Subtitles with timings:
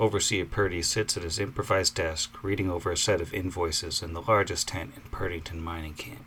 [0.00, 4.22] Overseer Purdy sits at his improvised desk, reading over a set of invoices in the
[4.22, 6.24] largest tent in Purdyton mining camp.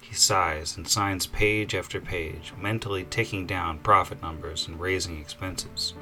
[0.00, 5.94] He sighs and signs page after page, mentally ticking down profit numbers and raising expenses.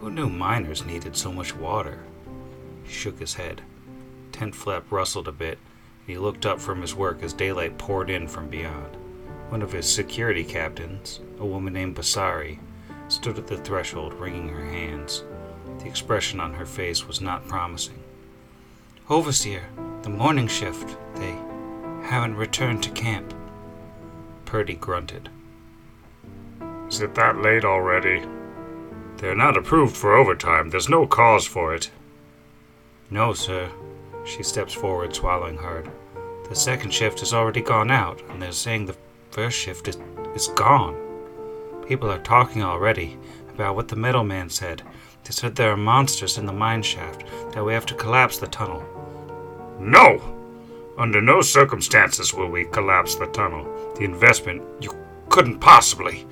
[0.00, 2.00] Who knew miners needed so much water?
[2.84, 3.62] He shook his head.
[4.30, 5.56] Tent flap rustled a bit,
[6.00, 8.98] and he looked up from his work as daylight poured in from beyond.
[9.48, 12.58] One of his security captains, a woman named Basari,
[13.08, 15.24] stood at the threshold wringing her hands.
[15.80, 17.98] The expression on her face was not promising.
[19.08, 19.62] Overseer,
[20.02, 21.32] the morning shift, they
[22.02, 23.32] haven't returned to camp.
[24.44, 25.30] Purdy grunted.
[26.88, 28.22] Is it that late already?
[29.16, 30.70] They're not approved for overtime.
[30.70, 31.90] There's no cause for it.
[33.10, 33.70] No, sir.
[34.24, 35.90] She steps forward, swallowing hard.
[36.48, 38.96] The second shift has already gone out, and they're saying the
[39.30, 39.96] first shift is,
[40.34, 40.96] is gone.
[41.86, 43.16] People are talking already
[43.54, 44.82] about what the middleman said.
[45.24, 48.46] They said there are monsters in the mine shaft, that we have to collapse the
[48.46, 48.84] tunnel.
[49.78, 50.20] No!
[50.98, 53.64] Under no circumstances will we collapse the tunnel.
[53.96, 54.94] The investment, you
[55.28, 56.26] couldn't possibly.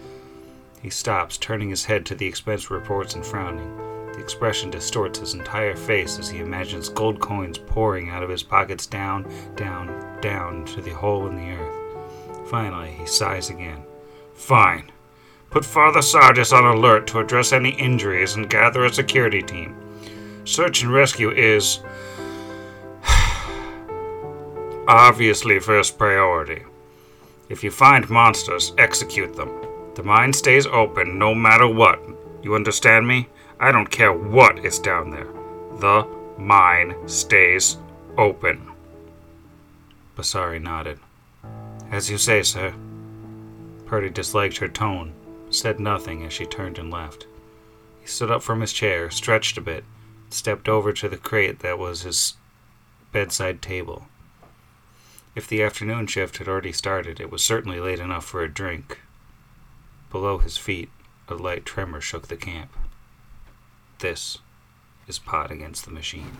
[0.82, 3.76] He stops, turning his head to the expense reports and frowning.
[4.12, 8.42] The expression distorts his entire face as he imagines gold coins pouring out of his
[8.42, 12.48] pockets down, down, down to the hole in the earth.
[12.50, 13.84] Finally, he sighs again.
[14.34, 14.90] Fine.
[15.50, 19.74] Put Father Sardis on alert to address any injuries and gather a security team.
[20.44, 21.80] Search and rescue is
[24.88, 26.64] obviously first priority.
[27.48, 29.50] If you find monsters, execute them.
[29.94, 31.98] The mine stays open no matter what.
[32.42, 33.28] You understand me?
[33.58, 35.28] I don't care what is down there.
[35.80, 37.78] The mine stays
[38.18, 38.70] open.
[40.14, 40.98] Basari nodded.
[41.90, 42.74] As you say, sir.
[43.86, 45.14] Purdy disliked her tone,
[45.50, 47.26] said nothing as she turned and left.
[48.00, 49.84] He stood up from his chair, stretched a bit,
[50.30, 52.34] stepped over to the crate that was his
[53.12, 54.06] bedside table.
[55.34, 58.98] If the afternoon shift had already started, it was certainly late enough for a drink.
[60.10, 60.90] Below his feet,
[61.28, 62.72] a light tremor shook the camp.
[64.00, 64.38] This
[65.06, 66.38] is Pod Against the Machine.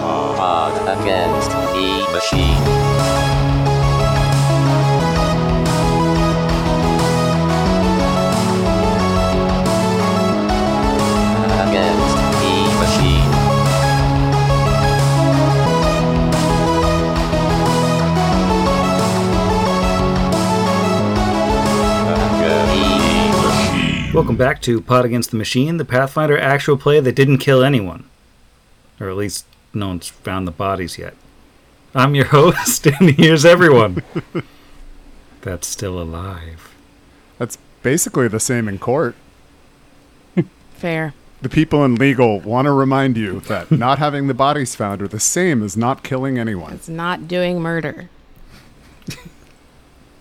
[0.00, 2.84] Pod against the machine.
[24.12, 28.04] Welcome back to Pod Against the Machine, the Pathfinder actual play that didn't kill anyone.
[29.00, 29.44] Or at least
[29.74, 31.14] no one's found the bodies yet.
[31.94, 34.02] I'm your host, and here's everyone.
[35.42, 36.74] That's still alive.
[37.38, 39.14] That's basically the same in court.
[40.74, 41.14] Fair.
[41.42, 45.08] The people in legal want to remind you that not having the bodies found are
[45.08, 46.72] the same as not killing anyone.
[46.72, 48.08] It's not doing murder.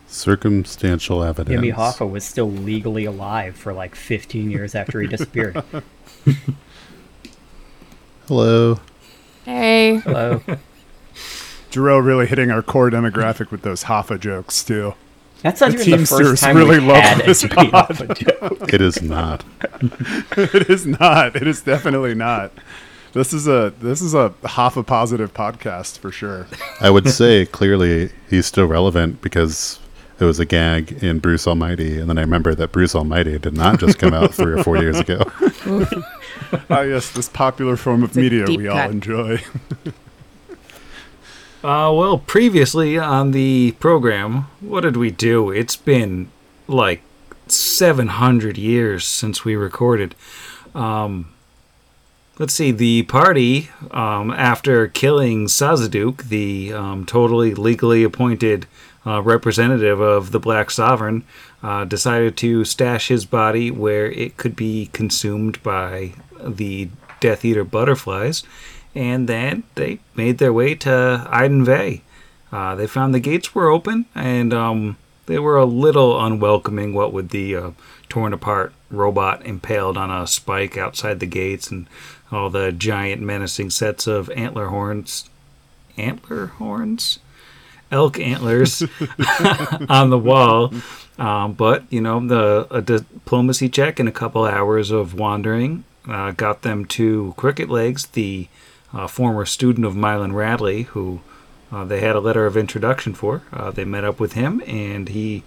[0.05, 1.55] Circumstantial evidence.
[1.55, 5.63] Jimmy Hoffa was still legally alive for like 15 years after he disappeared.
[8.27, 8.79] Hello.
[9.45, 9.97] Hey.
[9.97, 10.41] Hello.
[11.71, 14.93] Jarrell really hitting our core demographic with those Hoffa jokes too.
[15.41, 17.89] That's not The even the Teamsters first time really we love had this Jimmy pod.
[17.89, 18.73] Hoffa joke.
[18.73, 19.43] It is not.
[20.37, 21.35] it is not.
[21.35, 22.51] It is definitely not.
[23.11, 26.47] This is a this is a Hoffa positive podcast for sure.
[26.79, 29.79] I would say clearly he's still relevant because
[30.19, 33.53] it was a gag in Bruce Almighty, and then I remember that Bruce Almighty did
[33.53, 35.21] not just come out three or four years ago.
[36.69, 39.41] Ah, yes, this popular form of It's media deep we all enjoy.
[41.63, 45.49] Uh, well, previously on the program, what did we do?
[45.49, 46.29] It's been
[46.67, 47.01] like
[47.47, 50.13] 700 years since we recorded.
[50.75, 51.33] Um,
[52.37, 58.65] let's see, the party, um, after killing Sazaduk, the um, totally legally appointed
[59.05, 61.23] uh, representative of the Black Sovereign,
[61.61, 66.89] uh, decided to stash his body where it could be consumed by the
[67.19, 68.43] Death Eater butterflies,
[68.95, 72.01] and then they made their way to Iden.
[72.51, 76.93] Uh, they found the gates were open, and um, they were a little unwelcoming.
[76.93, 77.71] What with the uh,
[78.09, 81.87] torn apart robot impaled on a spike outside the gates, and
[82.31, 85.29] all the giant menacing sets of antler horns,
[85.97, 87.19] antler horns,
[87.93, 88.81] elk antlers
[89.89, 90.73] on the wall.
[91.17, 96.31] Um, but you know, the a diplomacy check and a couple hours of wandering uh,
[96.31, 98.47] got them to Cricket Legs, the
[98.93, 101.21] uh, former student of Mylan Radley, who
[101.71, 103.43] uh, they had a letter of introduction for.
[103.51, 105.43] Uh, they met up with him, and he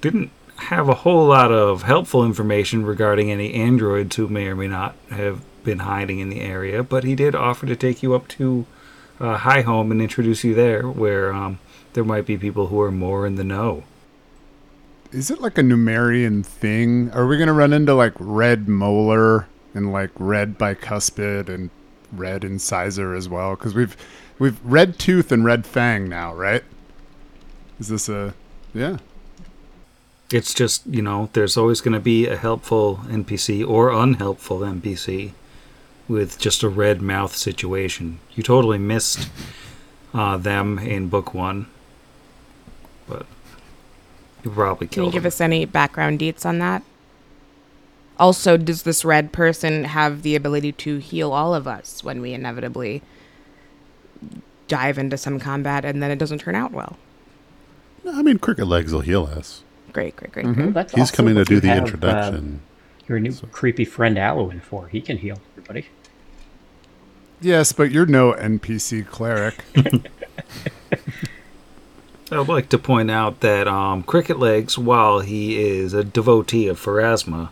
[0.00, 4.68] didn't have a whole lot of helpful information regarding any androids who may or may
[4.68, 8.28] not have been hiding in the area, but he did offer to take you up
[8.28, 8.66] to
[9.20, 11.58] uh, High Home and introduce you there, where um,
[11.92, 13.84] there might be people who are more in the know.
[15.12, 17.10] Is it like a Numerian thing?
[17.10, 21.70] Are we gonna run into like red molar and like red bicuspid and
[22.12, 23.56] red incisor as well?
[23.56, 23.96] Because we've
[24.38, 26.64] we've red tooth and red fang now, right?
[27.78, 28.34] Is this a
[28.72, 28.98] yeah?
[30.32, 35.32] It's just, you know, there's always going to be a helpful NPC or unhelpful NPC
[36.10, 38.18] with just a red mouth situation.
[38.34, 39.30] You totally missed
[40.12, 41.68] uh, them in book one,
[43.08, 43.26] but
[44.42, 44.94] you probably killed.
[44.94, 45.28] Can you give them.
[45.28, 46.82] us any background deets on that?
[48.18, 52.34] Also, does this red person have the ability to heal all of us when we
[52.34, 53.02] inevitably
[54.66, 56.98] dive into some combat and then it doesn't turn out well?
[58.06, 59.62] I mean, Cricket Legs will heal us.
[59.92, 60.46] Great, great, great.
[60.46, 62.60] Well, that's He's also coming to do the have, uh, introduction.
[63.08, 64.88] your new creepy friend Alwyn for.
[64.88, 65.86] He can heal everybody.
[67.40, 69.64] Yes, but you're no NPC cleric.
[72.32, 76.68] I would like to point out that um, Cricket Legs, while he is a devotee
[76.68, 77.48] of Pharasma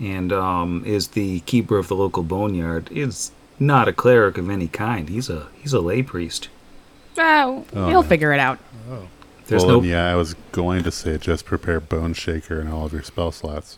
[0.00, 4.68] and um, is the keeper of the local boneyard, is not a cleric of any
[4.68, 5.08] kind.
[5.10, 6.48] He's a he's a lay priest.
[7.16, 8.08] Well, Oh, he'll no.
[8.08, 8.58] figure it out.
[8.90, 9.08] Oh.
[9.46, 12.68] There's well, no and yeah, I was going to say just prepare Bone Shaker in
[12.68, 13.76] all of your spell slots,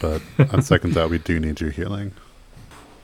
[0.00, 0.22] but
[0.52, 2.12] on second thought, we do need your healing.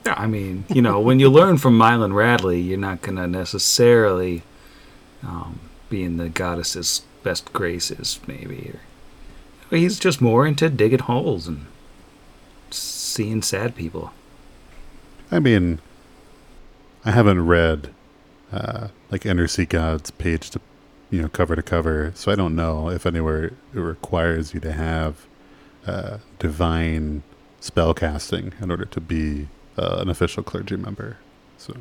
[0.16, 4.42] I mean, you know, when you learn from Mylan Radley, you're not going to necessarily
[5.22, 8.72] um, be in the goddess's best graces, maybe.
[9.70, 11.66] Or, he's just more into digging holes and
[12.70, 14.12] seeing sad people.
[15.30, 15.80] I mean,
[17.04, 17.90] I haven't read
[18.52, 20.60] uh, like Inner Sea Gods page to,
[21.10, 24.72] you know, cover to cover, so I don't know if anywhere it requires you to
[24.72, 25.26] have
[25.86, 27.22] uh, divine
[27.60, 29.48] spell casting in order to be
[29.78, 31.18] uh, an official clergy member.
[31.58, 31.74] So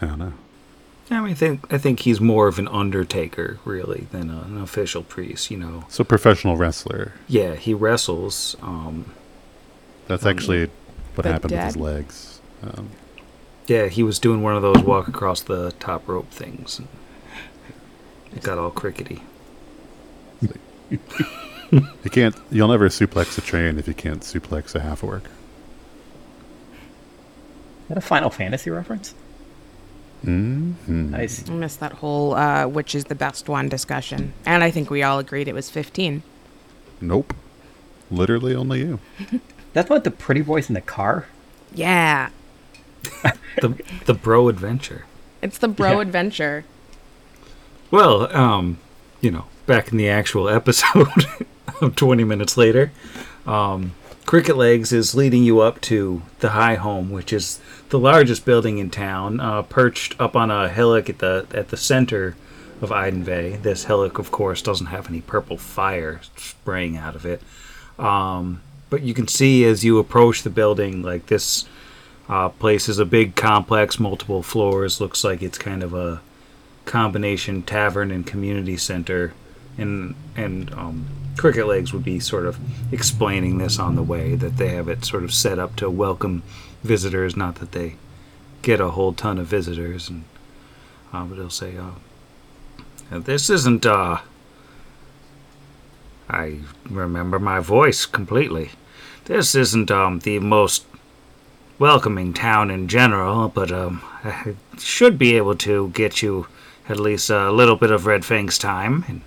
[0.00, 0.32] I don't know.
[1.10, 4.56] I mean, I think I think he's more of an undertaker, really, than a, an
[4.62, 5.50] official priest.
[5.50, 7.12] You know, So professional wrestler.
[7.28, 8.56] yeah, he wrestles.
[8.62, 9.12] Um,
[10.06, 10.70] That's Um, actually
[11.14, 12.40] what the happened with his legs.
[12.62, 12.90] Um,
[13.66, 16.78] yeah, he was doing one of those walk across the top rope things.
[16.78, 16.88] And
[18.34, 19.22] it got all crickety.
[20.90, 22.34] you can't.
[22.50, 25.24] You'll never suplex a train if you can't suplex a half orc.
[27.82, 29.14] Is that a Final Fantasy reference?
[30.24, 31.10] Mm-hmm.
[31.10, 31.48] Nice.
[31.48, 34.32] I missed that whole uh, which is the best one discussion.
[34.46, 36.22] And I think we all agreed it was 15.
[37.00, 37.34] Nope.
[38.10, 39.00] Literally only you.
[39.72, 41.26] That's what the pretty boys in the car.
[41.74, 42.30] Yeah.
[43.60, 45.04] The the bro adventure.
[45.42, 46.00] It's the bro Yeah.
[46.02, 46.64] adventure.
[47.90, 48.78] Well, um,
[49.20, 51.06] you know, back in the actual episode
[51.82, 52.92] of 20 minutes later,
[53.46, 53.92] um,
[54.26, 57.60] Cricket Legs is leading you up to the High Home, which is
[57.90, 61.76] the largest building in town, uh, perched up on a hillock at the at the
[61.76, 62.36] center
[62.80, 63.62] of Iadenveigh.
[63.62, 67.42] This hillock, of course, doesn't have any purple fire spraying out of it.
[67.98, 71.66] Um, but you can see as you approach the building, like this
[72.28, 75.00] uh, place is a big complex, multiple floors.
[75.00, 76.20] Looks like it's kind of a
[76.84, 79.34] combination tavern and community center
[79.78, 82.58] and and um, cricket legs would be sort of
[82.92, 86.42] explaining this on the way that they have it sort of set up to welcome
[86.82, 87.96] visitors not that they
[88.62, 90.24] get a whole ton of visitors and
[91.12, 94.18] uh, but they'll say "Uh, this isn't uh
[96.28, 98.70] I remember my voice completely
[99.24, 100.84] this isn't um the most
[101.78, 106.46] welcoming town in general but um I should be able to get you
[106.88, 109.04] at least a little bit of Red Fang's time.
[109.08, 109.22] And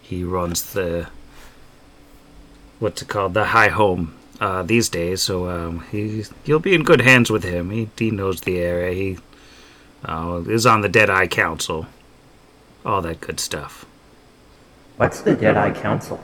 [0.00, 1.08] he runs the
[2.78, 5.22] what's it called, the High Home uh, these days.
[5.22, 7.70] So um, he you'll be in good hands with him.
[7.70, 8.94] He he knows the area.
[8.94, 9.18] He
[10.04, 11.86] uh, is on the Dead Eye Council.
[12.84, 13.84] All that good stuff.
[14.96, 16.20] What's the Deadeye Council?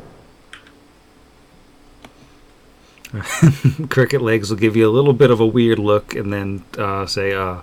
[3.91, 7.07] Cricket Legs will give you a little bit of a weird look and then uh,
[7.07, 7.61] say, uh,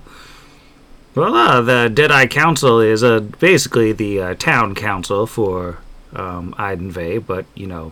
[1.15, 5.79] "Well, uh, the Deadeye Council is uh, basically the uh, town council for
[6.13, 7.91] um, but you know,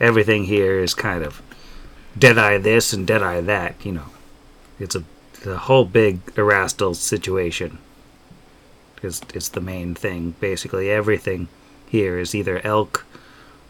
[0.00, 1.42] everything here is kind of
[2.18, 3.74] Deadeye this and Deadeye that.
[3.84, 4.06] You know,
[4.78, 5.04] it's a
[5.42, 7.78] the whole big Erastil situation.
[9.02, 10.34] Is it's the main thing.
[10.40, 11.48] Basically, everything
[11.88, 13.04] here is either elk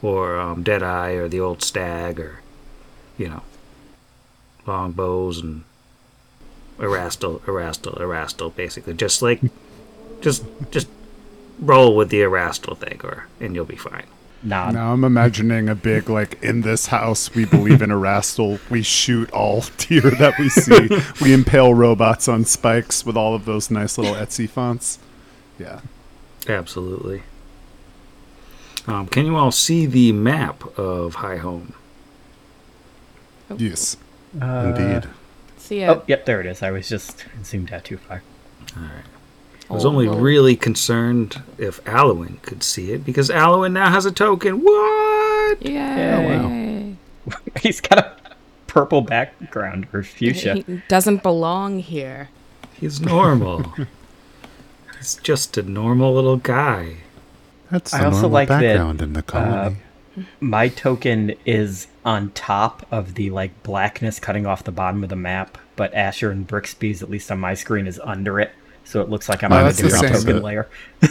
[0.03, 2.41] or um, Deadeye or the old stag or
[3.19, 3.43] you know,
[4.67, 5.65] longbows and
[6.79, 8.95] Erastil, Erastil, Erastil, basically.
[8.95, 9.41] Just like
[10.21, 10.89] just just
[11.59, 14.07] roll with the Erastil thing, or and you'll be fine.
[14.43, 18.61] Nah, Now I'm imagining a big like in this house we believe in Erastil.
[18.71, 20.89] We shoot all deer that we see.
[21.21, 24.99] we impale robots on spikes with all of those nice little Etsy fonts.
[25.59, 25.81] Yeah.
[26.49, 27.23] Absolutely.
[28.87, 31.75] Um, can you all see the map of High Home?
[33.57, 33.97] Yes.
[34.41, 35.09] uh, Indeed.
[35.57, 35.89] See it.
[35.89, 36.63] Oh, yep, there it is.
[36.63, 38.23] I was just zoomed out too far.
[39.69, 44.07] I was oh, only really concerned if Alwyn could see it because Alwyn now has
[44.07, 44.61] a token.
[44.63, 45.63] What?
[45.63, 46.97] Yay.
[47.29, 48.17] Oh, He's got a
[48.69, 50.55] purple background or fuchsia.
[50.55, 52.29] He doesn't belong here.
[52.75, 53.75] He's normal.
[54.99, 56.99] He's just a normal little guy.
[57.71, 59.77] That's the I also normal like that, background in the uh, colony.
[60.41, 65.17] My token is on top of the like blackness cutting off the bottom of the
[65.17, 68.53] map, but Asher and Brixby's, at least on my screen, is under it.
[68.87, 70.25] So it looks like I'm Oh, on a the different same.
[70.25, 70.69] token layer.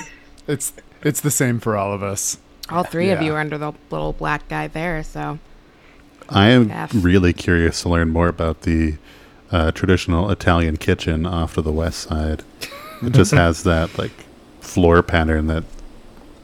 [0.47, 2.37] It's it's the same for all of us.
[2.69, 5.39] All three of you are under the little black guy there, so
[6.29, 6.91] I am F.
[6.93, 8.97] really curious to learn more about the
[9.51, 12.43] uh, traditional Italian kitchen off to the west side.
[13.01, 14.11] It just has that like
[14.61, 15.63] floor pattern that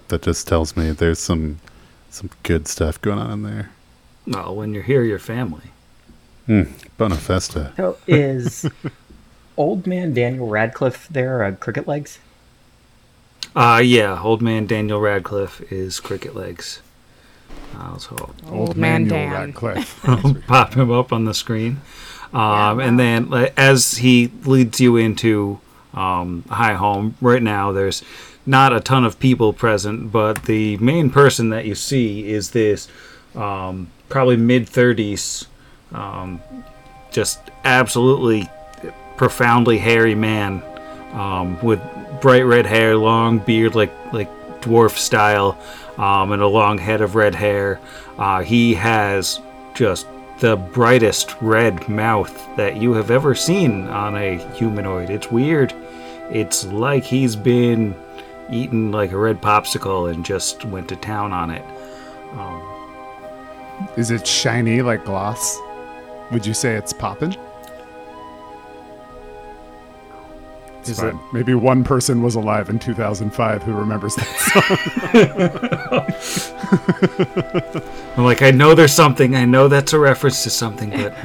[0.08, 1.60] that just tells me there's some
[2.10, 3.70] some good stuff going on in there.
[4.26, 5.70] Well, when you're here, you're family.
[6.98, 7.76] Bonafesta.
[7.78, 8.66] So is
[9.62, 11.44] old man Daniel Radcliffe there?
[11.44, 12.20] Uh, cricket legs?
[13.56, 16.82] Uh, yeah, old man Daniel Radcliffe is Cricket Legs.
[17.76, 19.32] Uh, so Old Man Manuel Dan.
[19.32, 20.02] Radcliffe.
[20.48, 21.82] Pop him up on the screen.
[22.34, 25.60] Um, And then as he leads you into
[25.94, 28.04] um, High Home, right now there's
[28.46, 32.88] not a ton of people present, but the main person that you see is this
[33.36, 35.46] um, probably mid 30s,
[35.94, 36.42] um,
[37.12, 38.50] just absolutely
[39.22, 40.64] profoundly hairy man
[41.14, 41.80] um, with
[42.22, 44.28] bright red hair, long beard like like
[44.62, 45.56] dwarf style,
[46.00, 47.80] um, and a long head of red hair.
[48.18, 49.40] Uh, he has
[49.76, 50.08] just
[50.40, 55.12] the brightest red mouth that you have ever seen on a humanoid.
[55.12, 55.72] It's weird.
[56.32, 57.94] It's like he's been
[58.50, 61.64] eaten like a red popsicle and just went to town on it.
[63.98, 65.60] Is it shiny like gloss?
[66.32, 67.36] Would you say it's poppin'?
[70.82, 71.20] It's Is fine.
[71.32, 74.28] Maybe one person was alive in 2005 who remembers that
[77.72, 78.02] song.
[78.18, 79.36] I'm like, I know there's something.
[79.36, 81.16] I know that's a reference to something, but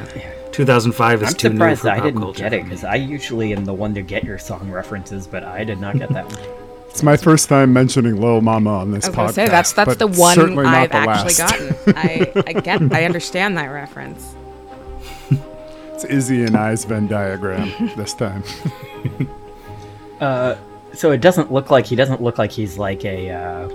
[0.53, 2.43] 2005 is I'm too new surprised for I pop didn't culture.
[2.43, 5.65] get it because I usually am the one to get your song references, but I
[5.65, 6.45] did not get that one.
[6.91, 9.35] It's my first time mentioning Lil Mama on this I was podcast.
[9.35, 11.39] say that's that's but the one I've the actually last.
[11.39, 11.77] gotten.
[11.97, 14.35] I I get I understand that reference.
[15.95, 18.43] It's Izzy and I's Venn diagram this time.
[20.21, 23.69] So it doesn't look like he doesn't look like he's like a uh,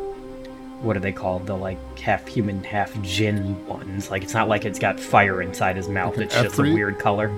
[0.81, 1.45] what are they called?
[1.45, 4.09] The like half human, half djinn ones.
[4.09, 6.17] Like it's not like it's got fire inside his mouth.
[6.17, 7.31] It's just a weird color.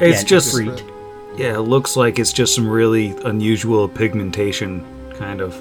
[0.00, 1.38] It's Yeah, just Efreet.
[1.38, 5.54] yeah, it looks like it's just some really unusual pigmentation kind of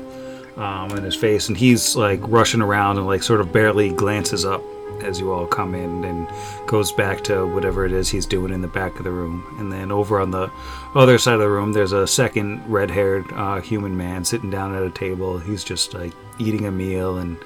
[0.58, 4.46] um, in his face, and he's like rushing around and like sort of barely glances
[4.46, 4.62] up
[5.04, 6.28] as you all come in and
[6.68, 9.56] goes back to whatever it is he's doing in the back of the room.
[9.60, 10.52] And then over on the
[10.96, 14.84] other side of the room, there's a second red-haired uh, human man sitting down at
[14.84, 15.40] a table.
[15.40, 17.38] He's just like eating a meal, and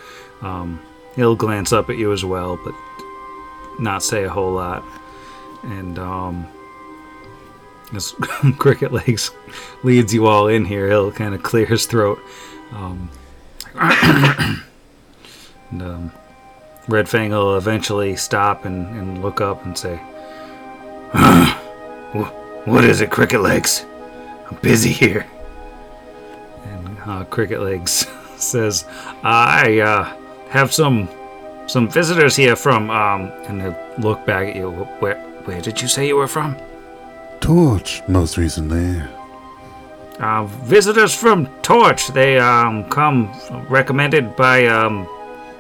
[0.41, 0.79] um,
[1.15, 2.74] he'll glance up at you as well, but
[3.79, 4.83] not say a whole lot.
[5.63, 6.48] And um,
[7.93, 8.12] as
[8.57, 9.31] Cricket Legs
[9.83, 12.19] leads you all in here, he'll kind of clear his throat.
[12.72, 13.10] Um,
[13.75, 14.62] and
[15.81, 16.12] um,
[16.87, 19.95] Red Fang will eventually stop and, and look up and say,
[21.13, 23.85] "Wh- What is it, Cricket Legs?
[24.49, 25.25] I'm busy here.
[26.65, 28.05] And uh, Cricket Legs
[28.37, 28.85] says,
[29.23, 30.15] I uh,
[30.49, 31.09] have some
[31.65, 34.69] some visitors here from, um, and he'll look back at you.
[34.99, 36.57] Where, where did you say you were from?
[37.39, 39.01] Torch, most recently.
[40.19, 42.09] Uh, visitors from Torch.
[42.09, 43.31] They um, come
[43.69, 45.07] recommended by um,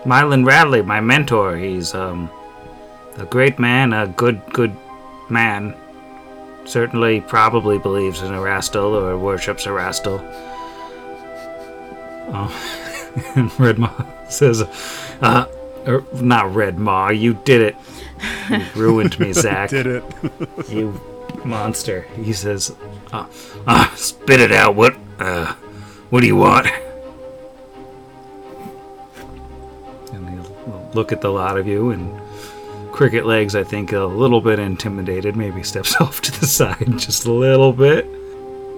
[0.03, 1.57] Mylan Radley, my mentor.
[1.57, 2.29] He's um,
[3.17, 4.75] a great man, a good, good
[5.29, 5.75] man.
[6.65, 10.19] Certainly, probably believes in Erastil or worships Erastil.
[12.35, 12.93] Oh,
[13.35, 13.91] and Red Maw
[14.29, 14.61] says,
[15.21, 15.45] uh,
[15.87, 17.75] er, not Red Maw, you did it.
[18.49, 19.69] You ruined me, Zach.
[19.69, 20.03] Did it?
[20.69, 20.99] You
[21.43, 22.01] monster.
[22.15, 22.75] He says,
[23.11, 23.27] uh,
[23.67, 24.75] uh, spit it out.
[24.75, 25.53] What, uh,
[26.09, 26.67] what do you want?
[30.95, 32.19] Look at the lot of you, and
[32.91, 37.25] Cricket Legs, I think, a little bit intimidated, maybe steps off to the side just
[37.25, 38.05] a little bit.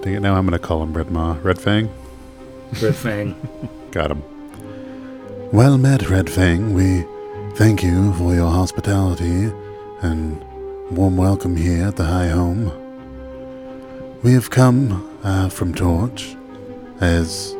[0.02, 1.90] Dang it, now I'm going to call him Red ma Red Fang?
[2.82, 3.34] Red Fang.
[3.90, 4.22] Got him.
[5.52, 6.74] Well met, Red Fang.
[6.74, 7.04] We
[7.54, 9.52] thank you for your hospitality
[10.02, 10.42] and
[10.90, 12.72] warm welcome here at the High Home.
[14.22, 16.36] We have come uh, from Torch,
[17.00, 17.54] as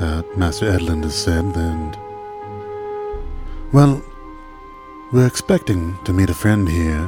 [0.00, 1.96] uh, Master Edlund has said, and
[3.74, 4.00] well,
[5.10, 7.06] we're expecting to meet a friend here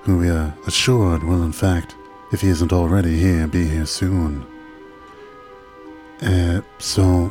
[0.00, 1.94] who we are assured will, in fact,
[2.32, 4.46] if he isn't already here, be here soon.
[6.22, 7.30] Uh, so,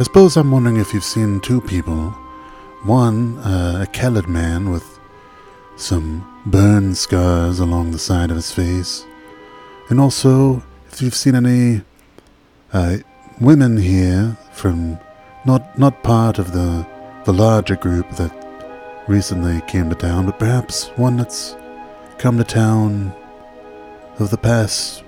[0.00, 2.10] I suppose I'm wondering if you've seen two people.
[2.82, 4.98] One, uh, a Kellid man with
[5.76, 9.06] some burn scars along the side of his face.
[9.90, 10.60] And also,
[10.90, 11.82] if you've seen any
[12.72, 12.96] uh,
[13.40, 14.98] women here from
[15.46, 16.93] not not part of the
[17.24, 18.32] the larger group that
[19.06, 21.56] recently came to town, but perhaps one that's
[22.18, 23.12] come to town
[24.18, 25.02] of the past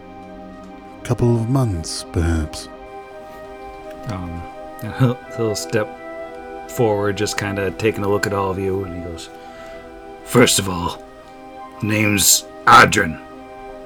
[1.04, 2.68] couple of months, perhaps.
[4.08, 4.42] Um,
[4.98, 5.88] he'll, he'll step
[6.70, 9.30] forward, just kind of taking a look at all of you, and he goes,
[10.24, 11.02] First of all,
[11.82, 13.20] name's Adrian.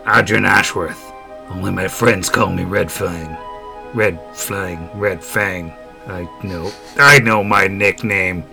[0.06, 1.12] Adrian Ashworth.
[1.50, 3.36] Only my friends call me Red Fang.
[3.92, 5.74] Red Fang, Red Fang.
[6.10, 6.72] I know.
[6.96, 8.44] I know my nickname.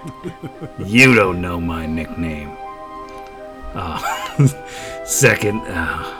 [0.84, 2.56] you don't know my nickname.
[3.74, 3.98] Uh,
[5.04, 6.14] second, uh,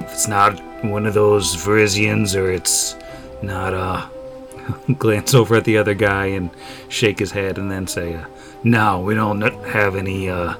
[0.00, 2.96] if it's not one of those Varisians or it's
[3.42, 4.06] not, uh,
[4.98, 6.50] glance over at the other guy and
[6.88, 8.24] shake his head, and then say, uh,
[8.62, 10.54] no, we don't have any, uh,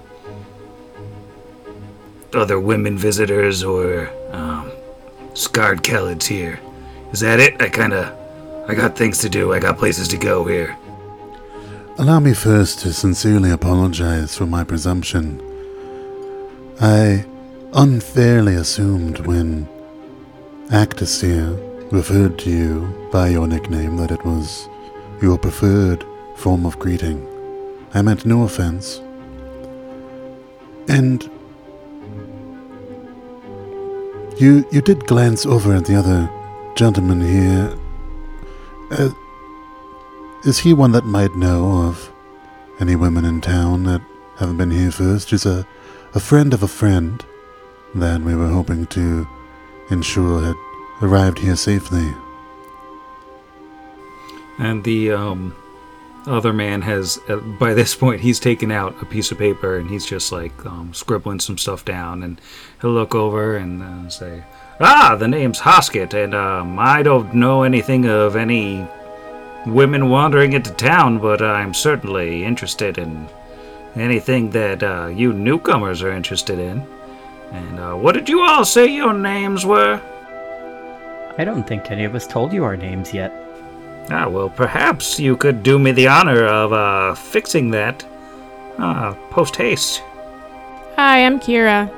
[2.34, 4.70] other women visitors or, um,
[5.34, 6.58] scarred Kellids here.
[7.12, 7.60] Is that it?
[7.62, 8.16] I kinda,
[8.68, 9.54] I got things to do.
[9.54, 10.76] I got places to go here.
[11.96, 15.40] Allow me first to sincerely apologize for my presumption.
[16.78, 17.24] I
[17.72, 19.66] unfairly assumed when
[20.70, 21.50] Actus here
[21.90, 24.68] referred to you by your nickname that it was
[25.22, 26.04] your preferred
[26.36, 27.26] form of greeting.
[27.94, 29.00] I meant no offense.
[30.88, 31.22] And
[34.38, 36.30] you you did glance over at the other
[36.76, 37.74] gentleman here.
[38.90, 39.10] Uh,
[40.44, 42.10] is he one that might know of
[42.80, 44.00] any women in town that
[44.38, 45.30] haven't been here first?
[45.30, 45.66] He's a,
[46.14, 47.24] a friend of a friend
[47.94, 49.26] that we were hoping to
[49.90, 50.56] ensure had
[51.02, 52.14] arrived here safely.
[54.58, 55.54] and the um,
[56.26, 59.88] other man has, uh, by this point, he's taken out a piece of paper and
[59.88, 62.40] he's just like um, scribbling some stuff down, and
[62.80, 64.44] he'll look over and uh, say,
[64.80, 68.86] Ah, the name's Hoskett, and um, I don't know anything of any
[69.66, 73.28] women wandering into town, but I'm certainly interested in
[73.96, 76.86] anything that uh, you newcomers are interested in.
[77.50, 80.00] And uh, what did you all say your names were?
[81.38, 83.32] I don't think any of us told you our names yet.
[84.10, 88.06] Ah, well, perhaps you could do me the honor of uh, fixing that
[88.78, 90.02] uh, post haste.
[90.96, 91.92] Hi, I'm Kira.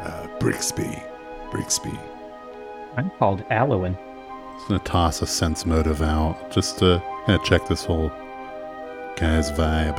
[0.00, 1.05] Uh, Brixby.
[1.56, 1.98] Brixby.
[2.98, 3.96] I'm called Alwyn.
[4.56, 8.10] Just gonna toss a sense motive out just to kind of check this whole
[9.16, 9.96] guy's vibe.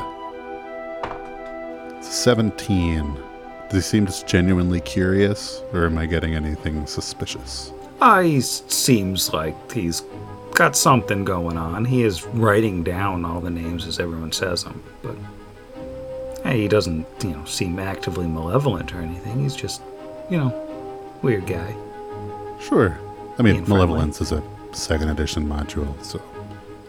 [1.98, 3.18] It's a 17.
[3.72, 7.74] Does he seem just genuinely curious, or am I getting anything suspicious?
[8.02, 10.04] Ah, he seems like he's
[10.54, 11.86] got something going on.
[11.86, 15.16] He is writing down all the names as everyone says them, but
[16.44, 19.42] hey, he doesn't, you know, seem actively malevolent or anything.
[19.42, 19.82] He's just,
[20.30, 20.67] you know,
[21.22, 21.76] weird guy.
[22.60, 22.98] Sure.
[23.38, 23.86] I mean, Being friendly.
[23.86, 26.22] Malevolence is a second edition module, so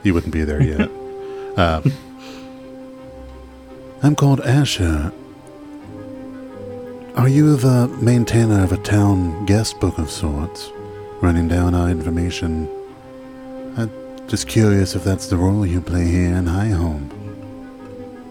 [0.03, 0.91] he wouldn't be there yet.
[1.57, 1.83] uh,
[4.03, 5.13] I'm called Asher.
[7.17, 10.71] Are you the maintainer of a town guest book of sorts,
[11.21, 12.69] running down our information?
[13.77, 13.91] I'm
[14.29, 17.11] just curious if that's the role you play here in High Home.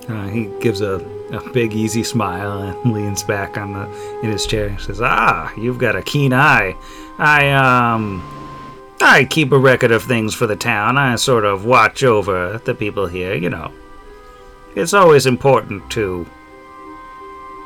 [0.07, 0.99] Uh, he gives a,
[1.31, 4.67] a big, easy smile and leans back on the in his chair.
[4.67, 6.75] and says, "Ah, you've got a keen eye.
[7.17, 8.23] I um,
[9.01, 10.97] I keep a record of things for the town.
[10.97, 13.35] I sort of watch over the people here.
[13.35, 13.71] You know,
[14.75, 16.25] it's always important to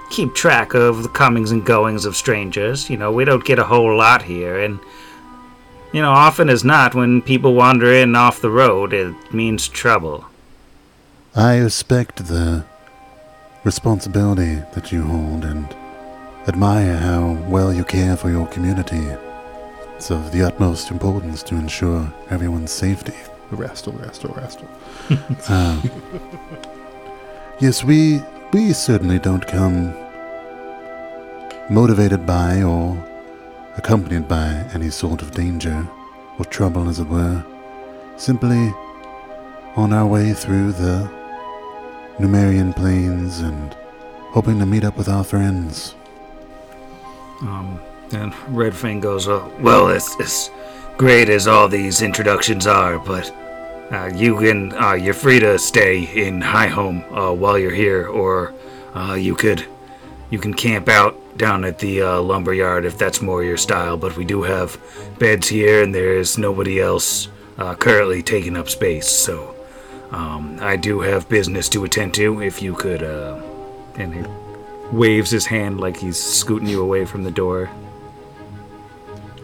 [0.09, 2.89] keep track of the comings and goings of strangers.
[2.89, 4.79] You know, we don't get a whole lot here, and."
[5.93, 10.23] You know, often as not, when people wander in off the road, it means trouble.
[11.35, 12.63] I respect the
[13.63, 15.75] responsibility that you hold and
[16.47, 19.05] admire how well you care for your community.
[19.95, 23.13] It's of the utmost importance to ensure everyone's safety.
[23.51, 24.67] Rastal, rastal, rastal.
[25.47, 25.81] Uh,
[27.59, 28.21] yes, we
[28.53, 29.93] we certainly don't come
[31.69, 32.97] motivated by or
[33.77, 35.87] accompanied by any sort of danger.
[36.39, 37.43] or trouble, as it were.
[38.17, 38.73] Simply
[39.75, 41.09] on our way through the
[42.19, 43.73] Numerian plains and
[44.31, 45.95] hoping to meet up with our friends.
[47.41, 47.79] Um,
[48.11, 50.51] and Red Fang goes, uh, Well, as, as
[50.97, 53.33] great as all these introductions are, but
[53.91, 58.07] uh, you can, uh, you're free to stay in High Home uh, while you're here,
[58.07, 58.53] or
[58.93, 59.65] uh, you could,
[60.29, 63.97] you can camp out down at the uh, lumber yard if that's more your style.
[63.97, 64.79] But we do have
[65.19, 69.55] beds here, and there is nobody else uh, currently taking up space, so
[70.11, 72.41] um, I do have business to attend to.
[72.41, 73.41] If you could, uh,
[73.95, 74.23] and he
[74.91, 77.69] waves his hand like he's scooting you away from the door.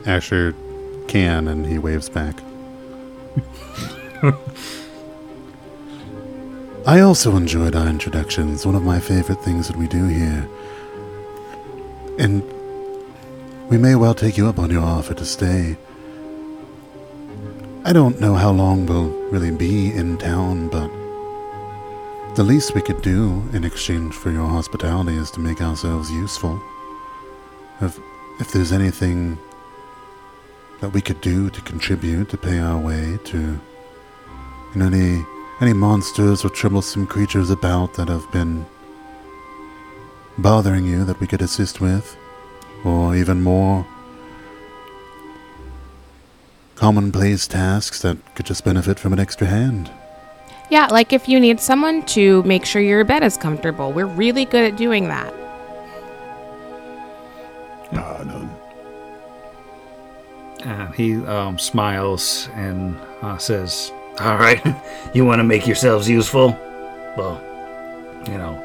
[0.06, 0.54] Asher
[1.08, 2.36] can, and he waves back.
[6.86, 10.48] I also enjoyed our introductions, one of my favorite things that we do here.
[12.18, 12.44] And
[13.70, 15.78] we may well take you up on your offer to stay.
[17.86, 20.90] I don't know how long we'll really be in town, but
[22.36, 26.62] the least we could do in exchange for your hospitality is to make ourselves useful.
[27.82, 28.00] If,
[28.40, 29.38] if there's anything
[30.82, 33.60] that we could do to contribute to pay our way to you
[34.76, 35.26] know, any
[35.60, 38.66] any monsters or troublesome creatures about that have been
[40.38, 42.16] bothering you that we could assist with,
[42.84, 43.86] or even more
[46.78, 49.90] commonplace tasks that could just benefit from an extra hand.
[50.70, 54.46] Yeah, like if you need someone to make sure your bed is comfortable, we're really
[54.46, 55.34] good at doing that.
[57.94, 58.50] Ah, none.
[60.66, 64.62] Uh, he um, smiles and uh, says, All right,
[65.14, 66.50] you want to make yourselves useful?
[67.18, 67.42] Well,
[68.28, 68.64] you know,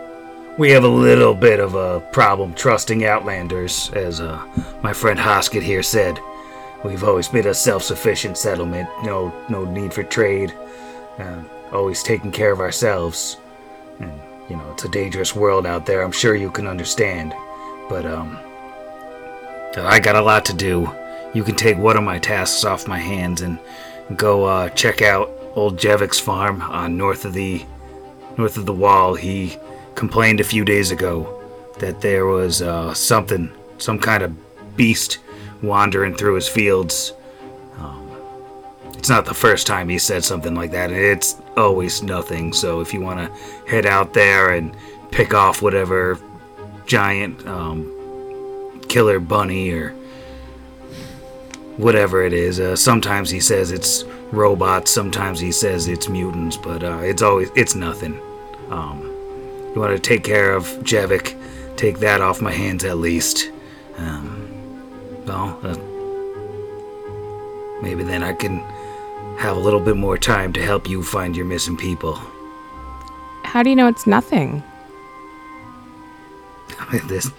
[0.59, 4.45] we have a little bit of a problem trusting Outlanders, as uh,
[4.83, 6.19] my friend Hoskett here said.
[6.85, 10.53] We've always been a self sufficient settlement, no, no need for trade,
[11.19, 11.43] uh,
[11.73, 13.37] always taking care of ourselves.
[14.01, 14.13] And,
[14.49, 17.35] you know, it's a dangerous world out there, I'm sure you can understand.
[17.89, 18.39] But, um,
[19.77, 20.91] I got a lot to do.
[21.35, 23.59] You can take one of my tasks off my hands and
[24.17, 27.65] go uh, check out old Jevik's farm on north of the
[28.37, 29.15] north of the wall.
[29.15, 29.57] He
[29.95, 31.43] complained a few days ago
[31.79, 35.19] that there was uh, something, some kind of beast
[35.63, 37.13] wandering through his fields.
[37.79, 38.11] Um,
[38.95, 40.91] it's not the first time he said something like that.
[40.91, 42.53] It's always nothing.
[42.53, 44.75] So if you want to head out there and
[45.11, 46.19] pick off whatever
[46.87, 49.95] giant um, killer bunny or
[51.77, 52.61] whatever it is.
[52.61, 54.91] Uh, sometimes he says it's robots.
[54.91, 56.57] Sometimes he says it's mutants.
[56.57, 58.21] But uh, it's always it's nothing.
[58.71, 59.03] Um,
[59.75, 61.39] you want to take care of Jevik?
[61.77, 63.51] Take that off my hands at least.
[63.97, 64.42] Um,
[65.27, 65.77] well, uh,
[67.83, 68.59] maybe then I can
[69.39, 72.21] have a little bit more time to help you find your missing people.
[73.45, 74.63] How do you know it's nothing?
[77.05, 77.31] this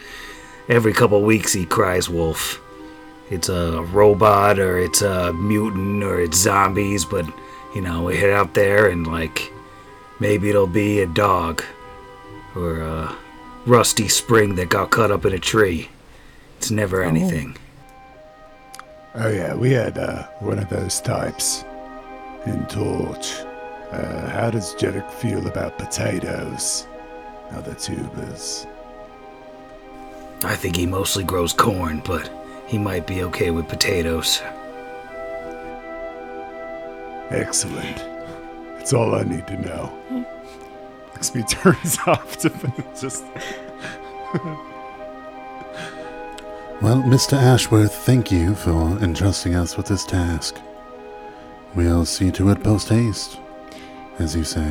[0.69, 2.59] every couple weeks he cries wolf.
[3.29, 7.25] It's a robot or it's a mutant or it's zombies, but
[7.73, 9.51] you know, we head out there and like
[10.19, 11.63] maybe it'll be a dog
[12.55, 13.15] or a
[13.65, 15.89] rusty spring that got cut up in a tree.
[16.57, 17.57] It's never anything.
[19.15, 21.65] Oh yeah, we had uh, one of those types
[22.47, 23.35] in Torch.
[23.91, 26.87] Uh, how does Jevik feel about potatoes?
[27.51, 28.65] Other tubers.
[30.43, 32.27] I think he mostly grows corn, but
[32.65, 34.41] he might be okay with potatoes.
[37.29, 37.97] Excellent.
[38.77, 40.25] That's all I need to know.
[41.13, 42.49] Brixby turns off to
[42.99, 43.23] just.
[46.83, 47.41] Well, Mr.
[47.41, 50.59] Ashworth, thank you for entrusting us with this task.
[51.75, 53.39] We'll see to it post haste,
[54.19, 54.69] as you say.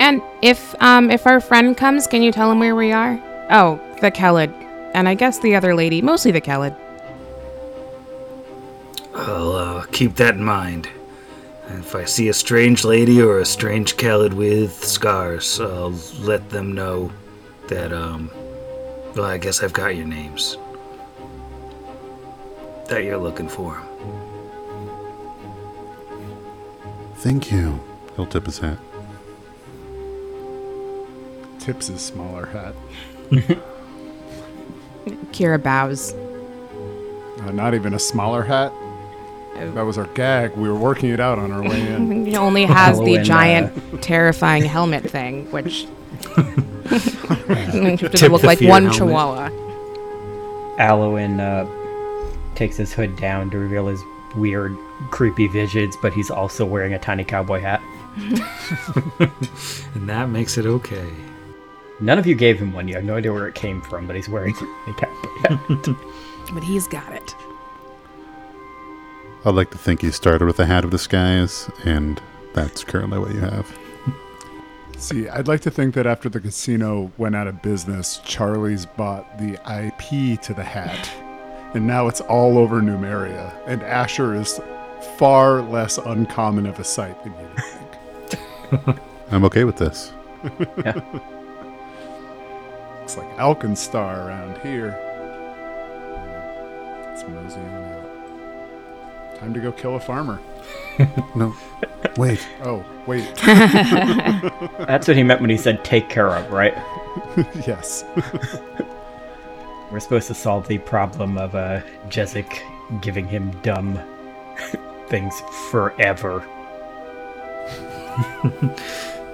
[0.00, 3.16] And if um if our friend comes, can you tell him where we are?
[3.48, 4.52] Oh, the Kellid.
[4.92, 6.76] And I guess the other lady, mostly the Kellid.
[9.14, 10.88] I'll uh, keep that in mind.
[11.68, 16.50] And If I see a strange lady or a strange Kellid with scars, I'll let
[16.50, 17.12] them know
[17.68, 18.32] that, um,
[19.14, 20.56] well, I guess I've got your names.
[22.88, 23.80] That you're looking for.
[27.16, 27.80] Thank you.
[28.16, 28.78] He'll tip his hat.
[31.58, 32.74] Tips his smaller hat.
[35.32, 36.14] Kira bows.
[37.42, 38.72] Uh, not even a smaller hat.
[39.56, 40.56] That was our gag.
[40.56, 42.24] We were working it out on our way in.
[42.28, 45.86] He only has the Halloween, uh, giant, terrifying helmet thing, which
[46.36, 48.96] Tip doesn't look like one helmet.
[48.96, 49.50] chihuahua.
[50.78, 51.66] Alwyn uh,
[52.58, 54.02] takes his hood down to reveal his
[54.34, 54.76] weird
[55.10, 57.80] creepy visions, but he's also wearing a tiny cowboy hat.
[59.94, 61.08] And that makes it okay.
[62.00, 62.88] None of you gave him one.
[62.88, 64.54] You have no idea where it came from, but he's wearing
[64.86, 65.96] a cowboy hat.
[66.54, 67.34] But he's got it.
[69.44, 72.22] I'd like to think he started with a hat of disguise, and
[72.54, 73.78] that's currently what you have.
[74.96, 79.38] See, I'd like to think that after the casino went out of business, Charlie's bought
[79.38, 81.10] the IP to the hat,
[81.74, 83.52] and now it's all over Numeria.
[83.66, 84.60] And Asher is
[85.16, 87.62] far less uncommon of a sight than you would
[88.84, 88.98] think.
[89.30, 90.12] I'm okay with this.
[90.42, 90.58] Looks
[93.16, 94.96] like Alkenstar around here.
[97.06, 99.38] Let's mosey on out.
[99.38, 100.40] Time to go kill a farmer.
[101.36, 101.54] No,
[102.16, 102.44] wait.
[102.64, 103.32] Oh, wait.
[103.46, 106.74] That's what he meant when he said take care of, right?
[107.64, 108.04] yes.
[109.90, 112.60] We're supposed to solve the problem of uh, Jezik
[113.00, 113.98] giving him dumb
[115.08, 116.40] things forever.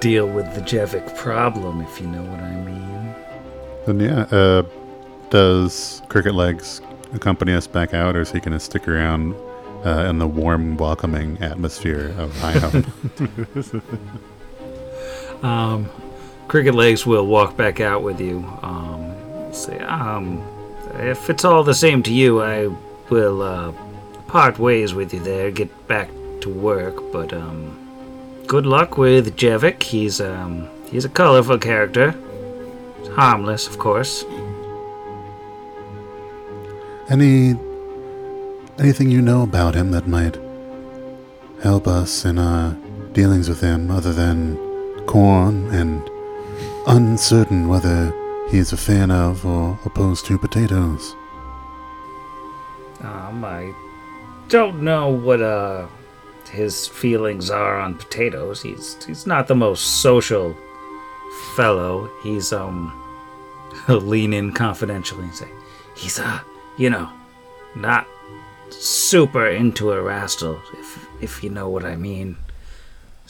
[0.00, 3.14] Deal with the Jevik problem, if you know what I mean.
[3.86, 4.62] Then yeah, uh,
[5.30, 6.80] does Cricket Legs
[7.12, 9.34] accompany us back out, or is he going to stick around
[9.84, 12.84] uh, in the warm, welcoming atmosphere of High Hope?
[15.44, 15.90] Um,
[16.48, 18.38] Cricket Legs will walk back out with you.
[18.62, 19.03] Um,
[19.54, 20.42] say, um,
[20.94, 22.68] if it's all the same to you, I
[23.10, 23.72] will uh,
[24.28, 25.50] part ways with you there.
[25.50, 26.08] Get back
[26.40, 29.82] to work, but um, good luck with Jevik.
[29.82, 32.14] He's um, he's a colorful character.
[33.14, 34.24] Harmless, of course.
[37.08, 37.54] Any
[38.78, 40.36] anything you know about him that might
[41.62, 42.76] help us in our
[43.12, 44.56] dealings with him, other than
[45.06, 46.02] corn and
[46.86, 48.12] uncertain whether
[48.50, 51.14] he's a fan of or opposed to potatoes?
[53.00, 53.74] Um, I
[54.48, 55.86] don't know what uh
[56.50, 58.62] his feelings are on potatoes.
[58.62, 60.56] He's he's not the most social
[61.56, 62.10] fellow.
[62.22, 62.92] He's um
[63.86, 65.48] he'll lean in confidentially and say,
[65.96, 66.40] he's uh
[66.76, 67.10] you know
[67.74, 68.06] not
[68.70, 72.36] super into Erastil, if if you know what I mean.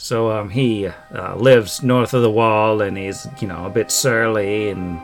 [0.05, 3.89] So um he uh, lives north of the wall and he's you know a bit
[3.89, 5.01] surly and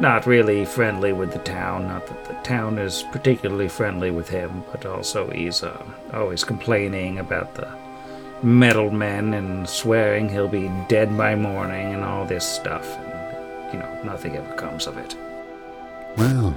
[0.00, 1.86] not really friendly with the town.
[1.86, 5.80] Not that the town is particularly friendly with him, but also he's uh,
[6.12, 7.68] always complaining about the
[8.42, 12.84] metal men and swearing he'll be dead by morning and all this stuff.
[12.98, 15.16] And, you know, nothing ever comes of it.
[16.16, 16.52] Well,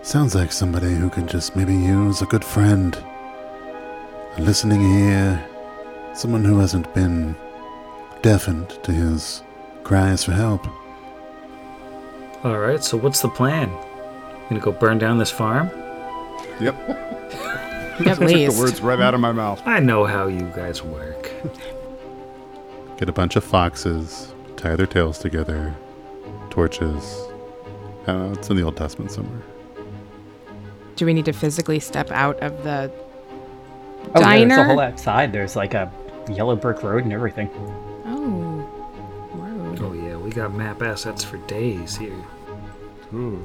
[0.00, 2.96] sounds like somebody who could just maybe use a good friend,
[4.38, 5.44] listening ear,
[6.14, 7.36] someone who hasn't been
[8.22, 9.42] deafened to his
[9.84, 10.66] cries for help.
[12.42, 13.70] All right, so what's the plan?
[14.48, 15.70] Gonna go burn down this farm?
[16.60, 16.74] Yep.
[16.88, 19.62] At Took the words right out of my mouth.
[19.64, 21.30] I know how you guys work.
[22.98, 25.74] Get a bunch of foxes, tie their tails together,
[26.50, 27.22] torches.
[28.02, 29.42] I don't know, it's in the Old Testament somewhere.
[30.96, 32.92] Do we need to physically step out of the
[34.14, 35.32] Oh, yeah, there's a whole outside.
[35.32, 35.90] There's like a
[36.30, 37.50] yellow brick road and everything.
[38.06, 38.68] oh,
[39.34, 39.80] road.
[39.82, 42.24] Oh yeah, we got map assets for days here.
[43.12, 43.38] Ooh.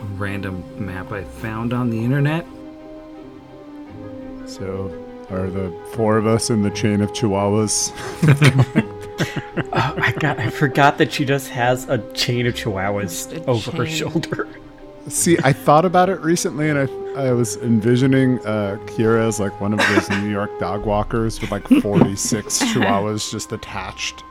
[0.00, 2.46] A random map I found on the internet.
[4.46, 4.92] So,
[5.30, 7.92] are the four of us in the chain of chihuahuas?
[9.72, 10.38] Oh, I got.
[10.38, 14.48] I forgot that she just has a chain of chihuahuas Just a over her shoulder.
[15.08, 16.86] See, I thought about it recently, and I
[17.28, 21.50] I was envisioning uh, Kira as like one of those New York dog walkers with
[21.50, 24.22] like 46 chihuahuas just attached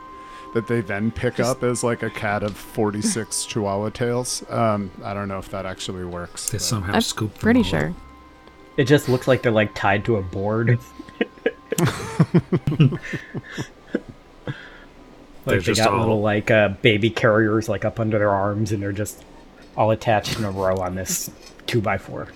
[0.54, 4.42] that they then pick up as like a cat of 46 chihuahua tails.
[4.48, 6.48] Um, I don't know if that actually works.
[6.50, 7.70] They but- somehow I'm scooped them pretty all up.
[7.70, 7.94] sure.
[8.78, 10.78] It just looks like they're like tied to a board.
[15.44, 18.82] They're they got all- little like uh, baby carriers like up under their arms, and
[18.82, 19.24] they're just
[19.78, 21.30] all attached in a row on this
[21.66, 22.28] two by four.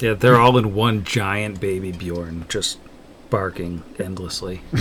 [0.00, 2.78] Yeah, they're all in one giant baby Bjorn, just
[3.30, 4.60] barking endlessly.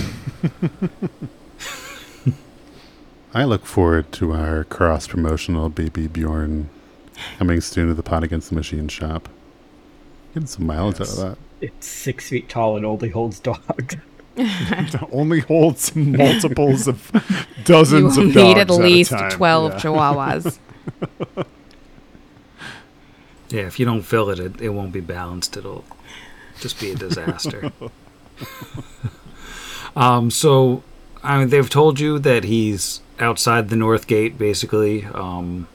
[3.34, 6.70] I look forward to our cross promotional baby Bjorn
[7.38, 9.30] coming soon to the pod against the machine shop.
[10.34, 11.18] Getting some mileage Yes.
[11.20, 11.38] out of that.
[11.62, 13.96] It's six feet tall and only holds dogs.
[15.12, 17.12] only holds multiples of
[17.64, 19.30] dozens you of need dogs at a least time.
[19.32, 19.80] 12 Yeah.
[19.80, 20.58] chihuahuas.
[23.52, 25.58] Yeah, if you don't fill it, it, it won't be balanced.
[25.58, 25.84] It'll
[26.60, 27.72] just be a disaster.
[29.96, 30.84] um, so,
[31.24, 35.06] I mean, they've told you that he's outside the north gate, basically.
[35.06, 35.68] Um,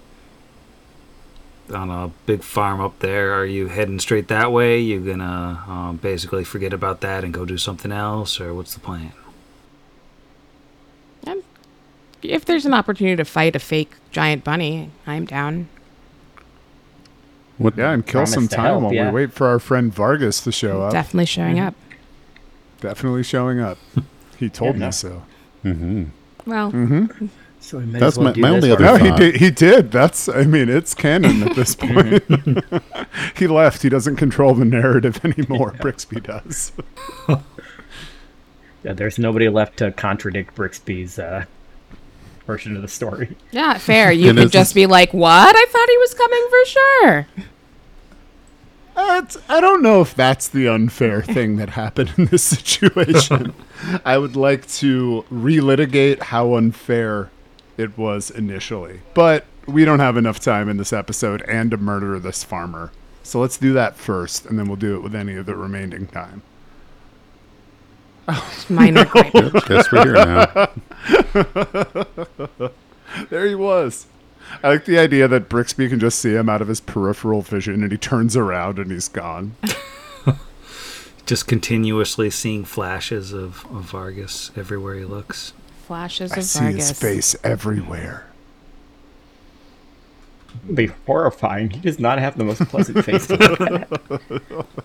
[1.73, 3.35] on a big farm up there.
[3.35, 4.79] Are you heading straight that way?
[4.79, 8.81] You gonna um, basically forget about that and go do something else, or what's the
[8.81, 9.13] plan?
[12.23, 15.69] If there's an opportunity to fight a fake giant bunny, I'm down.
[17.59, 17.77] What?
[17.77, 19.11] Yeah, and kill some time help, while yeah.
[19.11, 20.93] we wait for our friend Vargas to show up.
[20.93, 21.75] Definitely showing up.
[22.81, 23.79] Definitely showing up.
[24.39, 24.91] He told Yeah, me no.
[24.91, 25.23] so.
[25.63, 26.05] hmm
[26.45, 26.71] Well,
[27.61, 29.37] So we That's well my- my only other No, he did.
[29.37, 29.91] He did.
[29.91, 30.29] That's.
[30.29, 32.23] I mean, it's canon at this point.
[33.37, 33.83] he left.
[33.83, 35.73] He doesn't control the narrative anymore.
[35.81, 36.73] Brixby does.
[38.85, 41.45] Yeah, there's nobody left to contradict Brixby's uh,
[42.47, 43.37] version of the story.
[43.51, 44.13] yeah, fair.
[44.13, 45.55] You could just be like, "What?
[45.57, 47.27] I thought he was coming for sure."
[48.99, 53.53] Uh, I don't know if that's the unfair thing that happened in this situation.
[54.07, 57.31] I would like to relitigate how unfair
[57.77, 62.19] it was initially, but we don't have enough time in this episode and to murder
[62.19, 62.91] this farmer.
[63.23, 66.07] So let's do that first, and then we'll do it with any of the remaining
[66.07, 66.41] time.
[68.29, 69.33] Oh, Minor gripe.
[69.67, 70.69] Guess we're here now.
[73.31, 74.07] There he was.
[74.63, 77.83] I like the idea that Brixby can just see him out of his peripheral vision,
[77.83, 79.55] and he turns around and he's gone.
[81.27, 85.53] Just continuously seeing flashes of, of Vargas everywhere he looks.
[85.87, 86.89] Flashes I of see Vargas.
[86.89, 88.27] his face everywhere.
[90.65, 91.71] It'd be horrifying.
[91.71, 94.67] He does not have the most pleasant face to look at.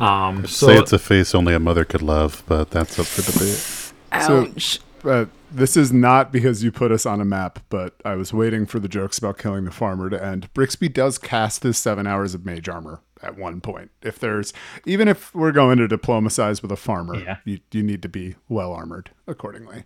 [0.00, 3.87] Um, Say it's a face only a mother could love, but that's up for debate.
[4.12, 4.80] Ouch.
[5.04, 8.66] Uh, this is not because you put us on a map, but I was waiting
[8.66, 10.52] for the jokes about killing the farmer to end.
[10.54, 13.90] Brixby does cast his seven hours of mage armor at one point.
[14.02, 14.52] If there's,
[14.84, 17.36] even if we're going to diplomatize with a farmer, Yeah.
[17.44, 19.84] you, you need to be well armored accordingly.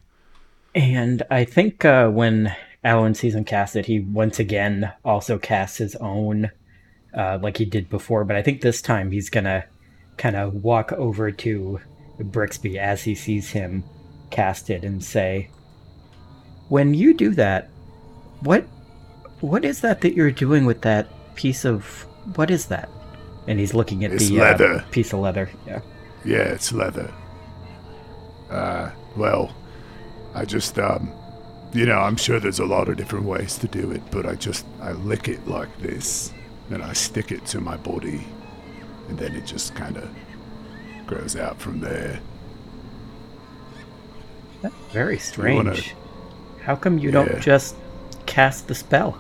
[0.75, 5.77] And I think uh, when Alan sees him cast it, he once again also casts
[5.77, 6.51] his own,
[7.17, 8.25] uh, like he did before.
[8.25, 9.65] But I think this time he's gonna
[10.17, 11.81] kind of walk over to
[12.19, 13.85] Brixby as he sees him
[14.33, 15.49] cast it and say,
[16.69, 17.69] "When you do that,
[18.41, 18.65] what,
[19.41, 21.85] what is that that you're doing with that piece of
[22.35, 22.89] what is that?"
[23.47, 24.75] And he's looking at It's the leather.
[24.75, 25.51] Uh, piece of leather.
[25.67, 25.81] Yeah.
[26.25, 27.13] Yeah, it's leather.
[28.51, 29.55] Uh, well,
[30.35, 31.11] I just, um,
[31.73, 34.35] you know, I'm sure there's a lot of different ways to do it, but I
[34.35, 36.33] just, I lick it like this,
[36.71, 38.25] and I stick it to my body,
[39.09, 40.09] and then it just kind of
[41.07, 42.21] grows out from there.
[44.93, 45.57] Very strange.
[45.57, 45.77] wanna-
[46.65, 47.25] How come you Yeah.
[47.25, 47.75] don't just
[48.27, 49.19] cast the spell?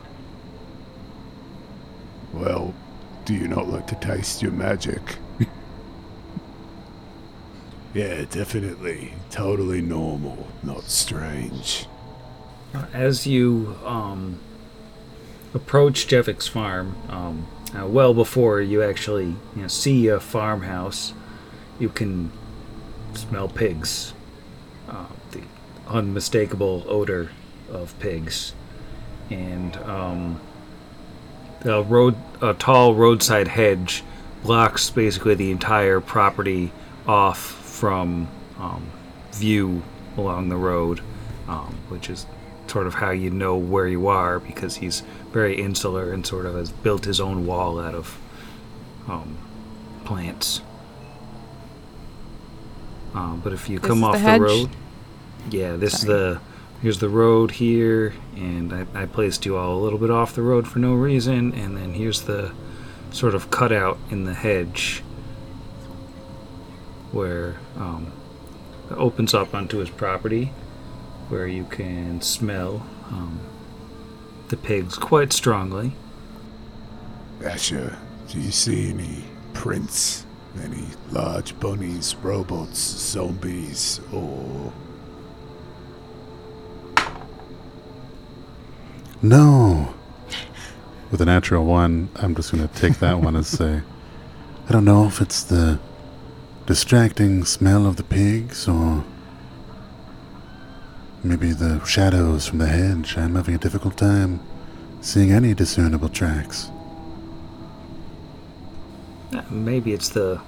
[2.33, 2.72] Well,
[3.24, 5.16] do you not like to taste your magic?
[7.94, 9.12] yeah, definitely.
[9.31, 11.87] Totally normal, not strange.
[12.94, 14.38] as you um,
[15.52, 17.46] approach Jevik's farm, um,
[17.78, 21.12] uh, well before you actually you know, see a farmhouse,
[21.78, 22.31] you can
[23.14, 24.14] smell pigs.
[25.92, 27.31] Unmistakable odor
[27.70, 28.55] of pigs,
[29.31, 30.40] and um,
[31.61, 34.02] the road, a tall roadside hedge
[34.42, 36.72] blocks basically the entire property
[37.07, 38.28] off from
[38.59, 38.90] um,
[39.33, 39.83] view
[40.16, 41.00] along the road,
[41.48, 42.26] um, which is
[42.66, 46.55] sort of how you know where you are because he's very insular and sort of
[46.55, 48.18] has built his own wall out of
[49.09, 49.37] um,
[50.05, 50.62] plants.
[53.14, 54.70] Um, but if you come off the the, road,
[55.50, 56.40] yeah, this is the
[56.81, 60.42] here's the road here, and I, I placed you all a little bit off the
[60.42, 62.52] road for no reason, and then here's the
[63.11, 65.02] sort of cutout in the hedge
[67.12, 68.11] where um,
[68.90, 70.46] it opens up onto his property,
[71.28, 73.40] where you can smell um,
[74.48, 75.92] the pigs quite strongly.
[77.44, 80.26] Asher, do you see any prints?
[80.62, 84.70] Any large bunnies, robots, zombies, or
[89.23, 89.95] No.
[91.12, 93.83] With a natural one, I'm just going to take that one and say,
[94.68, 95.79] I don't know if it's the
[96.66, 99.05] distracting smell of the pigs or
[101.23, 103.16] maybe the shadows from the hedge.
[103.16, 104.41] I'm having a difficult time
[105.01, 106.70] seeing any discernible tracks.
[109.51, 110.41] Maybe it's the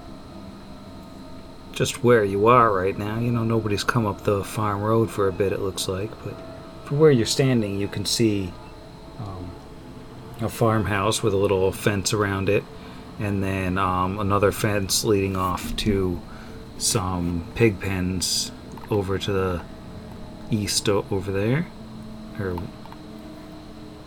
[1.73, 3.21] just where you are right now.
[3.21, 5.53] You know, nobody's come up the farm road for a bit.
[5.53, 6.35] It looks like, but
[6.87, 8.53] from where you're standing, you can see
[9.19, 9.51] um,
[10.41, 12.65] a farmhouse with a little fence around it,
[13.19, 16.21] and then um, another fence leading off to
[16.79, 18.51] some pig pens
[18.91, 19.63] over to the
[20.51, 21.67] east o- over there,
[22.39, 22.59] or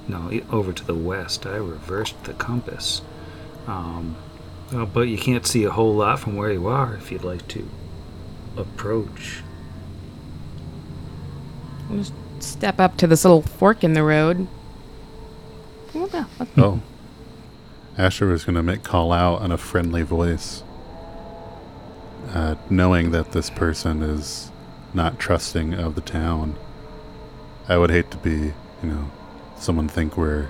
[0.07, 1.45] no, over to the west.
[1.45, 3.01] I reversed the compass.
[3.67, 4.15] Um,
[4.73, 7.47] uh, but you can't see a whole lot from where you are if you'd like
[7.49, 7.67] to
[8.57, 9.41] approach.
[11.89, 14.47] We'll just step up to this little fork in the road.
[16.09, 16.79] What the- what- Oh.
[17.97, 20.63] Asher was going to make call out in a friendly voice,
[22.33, 24.51] uh, knowing that this person is
[24.93, 26.55] not trusting of the town.
[27.67, 28.53] I would hate to be,
[28.83, 29.05] you know,
[29.57, 30.47] someone think we're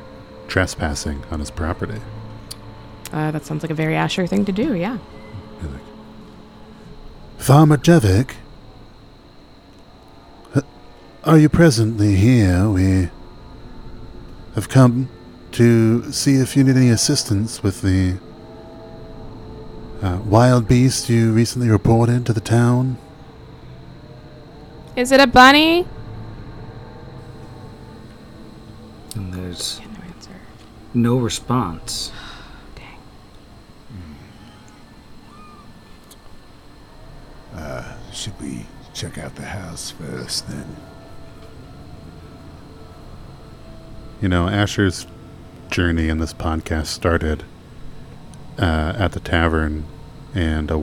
[0.49, 2.01] trespassing on his property.
[3.13, 4.97] Uh, that sounds like a very Asher thing to do, yeah.
[5.61, 5.81] Be like,
[7.37, 8.31] Farmer Jevik,
[10.53, 10.61] uh,
[11.23, 12.69] are you presently here?
[12.69, 13.09] We
[14.55, 15.07] have come
[15.57, 18.19] to see if you need any assistance with the
[20.03, 22.95] uh, wild beast you recently reported to the town.
[24.95, 25.87] Is it a bunny?
[29.15, 29.81] And there's
[30.93, 32.11] No no response.
[32.75, 32.99] Dang.
[38.13, 40.75] Should we check out the house first then?
[44.21, 45.07] You know, Asher's
[45.69, 47.43] journey in this podcast started
[48.59, 49.85] uh, at the tavern
[50.33, 50.81] and uh,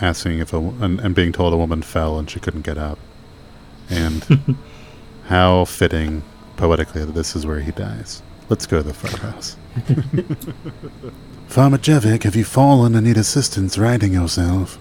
[0.00, 2.98] asking if a and, and being told a woman fell and she couldn't get up.
[3.88, 4.56] And
[5.26, 6.22] how fitting
[6.56, 8.22] poetically that this is where he dies.
[8.48, 9.56] Let's go to the farmhouse.
[11.48, 14.78] Farmer Jevik, have you fallen and need assistance righting yourself?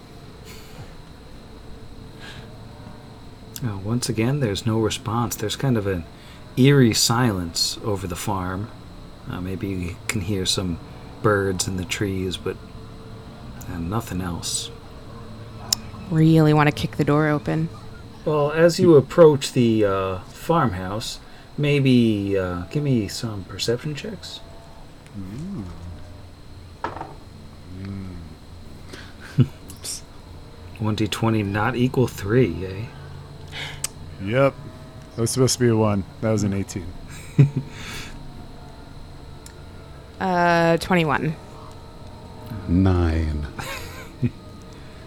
[3.63, 5.35] Uh, once again, there's no response.
[5.35, 6.03] There's kind of an
[6.57, 8.69] eerie silence over the farm.
[9.29, 10.79] Uh, maybe you can hear some
[11.21, 12.57] birds in the trees, but
[13.71, 14.69] uh, nothing else.
[16.11, 17.69] Really want to kick the door open.
[18.25, 21.19] Well, as you approach the uh, farmhouse,
[21.57, 24.39] maybe uh, give me some perception checks.
[30.79, 32.85] One d twenty not equal three, eh?
[34.23, 34.53] Yep.
[35.15, 36.03] That was supposed to be a one.
[36.21, 36.85] That was an 18.
[40.23, 41.35] Uh, 21.
[42.69, 43.45] Nine.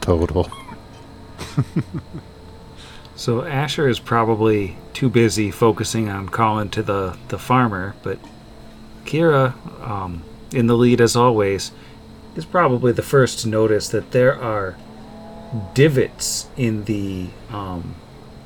[0.03, 0.51] Total.
[3.17, 8.19] So Asher is probably too busy focusing on calling to the, the farmer, but
[9.07, 11.73] Kira, um, in the lead as always,
[12.37, 14.77] is probably the first to notice that there are
[15.73, 17.95] divots in the um,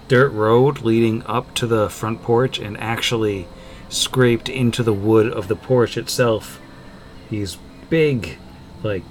[0.06, 3.48] dirt road leading up to the front porch and actually
[3.90, 6.60] scraped into the wood of the porch itself.
[7.28, 7.58] These
[7.90, 8.38] big,
[8.82, 9.04] like,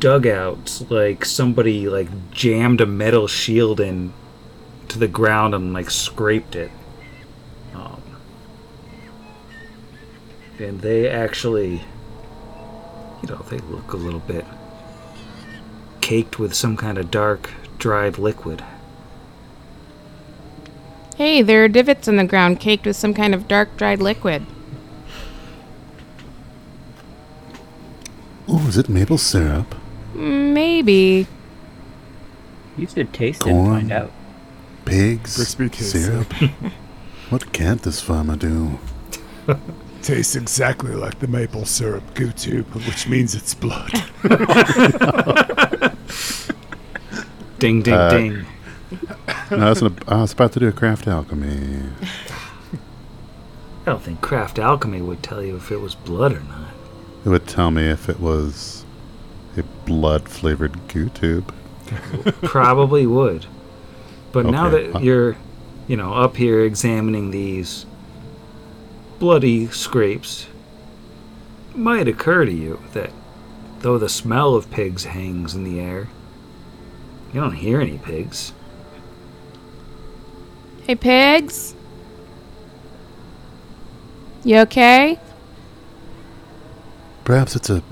[0.00, 4.12] dugouts, like somebody like jammed a metal shield in
[4.88, 6.70] to the ground and like scraped it.
[7.74, 8.02] Um,
[10.58, 11.82] and they actually,
[13.22, 14.44] you know, they look a little bit
[16.00, 18.64] caked with some kind of dark, dried liquid.
[21.18, 24.46] Hey, there are divots in the ground caked with some kind of dark, dried liquid.
[28.46, 29.74] Oh, is it maple syrup?
[30.14, 31.26] Maybe.
[32.76, 34.12] You should taste it and find out.
[34.84, 35.32] Pigs?
[35.74, 36.32] Syrup?
[37.30, 38.78] what can't this farmer do?
[40.02, 43.90] Tastes exactly like the maple syrup goo tube, which means it's blood.
[47.58, 48.46] Ding, ding, Uh, ding.
[49.50, 51.82] No, I, was gonna, I was about to do a craft alchemy.
[53.82, 56.68] I don't think craft alchemy would tell you if it was blood or not.
[57.24, 58.84] It would tell me if it was
[59.56, 61.54] a blood flavored goo tube.
[62.42, 63.46] Probably would.
[64.32, 64.88] But now Okay.
[64.88, 65.36] that uh, you're,
[65.86, 67.86] you know, up here examining these
[69.18, 70.46] bloody scrapes,
[71.70, 73.10] it might occur to you that
[73.80, 76.08] though the smell of pigs hangs in the air,
[77.32, 78.52] you don't hear any pigs.
[80.88, 81.74] Hey, pigs?
[84.42, 85.20] You okay?
[87.24, 87.82] Perhaps it's a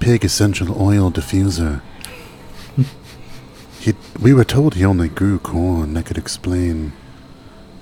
[0.00, 1.82] pig essential oil diffuser.
[3.78, 3.92] he,
[4.22, 5.92] we were told he only grew corn.
[5.92, 6.94] That could explain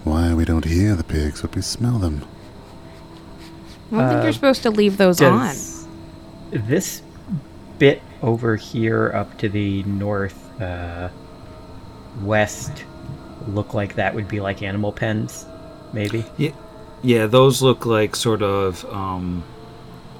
[0.03, 2.25] why we don't hear the pigs, but we smell them.
[3.93, 5.55] I don't think Uh, you're supposed to leave those on.
[6.51, 7.01] this
[7.79, 11.11] bit over here up to the north uh,
[12.23, 12.85] west
[13.49, 15.47] look like that would be like animal pens?
[15.93, 16.25] Maybe.
[17.03, 19.45] Yeah, those look like sort of um,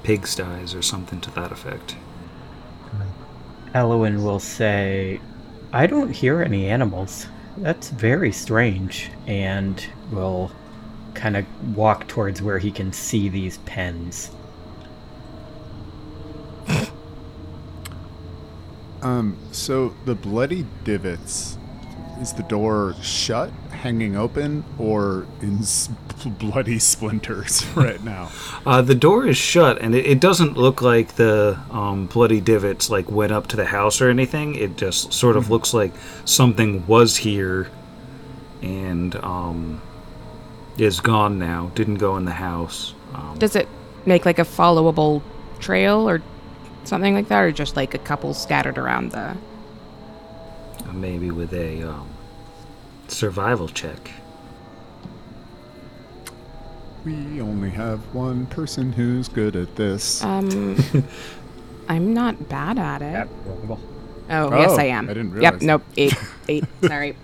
[0.03, 1.95] pigsties or something to that effect.
[3.73, 5.19] Elowen will say,
[5.73, 7.27] I don't hear any animals.
[7.57, 9.11] That's very strange.
[9.27, 10.51] And will
[11.13, 11.45] kind of
[11.75, 14.31] walk towards where he can see these pens.
[19.01, 21.59] Um, so the bloody divots,
[22.21, 25.89] is the door shut, hanging open, or in s-
[26.39, 28.31] bloody splinters right now?
[28.65, 32.89] Uh, the door is shut, and it, it doesn't look like the um, bloody divots
[32.89, 34.55] like went up to the house or anything.
[34.55, 35.93] It just sort of looks like
[36.25, 37.69] something was here,
[38.61, 39.81] and um,
[40.77, 41.71] is gone now.
[41.75, 42.93] Didn't go in the house.
[43.13, 43.67] Um, Does it
[44.05, 45.21] make like a followable
[45.59, 46.21] trail or
[46.83, 49.35] something like that, or just like a couple scattered around the?
[50.95, 52.07] Maybe with a um,
[53.07, 54.11] survival check.
[57.03, 60.23] We only have one person who's good at this.
[60.23, 60.77] Um,
[61.89, 63.29] I'm not bad at it.
[63.69, 63.79] Oh,
[64.27, 65.07] Oh, yes, I am.
[65.07, 65.53] I didn't Yep.
[65.53, 65.83] realize Nope.
[65.97, 66.15] Eight.
[66.47, 66.63] Eight.
[66.83, 67.15] Sorry.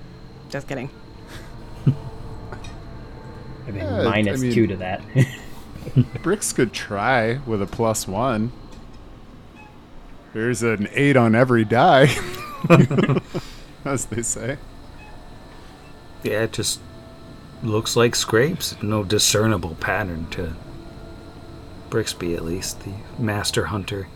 [0.49, 0.89] Just kidding.
[1.87, 5.01] I mean, Yeah, I mean- two to that.
[6.21, 8.51] Bricks could try with a plus one.
[10.33, 12.05] There's an eight on every die,
[13.85, 14.57] as they say.
[16.23, 16.79] Yeah, it just
[17.63, 18.75] looks like scrapes.
[18.81, 20.55] No discernible pattern to
[21.89, 24.07] Brixby, at least, the master hunter.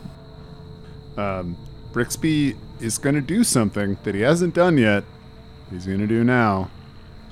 [1.17, 1.57] Um,
[1.91, 5.03] Brixby is going to do something that he hasn't done yet.
[5.71, 6.69] He's going to do now.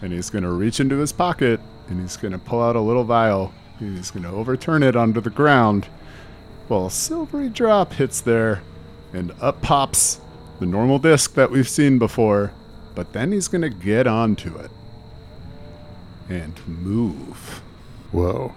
[0.01, 2.81] And he's going to reach into his pocket and he's going to pull out a
[2.81, 3.53] little vial.
[3.79, 5.87] He's going to overturn it onto the ground.
[6.69, 8.63] Well, a silvery drop hits there
[9.13, 10.19] and up pops
[10.63, 12.53] the normal disc that we've seen before.
[12.95, 14.71] But then he's going to get onto it
[16.29, 17.61] and move.
[18.13, 18.53] Whoa.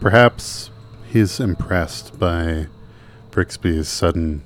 [0.00, 0.70] Perhaps
[1.06, 2.68] he's impressed by
[3.30, 4.42] Brixby's sudden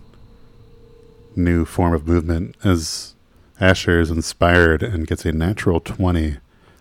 [1.37, 3.15] new form of movement as
[3.61, 6.39] Asher is inspired and gets a natural 20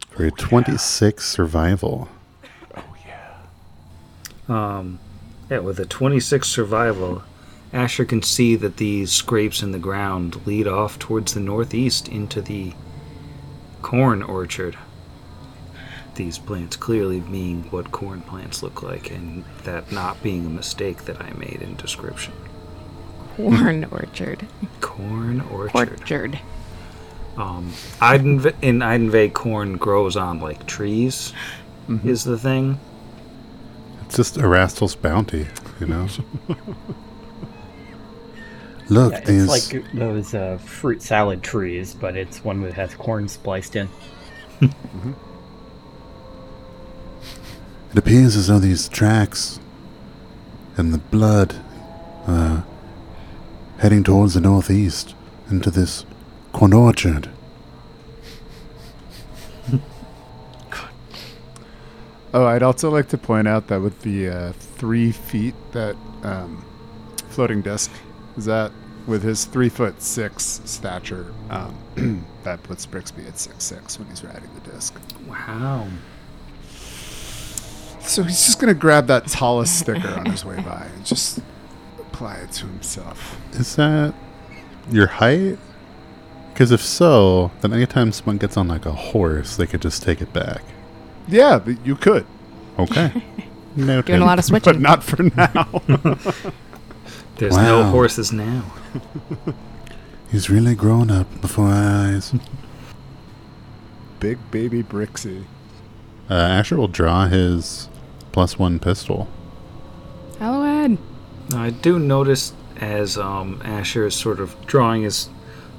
[0.10, 2.10] for a 26 survival.
[2.76, 3.38] Oh, yeah.
[4.50, 4.98] Um,
[5.52, 7.24] yeah, with a 26 survival,
[7.74, 12.40] Asher can see that these scrapes in the ground lead off towards the northeast into
[12.40, 12.74] the
[13.82, 14.78] corn orchard.
[16.14, 21.06] These plants clearly being what corn plants look like, and that not being a mistake
[21.06, 22.34] that I made in description.
[23.36, 24.48] Corn orchard.
[24.80, 26.00] Corn orchard.
[26.00, 26.40] Orchard.
[27.36, 31.34] Um, Eidenve- in Iadenveigh, corn grows on like trees,
[32.04, 32.80] is the thing.
[34.04, 35.48] It's just Erastil's bounty,
[35.80, 36.08] you know?
[38.90, 43.28] Look, Yeah, it's like those uh, fruit salad trees, but it's one that has corn
[43.28, 43.90] spliced in.
[44.62, 44.72] It
[47.98, 49.60] appears as though these tracks
[50.78, 51.56] and the blood
[52.28, 52.66] are
[53.78, 55.14] heading towards the northeast
[55.50, 56.06] into this
[56.52, 57.30] corn orchard.
[62.36, 66.66] Oh, I'd also like to point out that with the uh, three feet that um,
[67.30, 67.92] floating disc
[68.38, 68.72] is that
[69.08, 74.24] with his three foot six stature, um, that puts Brixby at six six when he's
[74.24, 74.96] riding the disc.
[75.28, 75.88] Wow.
[78.02, 81.40] So he's just gonna grab that tallest sticker on his way by and just
[82.00, 83.38] apply it to himself.
[83.54, 84.14] Is that
[84.92, 85.58] your height?
[86.54, 90.22] Because if so, then anytime someone gets on like a horse, they could just take
[90.22, 90.62] it back.
[91.28, 92.26] Yeah, but you could,
[92.80, 93.12] Okay.
[93.76, 94.06] Noted.
[94.06, 95.82] Doing a lot of switching, but not for now.
[97.38, 98.74] There's no horses now.
[100.32, 102.34] He's really grown up before our eyes.
[104.20, 105.46] Big baby Brixie.
[106.30, 107.90] Uh, Asher will draw his
[108.32, 109.28] plus one pistol.
[110.40, 110.98] Hello, Ed.
[111.54, 115.30] I do notice as um, Asher is sort of drawing his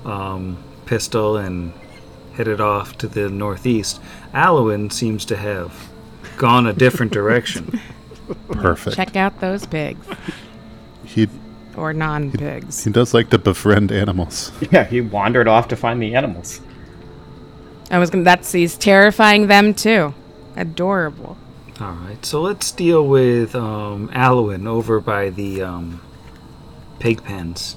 [0.05, 1.73] um, pistol and
[2.35, 4.01] headed off to the northeast,
[4.33, 5.91] Alwyn seems to have
[6.37, 7.81] gone a different direction.
[8.51, 8.97] Perfect.
[8.97, 10.07] Check out those pigs
[11.05, 11.29] He
[11.77, 12.85] or non-pigs.
[12.85, 14.53] he does like to befriend animals.
[14.71, 16.61] Yeah, he wandered off to find the animals.
[17.91, 18.25] I was gonna.
[18.25, 20.15] That's he's terrifying them too.
[20.57, 21.37] Adorable.
[21.81, 26.01] All right, so let's deal with um, Alwyn over by the um,
[27.01, 27.77] pig pens.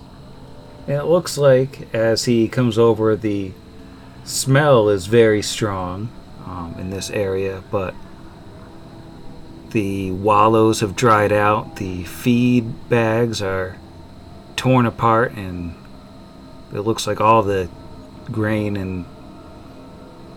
[0.88, 3.52] And it looks like as he comes over, the
[4.24, 6.10] smell is very strong
[6.46, 7.94] um, in this area, but
[9.72, 13.78] the wallows have dried out, the feed bags are
[14.58, 15.74] torn apart, and
[16.74, 17.70] it looks like all the
[18.30, 19.06] grain and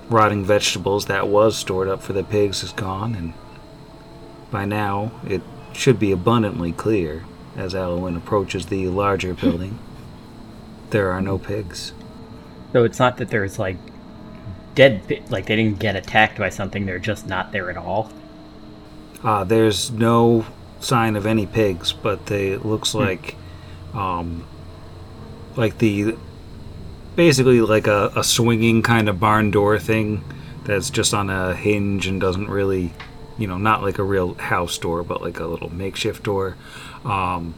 [0.09, 3.33] rotting vegetables that was stored up for the pigs is gone, and
[4.53, 5.43] by now it
[5.73, 7.25] should be abundantly clear
[7.57, 9.79] as Alwyn approaches the larger building.
[10.91, 11.93] There are no pigs.
[12.73, 13.77] So it's not that there's like
[14.75, 15.25] dead.
[15.31, 16.87] Like they didn't get attacked by something.
[16.87, 18.13] They're just not there at all.
[19.23, 20.47] Uh, there's no
[20.81, 23.37] sign of any pigs, but they it looks like,
[23.95, 24.47] um,
[25.57, 26.17] like the
[27.17, 30.25] basically like a, a swinging kind of barn door thing
[30.65, 32.93] that's just on a hinge and doesn't really,
[33.39, 36.57] you know, not like a real house door, but like a little makeshift door.
[37.05, 37.55] Um,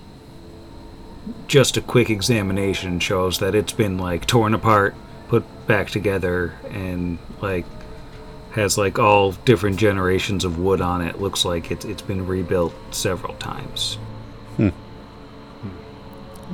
[1.47, 4.95] just a quick examination shows that it's been like torn apart,
[5.29, 7.67] put back together, and like
[8.53, 11.21] has like all different generations of wood on it.
[11.21, 13.99] Looks like it's it's been rebuilt several times.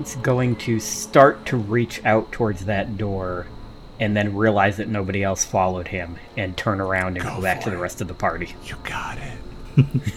[0.01, 3.47] It's going to start to reach out towards that door,
[3.99, 7.71] and then realize that nobody else followed him, and turn around and go, back to
[7.71, 8.55] the rest of the party.
[8.65, 9.87] You got it.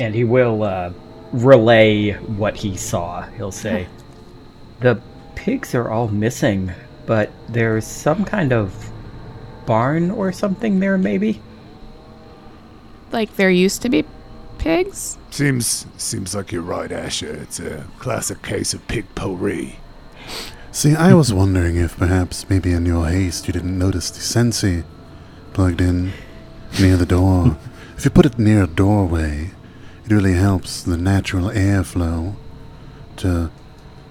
[0.00, 0.92] And he will uh,
[1.32, 3.22] relay what he saw.
[3.32, 3.86] He'll say,
[4.80, 4.98] "The
[5.34, 6.72] pigs are all missing,
[7.04, 8.90] but there's some kind of
[9.66, 11.42] barn or something there, maybe."
[13.12, 14.06] Like there used to be
[14.64, 15.18] pigs?
[15.30, 17.32] Seems seems like you're right, Asher.
[17.34, 19.78] It's a classic case of pig potpourri.
[20.72, 24.84] See, I was wondering if perhaps maybe in your haste you didn't notice the Scentsy
[25.52, 26.12] plugged in
[26.80, 27.58] near the door.
[27.96, 29.50] if you put it near a doorway,
[30.04, 32.34] it really helps the natural airflow
[33.18, 33.50] to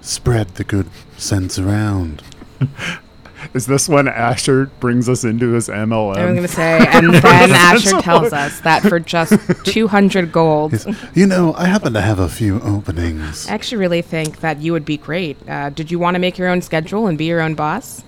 [0.00, 2.22] spread the good sense around.
[3.54, 6.16] Is this when Asher brings us into his MLM?
[6.16, 9.34] I'm gonna say, and then Asher tells us that for just
[9.64, 10.72] 200 gold.
[10.72, 10.86] Yes.
[11.14, 13.48] You know, I happen to have a few openings.
[13.48, 15.36] I actually really think that you would be great.
[15.48, 18.02] Uh, did you want to make your own schedule and be your own boss?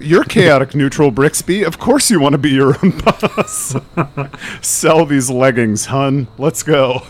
[0.00, 1.64] You're chaotic neutral, Brixby.
[1.64, 3.76] Of course you want to be your own boss.
[4.60, 6.26] Sell these leggings, hun.
[6.36, 7.02] Let's go.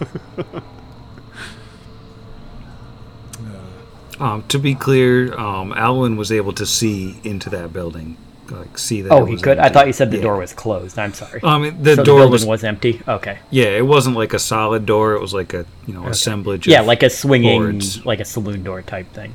[4.21, 8.17] Um, to be clear, um, Alwyn was able to see into that building,
[8.51, 9.11] like see that.
[9.13, 9.59] Oh, he could.
[9.59, 10.23] I thought you said the Yeah.
[10.25, 10.99] door was closed.
[10.99, 11.41] I'm sorry.
[11.43, 13.01] Um, the so door the building was, was, empty.
[13.09, 13.39] Okay.
[13.51, 15.15] yeah, it wasn't like a solid door.
[15.15, 16.67] It was like a you know assemblage.
[16.69, 18.05] Yeah, like a swinging, boards.
[18.07, 19.35] like a saloon door type thing.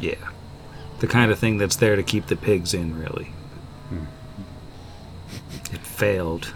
[0.00, 0.14] Yeah,
[1.00, 2.96] the kind of thing that's there to keep the pigs in.
[2.98, 3.32] Really,
[5.72, 6.54] it failed.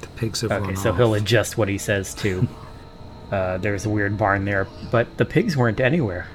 [0.00, 0.96] The pigs have Okay, so off.
[0.96, 2.48] he'll adjust what he says to.
[3.32, 6.26] Uh, there's a weird barn there, but the pigs weren't anywhere.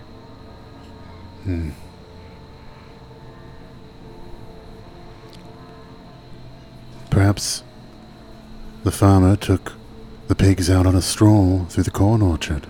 [7.11, 7.63] Perhaps
[8.83, 9.73] the farmer took
[10.27, 12.65] the pigs out on a stroll through the corn orchard.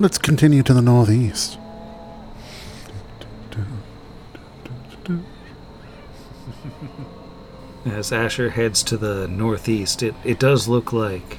[0.00, 1.56] Let's continue to the northeast.
[7.86, 11.38] As Asher heads to the northeast, it, it does look like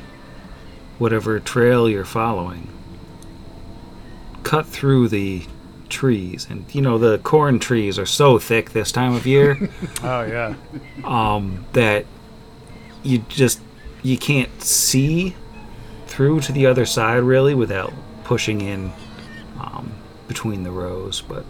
[1.01, 2.67] whatever trail you're following
[4.43, 5.43] cut through the
[5.89, 6.45] trees.
[6.47, 9.69] And, you know, the corn trees are so thick this time of year
[10.03, 10.53] oh yeah.
[11.03, 12.05] um, that
[13.01, 13.61] you just
[14.03, 15.35] you can't see
[16.05, 17.91] through to the other side really without
[18.23, 18.91] pushing in
[19.59, 19.93] um,
[20.27, 21.21] between the rows.
[21.21, 21.45] But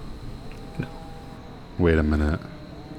[1.77, 2.39] Wait a minute.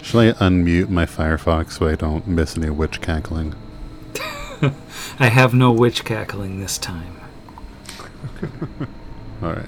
[0.02, 3.54] Shall I unmute my Firefox so I don't miss any witch cackling?
[5.18, 7.16] I have no witch cackling this time.
[9.42, 9.66] Alright.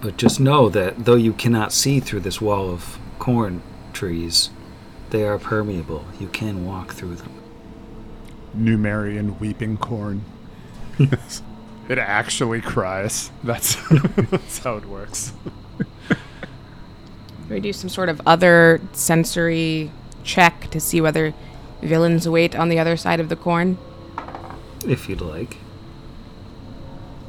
[0.00, 3.62] But just know that though you cannot see through this wall of corn
[3.92, 4.50] trees,
[5.10, 6.04] they are permeable.
[6.18, 7.32] You can walk through them.
[8.56, 10.24] Numerian weeping corn.
[10.96, 11.42] Yes.
[11.88, 13.32] It actually cries.
[13.42, 13.74] That's
[14.30, 15.32] that's how it works.
[17.50, 19.90] we do some sort of other sensory
[20.22, 21.34] check to see whether
[21.84, 23.78] villains wait on the other side of the corn?
[24.86, 25.56] If you'd like.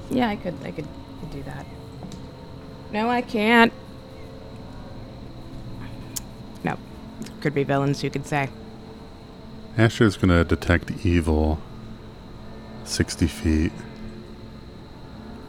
[0.09, 0.55] Yeah, I could.
[0.63, 0.87] I could,
[1.19, 1.65] could do that.
[2.91, 3.73] No, I can't.
[6.63, 6.77] No,
[7.41, 8.03] could be villains.
[8.03, 8.49] You could say.
[9.77, 11.59] Asher's gonna detect evil
[12.85, 13.71] 60 feet.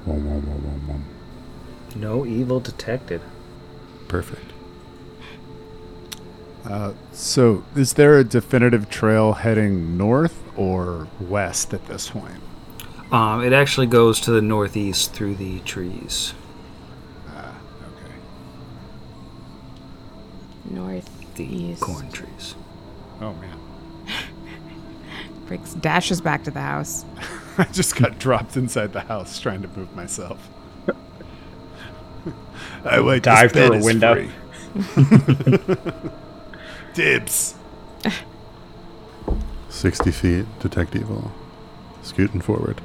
[0.04, 1.04] Wom, wom, wom, wom, wom.
[1.94, 3.20] No evil detected.
[4.08, 4.45] Perfect.
[6.68, 12.40] Uh, so, is there a definitive trail heading north or west at this point?
[13.12, 16.34] Um, it actually goes to the northeast through the trees.
[17.28, 17.54] Okay.
[20.74, 21.82] North, The east.
[21.82, 22.56] corn trees.
[23.20, 23.58] Oh man,
[25.46, 27.04] Briggs dashes back to the house.
[27.58, 30.48] I just got dropped inside the house trying to move myself.
[32.84, 33.22] I wait.
[33.22, 34.28] Dive through a window.
[36.96, 37.04] Free.
[37.04, 37.54] Dibs.
[39.68, 41.32] 60 feet, detect evil.
[42.02, 42.80] Scooting forward.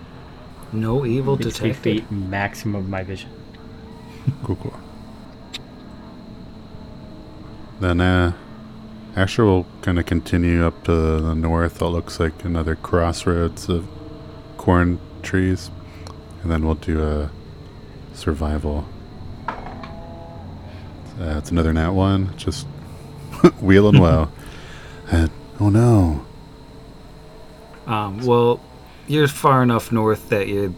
[0.74, 1.82] No evil 60 detected.
[1.82, 3.30] feet maximum of my vision.
[4.44, 4.74] Cool, cool.
[7.80, 8.34] Then uh,
[9.16, 11.82] Asher will kind of continue up to the north.
[11.82, 13.88] It looks like another crossroads of
[14.58, 15.72] corn trees.
[16.44, 17.30] And then we'll do a
[18.14, 18.86] survival.
[19.48, 22.36] Uh, it's another nat one.
[22.38, 22.68] Just
[23.62, 24.30] wheeling low.
[25.12, 25.30] And,
[25.60, 26.26] oh no.
[27.88, 28.60] Um, well,
[29.08, 30.74] you're far enough north that you're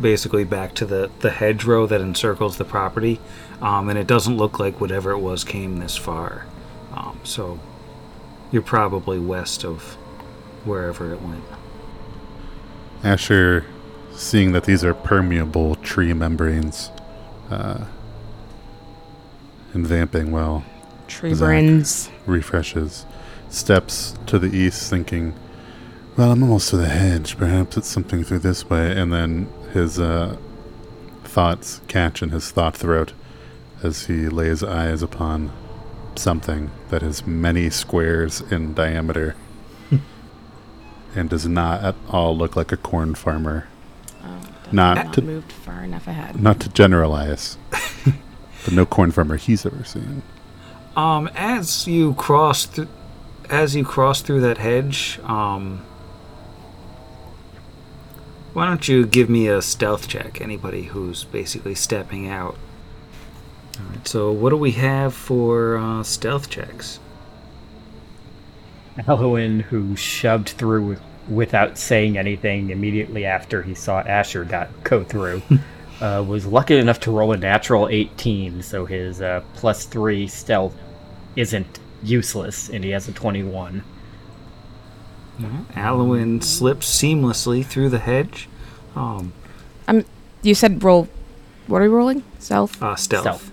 [0.00, 3.20] basically back to the, the hedgerow that encircles the property,
[3.60, 6.46] um, and it doesn't look like whatever it was came this far.
[6.94, 7.60] Um, so
[8.50, 9.94] you're probably west of
[10.64, 11.44] wherever it went.
[13.02, 13.66] Asher,
[14.12, 16.90] seeing that these are permeable tree membranes,
[17.50, 17.84] uh,
[19.72, 20.64] and vamping well,
[21.08, 22.12] Tree Zach.
[22.26, 23.04] refreshes,
[23.48, 25.34] steps to the east, thinking,
[26.16, 27.36] "Well, I'm almost to the hedge.
[27.36, 30.36] Perhaps it's something through this way." And then his uh,
[31.24, 33.12] thoughts catch in his thought throat
[33.82, 35.50] as he lays eyes upon
[36.16, 39.34] something that is many squares in diameter
[41.16, 43.66] and does not at all look like a corn farmer.
[44.72, 46.40] Not Not to moved far enough ahead.
[46.40, 47.58] not to generalize,
[48.64, 50.22] but no corn farmer he's ever seen.
[50.96, 52.88] Um, as you cross through,
[53.50, 55.82] as you cross through that hedge, um,
[58.52, 60.40] why don't you give me a stealth check?
[60.40, 62.56] Anybody who's basically stepping out.
[63.78, 64.06] All right.
[64.06, 67.00] So, what do we have for uh, stealth checks?
[69.08, 75.42] Alwyn, who shoved through without saying anything immediately after he saw Asher got go through,
[76.00, 80.76] uh, was lucky enough to roll a natural 18, so his uh, plus three stealth
[81.36, 83.82] isn't useless, and he has a 21.
[85.74, 88.48] Alwyn slips seamlessly through the hedge.
[88.94, 89.32] Um,
[89.88, 90.04] I'm.
[90.42, 91.08] You said roll.
[91.66, 92.22] What are we rolling?
[92.38, 92.80] Self.
[92.82, 93.22] uh, stealth.
[93.22, 93.50] Stealth.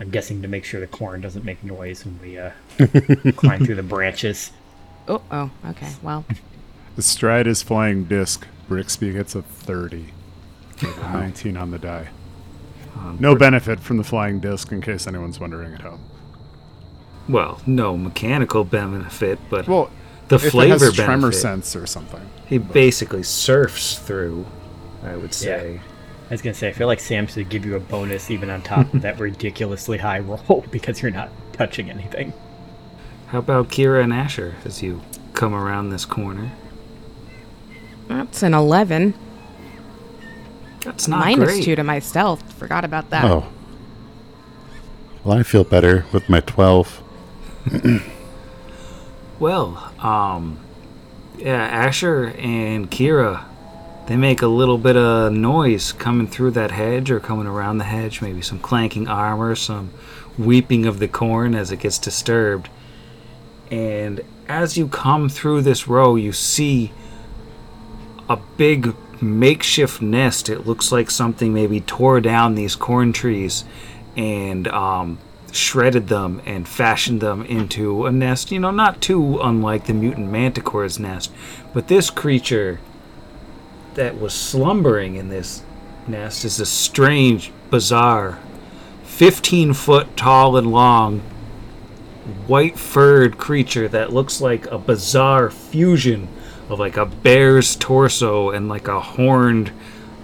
[0.00, 2.52] I'm guessing to make sure the corn doesn't make noise when we uh,
[3.36, 4.52] climb through the branches.
[5.08, 5.92] Oh, oh, okay.
[6.02, 6.24] Well,
[6.96, 8.46] Astride his flying disc.
[8.68, 10.06] Brixby gets a 30.
[10.80, 12.08] With a 19 on the die.
[13.18, 16.00] No benefit from the flying disc, in case anyone's wondering at home.
[17.28, 19.90] Well, no mechanical benefit, but Well,
[20.28, 21.40] the if flavor it has tremor benefit.
[21.40, 22.28] sense or something.
[22.46, 24.46] He basically surfs through.
[25.04, 25.80] I would say.
[26.28, 28.62] I was gonna say, I feel like Sam should give you a bonus even on
[28.62, 32.32] top of that ridiculously high roll because you're not touching anything.
[33.28, 35.02] How about Kira and Asher as you
[35.34, 36.50] come around this corner?
[38.08, 39.12] that's an 11.
[40.80, 41.64] That's not Minus great.
[41.64, 42.52] 2 to my stealth.
[42.54, 43.24] Forgot about that.
[43.26, 43.46] Oh.
[45.24, 47.02] Well, I feel better with my 12.
[49.38, 50.58] Well, um,
[51.36, 53.44] yeah, Asher and Kira,
[54.08, 57.84] they make a little bit of noise coming through that hedge or coming around the
[57.84, 58.20] hedge.
[58.20, 59.92] Maybe some clanking armor, some
[60.36, 62.68] weeping of the corn as it gets disturbed.
[63.70, 66.90] And as you come through this row, you see
[68.28, 70.48] a big makeshift nest.
[70.48, 73.64] It looks like something maybe tore down these corn trees
[74.16, 75.18] and um,
[75.52, 78.50] shredded them and fashioned them into a nest.
[78.50, 81.32] You know, not too unlike the mutant manticore's nest,
[81.72, 82.80] but this creature
[83.94, 85.62] that was slumbering in this
[86.06, 88.38] nest is a strange, bizarre,
[89.04, 91.20] 15 foot tall and long,
[92.46, 96.28] white furred creature that looks like a bizarre fusion
[96.68, 99.72] of like a bear's torso and like a horned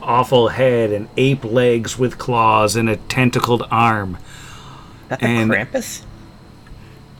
[0.03, 4.19] awful head and ape legs with claws and a tentacled arm.
[5.09, 6.03] The And- Krampus?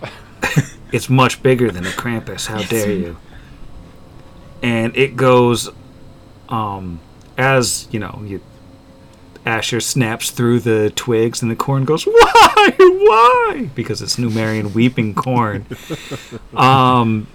[0.93, 2.47] It's much bigger than a Krampus.
[2.47, 3.17] How dare you?
[4.63, 5.69] And it goes,
[6.49, 7.01] um,
[7.37, 8.41] as you know, you
[9.45, 12.75] Asher snaps through the twigs, and the corn goes, "Why?
[12.79, 15.67] Why?" Because it's Numerian weeping corn.
[16.57, 17.27] um,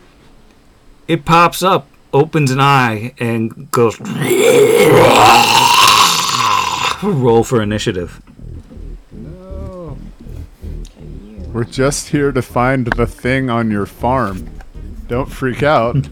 [1.10, 4.00] it pops up, opens an eye, and goes.
[7.04, 8.22] Roll for initiative.
[11.54, 14.50] We're just here to find the thing on your farm.
[15.08, 15.96] Don't freak out.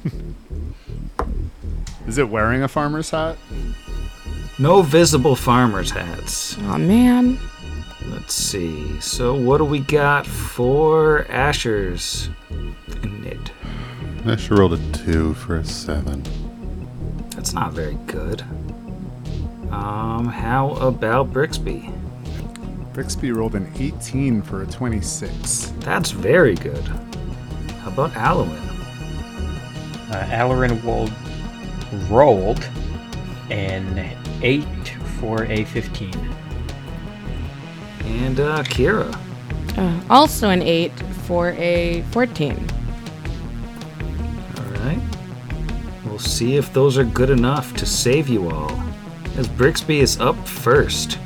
[2.08, 3.38] Is it wearing a farmer's hat?
[4.58, 6.58] No visible farmers' hats.
[6.62, 7.38] Oh, man.
[8.08, 9.00] Let's see.
[9.00, 12.30] So what do we got for Asher's
[13.04, 13.52] knit?
[14.26, 16.24] Asher rolled a 2 for a 7.
[17.30, 18.42] That's not very good.
[19.70, 21.94] Um, how about Brixby?
[22.98, 25.72] Brixby rolled an 18 for a 26.
[25.82, 26.82] That's very good.
[27.82, 28.58] How about Alwyn?
[30.10, 31.14] Uh, Alarin rolled,
[32.10, 32.68] rolled
[33.52, 34.66] an 8
[35.20, 36.12] for a 15.
[38.04, 39.16] And uh, Kira.
[39.78, 40.90] Uh, also an 8
[41.28, 42.68] for a 14.
[44.58, 45.00] All right.
[46.04, 48.72] We'll see if those are good enough to save you all.
[49.36, 51.20] As Brixby is up first.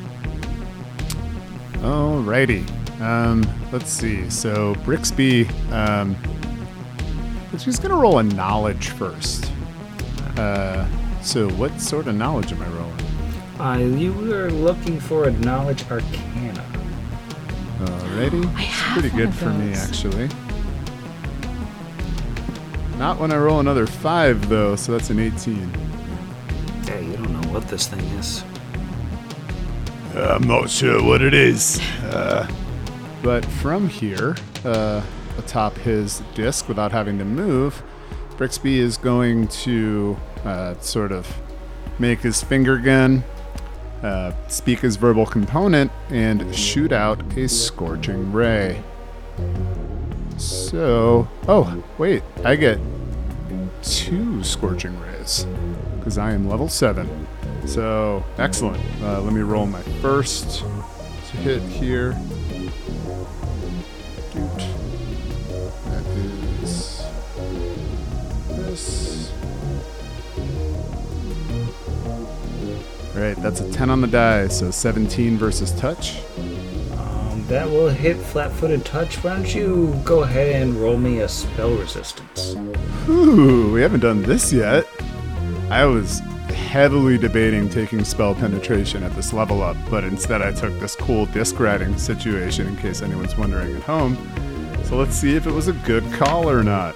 [1.81, 2.67] Alrighty.
[3.01, 4.29] Um, let's see.
[4.29, 6.15] So Brixby, um,
[7.57, 9.51] she's gonna roll a knowledge first.
[10.37, 10.85] Uh,
[11.21, 13.05] so what sort of knowledge am I rolling?
[13.59, 16.63] Uh, you are looking for a knowledge arcana.
[17.79, 18.45] Alrighty.
[18.55, 19.77] I It's have pretty one good of for me, those.
[19.89, 20.29] actually.
[22.97, 24.75] Not when I roll another five, though.
[24.75, 25.71] So that's an 18.
[26.85, 28.43] Yeah, you don't know what this thing is.
[30.21, 31.79] Uh, I'm not sure what it is.
[32.03, 32.47] Uh,
[33.23, 35.01] But from here, uh,
[35.39, 37.81] atop his disc, without having to move,
[38.37, 41.27] Brixby is going to uh, sort of
[41.97, 43.23] make his finger gun,
[44.03, 48.83] uh, speak his verbal component, and shoot out a scorching ray.
[50.37, 52.79] So, oh, wait, I get
[53.81, 55.47] two scorching rays
[55.97, 57.27] because I am level seven.
[57.65, 58.83] So, excellent.
[59.01, 60.63] Uh, let me roll my first
[61.27, 62.11] to hit here.
[65.85, 67.03] That is
[68.47, 69.31] this.
[73.15, 76.19] Alright, that's a 10 on the die, so 17 versus touch.
[76.97, 79.23] Um, that will hit flat-footed touch.
[79.23, 82.55] Why don't you go ahead and roll me a spell resistance?
[83.07, 84.87] Ooh, we haven't done this yet.
[85.69, 86.21] I was
[86.71, 91.25] heavily debating taking spell penetration at this level up, but instead I took this cool
[91.25, 94.15] disc riding situation in case anyone's wondering at home.
[94.85, 96.95] So let's see if it was a good call or not.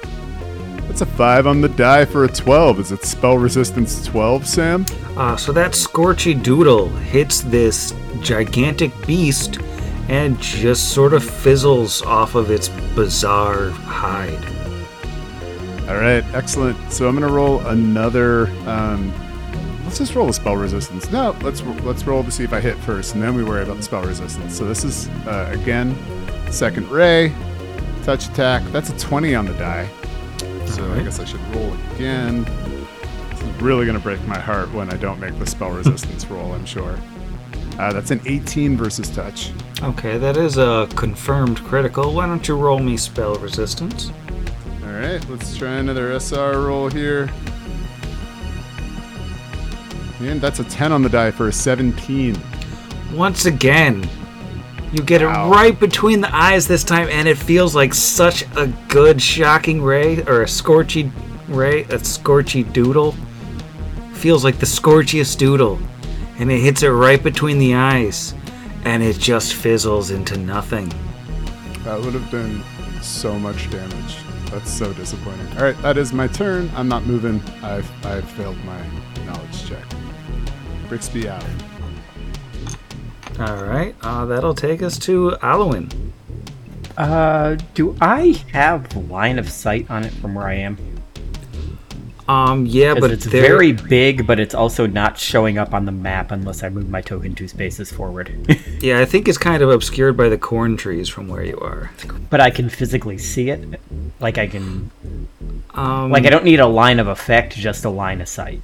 [0.87, 2.79] That's a 5 on the die for a 12.
[2.79, 4.85] Is it spell resistance 12, Sam?
[5.17, 9.59] Uh, so that Scorchy Doodle hits this gigantic beast
[10.07, 14.45] and just sort of fizzles off of its bizarre hide.
[15.89, 16.93] All right, excellent.
[16.93, 18.47] So I'm gonna roll another.
[18.65, 19.13] Um,
[19.95, 21.09] let's just roll the spell resistance.
[21.09, 23.77] No, let's let's roll to see if I hit first, and then we worry about
[23.77, 24.53] the spell resistance.
[24.53, 25.95] So this is uh, again,
[26.51, 27.33] second ray,
[28.03, 28.61] touch attack.
[28.73, 29.87] That's a 20 on the die.
[30.65, 32.43] So I guess I should roll again.
[33.29, 36.51] This is really gonna break my heart when I don't make the spell resistance roll.
[36.51, 36.99] I'm sure.
[37.79, 39.53] Uh, that's an 18 versus touch.
[39.81, 42.13] Okay, that is a confirmed critical.
[42.13, 44.11] Why don't you roll me spell resistance?
[44.83, 47.29] All right, let's try another SR roll here.
[50.19, 52.37] And that's a 10 on the die for a 17.
[53.13, 54.07] Once again,
[54.91, 55.47] you get Wow.
[55.47, 59.81] it right between the eyes this time, and it feels like such a good shocking
[59.81, 61.11] ray, or a scorchy
[61.49, 63.13] ray, a scorchy doodle.
[64.13, 65.79] Feels like the scorchiest doodle,
[66.39, 68.33] and it hits it right between the eyes,
[68.85, 70.91] and it just fizzles into nothing.
[71.83, 72.63] That would have been
[73.01, 74.17] so much damage.
[74.49, 75.47] That's so disappointing.
[75.57, 76.71] All right, that is my turn.
[76.75, 77.41] I'm not moving.
[77.61, 78.79] I've I've failed my
[79.25, 79.83] knowledge check.
[80.87, 81.43] Brixby out.
[83.39, 86.13] All right, uh, that'll take us to Alwyn.
[86.97, 90.77] Uh, do I have line of sight on it from where I am?
[92.27, 95.91] Um, yeah, but it's there- very big, but it's also not showing up on the
[95.91, 98.31] map unless I move my token two spaces forward.
[98.81, 101.89] Yeah, I think it's kind of obscured by the corn trees from where you are.
[102.29, 103.79] but I can physically see it.
[104.19, 104.91] Like I can,
[105.73, 108.61] Um, like I don't need a line of effect, just a line of sight.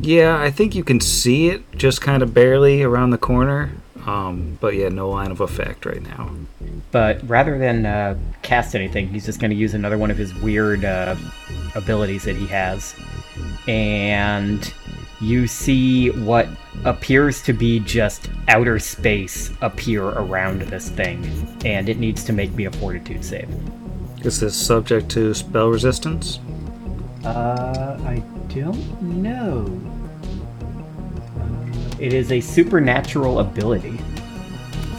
[0.00, 3.72] Yeah, I think you can see it just kind of barely around the corner.
[4.06, 6.30] Um, but yeah, no line of effect right now.
[6.92, 10.32] But rather than uh, cast anything, he's just going to use another one of his
[10.36, 11.16] weird uh,
[11.74, 12.94] abilities that he has.
[13.66, 14.72] And
[15.20, 16.48] you see what
[16.84, 21.58] appears to be just outer space appear around this thing.
[21.64, 23.48] And it needs to make me a fortitude save.
[24.24, 26.38] Is this subject to spell resistance?
[27.24, 28.22] Uh, I
[28.60, 29.66] don't know.
[31.98, 33.98] It is a supernatural ability.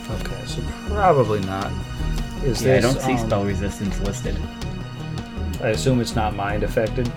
[0.10, 1.72] Okay, so probably not.
[2.44, 4.36] Is Yeah, I don't see um, spell resistance listed.
[5.62, 7.12] I assume it's not mind affected.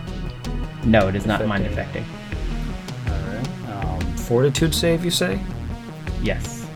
[0.85, 2.03] No, it is not mind Affecting.
[2.03, 3.13] affecting.
[3.13, 3.85] All right.
[3.85, 5.39] Um, fortitude save, you say?
[6.23, 6.67] Yes.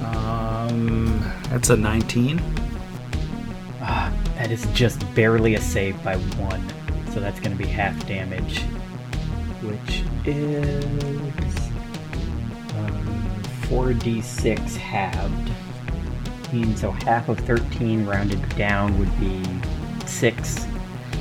[0.00, 1.20] Um,
[1.50, 2.40] that's a 19.
[3.82, 6.66] Ah, that is just barely a save by one.
[7.12, 8.62] So that's going to be half damage.
[9.66, 10.84] Which is.
[12.76, 15.50] Um, 4d6 halved.
[16.52, 19.42] Means so half of 13 rounded down would be
[20.06, 20.66] 6.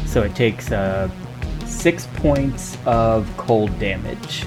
[0.05, 1.09] So it takes uh,
[1.65, 4.45] 6 points of cold damage.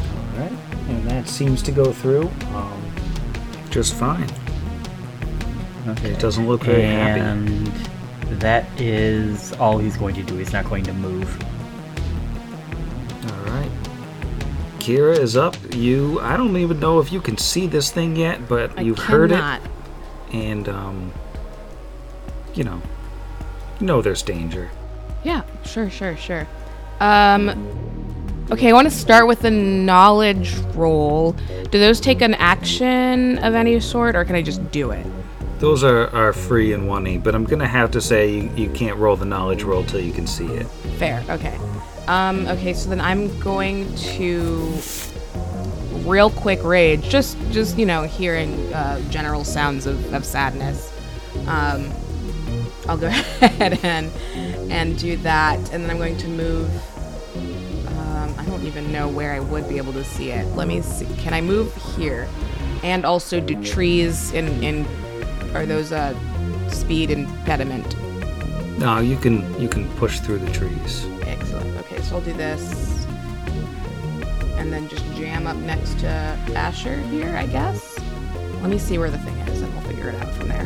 [0.00, 0.52] All right.
[0.88, 2.92] And that seems to go through um,
[3.70, 4.28] just fine.
[5.86, 6.10] Okay.
[6.10, 7.20] It doesn't look very happy.
[7.20, 7.66] and
[8.40, 10.36] that is all he's going to do.
[10.36, 11.28] He's not going to move.
[14.80, 15.56] Kira is up.
[15.74, 18.98] You, I don't even know if you can see this thing yet, but I you've
[18.98, 19.60] heard cannot.
[19.62, 21.12] it, and um,
[22.54, 22.80] you know,
[23.78, 24.70] you know there's danger.
[25.22, 26.48] Yeah, sure, sure, sure.
[26.98, 27.50] Um,
[28.50, 31.32] okay, I want to start with the knowledge roll.
[31.70, 35.06] Do those take an action of any sort, or can I just do it?
[35.58, 38.96] Those are, are free in 1E, but I'm gonna have to say you, you can't
[38.96, 40.66] roll the knowledge roll till you can see it.
[40.96, 41.22] Fair.
[41.28, 41.58] Okay.
[42.06, 44.72] Um, okay, so then I'm going to
[46.04, 47.08] real quick rage.
[47.08, 50.92] Just, just you know, hearing uh, general sounds of, of sadness.
[51.46, 51.90] Um,
[52.88, 53.06] I'll go
[53.40, 54.10] ahead and
[54.70, 56.68] and do that, and then I'm going to move.
[57.88, 60.46] Um, I don't even know where I would be able to see it.
[60.56, 61.06] Let me see.
[61.16, 62.28] Can I move here?
[62.82, 64.86] And also, do trees in in
[65.54, 66.14] are those uh
[66.68, 67.96] speed impediment?
[68.78, 71.06] No, you can you can push through the trees.
[72.02, 73.06] So I'll do this.
[74.56, 76.08] And then just jam up next to
[76.54, 77.98] Asher here, I guess.
[78.60, 80.64] Let me see where the thing is, and we'll figure it out from there.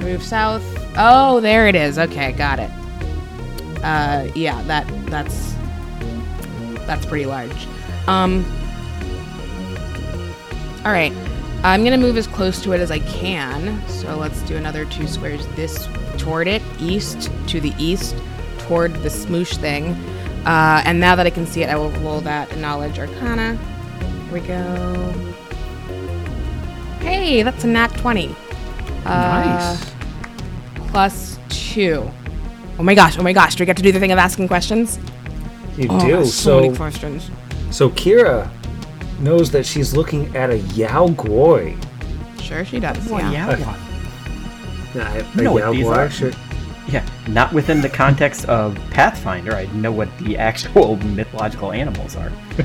[0.00, 0.62] Move south.
[0.96, 1.98] Oh, there it is.
[1.98, 2.70] Okay, got it.
[3.82, 5.54] Uh, yeah, that that's
[6.86, 7.66] that's pretty large.
[8.06, 8.44] Um.
[10.84, 11.12] All right,
[11.62, 13.82] I'm gonna move as close to it as I can.
[13.88, 15.88] So let's do another two squares this
[16.18, 18.14] toward it, east to the east,
[18.66, 19.88] toward the smoosh thing.
[20.46, 23.56] Uh, and now that I can see it, I will roll that knowledge arcana.
[23.56, 25.12] Here we go.
[27.00, 28.28] Hey, that's a nat 20.
[28.28, 28.34] Uh,
[29.04, 29.92] nice.
[30.90, 32.10] Plus two.
[32.78, 34.48] Oh my gosh, oh my gosh, do we get to do the thing of asking
[34.48, 34.98] questions?
[35.76, 36.24] You Oh, do.
[36.24, 37.30] so, So many questions.
[37.70, 38.48] so Kira
[39.20, 41.76] knows that she's looking at a Yao Guai.
[42.40, 42.98] Sure, she does.
[43.08, 43.50] Well, yeah.
[43.58, 43.60] yeah.
[43.60, 43.76] well,
[44.94, 46.10] Yeah, You know what these are.
[46.10, 46.32] Sure.
[46.88, 49.54] Yeah, not within the context of Pathfinder.
[49.54, 52.32] I know what the actual mythological animals are.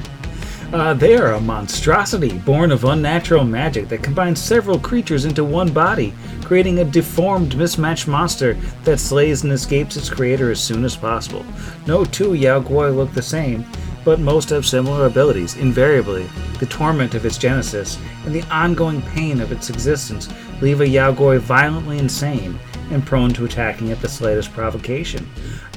[0.72, 5.74] Uh, they are a monstrosity born of unnatural magic that combines several creatures into one
[5.74, 6.14] body,
[6.44, 8.54] creating a deformed, mismatched monster
[8.84, 11.44] that slays and escapes its creator as soon as possible.
[11.88, 13.66] No two Yao Guai look the same,
[14.06, 15.58] but most have similar abilities.
[15.58, 20.30] Invariably, the torment of its genesis and the ongoing pain of its existence
[20.62, 22.60] leave a Yao Guai violently insane
[22.92, 25.30] and prone to attacking at the slightest provocation.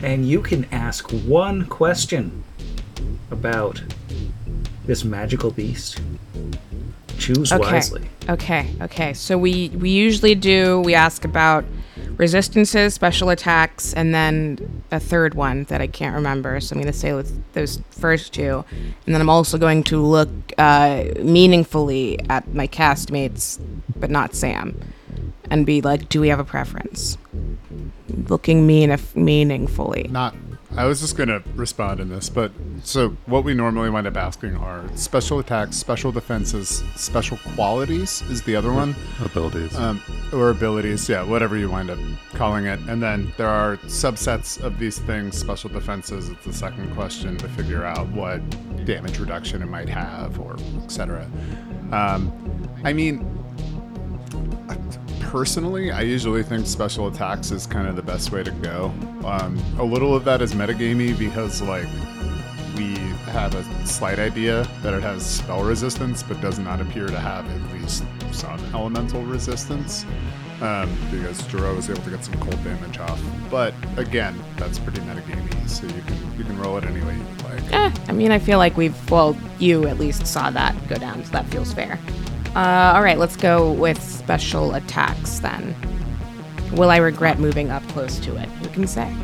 [0.02, 2.42] And you can ask one question
[3.30, 3.82] about
[4.86, 6.00] this magical beast.
[7.18, 7.72] Choose Okay.
[7.72, 8.08] wisely.
[8.28, 8.74] Okay.
[8.80, 9.12] Okay.
[9.14, 11.64] So we we usually do we ask about
[12.16, 16.60] resistances, special attacks, and then a third one that I can't remember.
[16.60, 18.64] So I'm going to say with those first two,
[19.06, 23.60] and then I'm also going to look uh, meaningfully at my castmates,
[23.96, 24.78] but not Sam,
[25.50, 27.18] and be like, "Do we have a preference?"
[28.28, 30.08] Looking mean if meaningfully.
[30.10, 30.34] Not.
[30.74, 32.50] I was just gonna respond in this, but
[32.82, 38.40] so what we normally wind up asking are special attacks, special defenses, special qualities is
[38.44, 39.76] the other one, Abilities.
[39.76, 40.00] um,
[40.32, 41.98] or abilities, yeah, whatever you wind up
[42.32, 42.80] calling it.
[42.88, 45.36] And then there are subsets of these things.
[45.36, 48.40] Special defenses is the second question to figure out what
[48.86, 51.30] damage reduction it might have, or etc.
[51.92, 52.32] Um,
[52.82, 53.28] I mean,
[55.32, 58.92] personally, I usually think special attacks is kind of the best way to go.
[59.24, 61.86] Um, a little of that is metagamey because, like,
[62.76, 62.96] we
[63.32, 67.50] have a slight idea that it has spell resistance, but does not appear to have
[67.50, 70.04] at least some elemental resistance.
[70.60, 73.20] Um, because Jiro was able to get some cold damage off.
[73.50, 77.24] But again, that's pretty metagamey, so you can you can roll it any way you
[77.48, 77.72] like.
[77.72, 81.24] Eh, I mean, I feel like we've, well, you at least saw that go down,
[81.24, 81.98] so that feels fair.
[82.54, 85.74] Uh, all right, let's go with special attacks then.
[86.72, 88.48] Will I regret moving up close to it?
[88.48, 89.14] Who can say?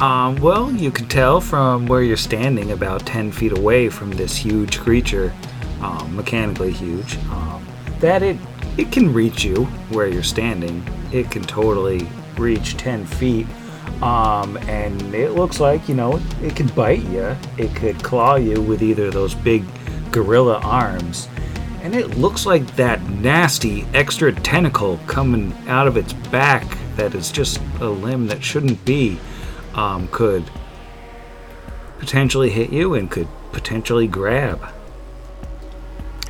[0.00, 4.36] Um, well, you can tell from where you're standing, about 10 feet away from this
[4.36, 5.34] huge creature,
[5.82, 7.66] um, mechanically huge, um,
[8.00, 8.36] that it,
[8.76, 10.82] it can reach you where you're standing.
[11.12, 13.46] It can totally reach 10 feet.
[14.02, 17.34] Um, and it looks like, you know, it could bite you.
[17.56, 19.64] It could claw you with either of those big
[20.10, 21.28] gorilla arms.
[21.86, 26.66] And it looks like that nasty extra tentacle coming out of its back
[26.96, 29.20] that is just a limb that shouldn't be
[29.72, 30.42] um, could
[32.00, 34.66] potentially hit you and could potentially grab.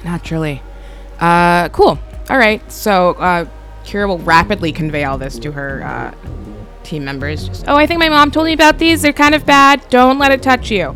[0.04, 0.60] Naturally.
[1.20, 1.98] Uh, cool.
[2.28, 3.46] All right, so uh,
[3.82, 6.14] Kira will rapidly convey all this to her uh,
[6.82, 7.48] team members.
[7.48, 9.00] Just, oh, I think my mom told me about these.
[9.00, 9.88] They're kind of bad.
[9.88, 10.94] Don't let it touch you.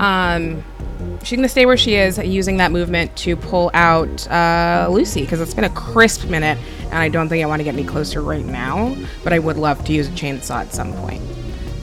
[0.00, 0.64] Um,
[1.22, 5.40] she's gonna stay where she is, using that movement to pull out uh, Lucy because
[5.40, 8.22] it's been a crisp minute, and I don't think I want to get any closer
[8.22, 8.96] right now.
[9.22, 11.22] But I would love to use a chainsaw at some point.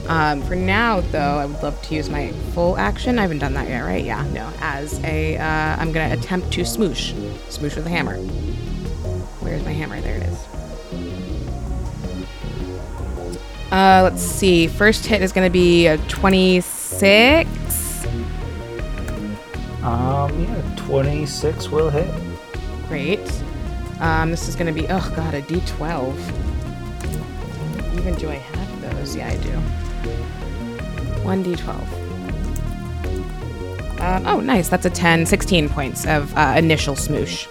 [0.08, 3.18] Um, for now, though, I would love to use my full action.
[3.18, 4.04] I haven't done that yet, right?
[4.04, 4.50] Yeah, no.
[4.60, 7.12] As a, uh, I'm gonna attempt to smoosh,
[7.48, 8.16] smoosh with a hammer.
[9.40, 10.00] Where's my hammer?
[10.00, 10.38] There it is.
[13.70, 14.66] Uh, let's see.
[14.66, 17.87] First hit is gonna be a 26.
[19.82, 22.12] Um, yeah, 26 will hit.
[22.88, 23.42] Great.
[24.00, 26.16] Um, this is gonna be oh god, a D12.
[27.98, 29.16] Even do I have those?
[29.16, 29.50] Yeah, I do.
[31.22, 32.08] One D12.
[34.00, 34.68] Um, oh, nice.
[34.68, 37.46] That's a 10, 16 points of uh, initial smoosh.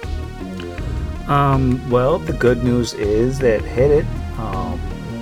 [1.27, 4.05] Um, well, the good news is that hit it.
[4.39, 4.79] Um,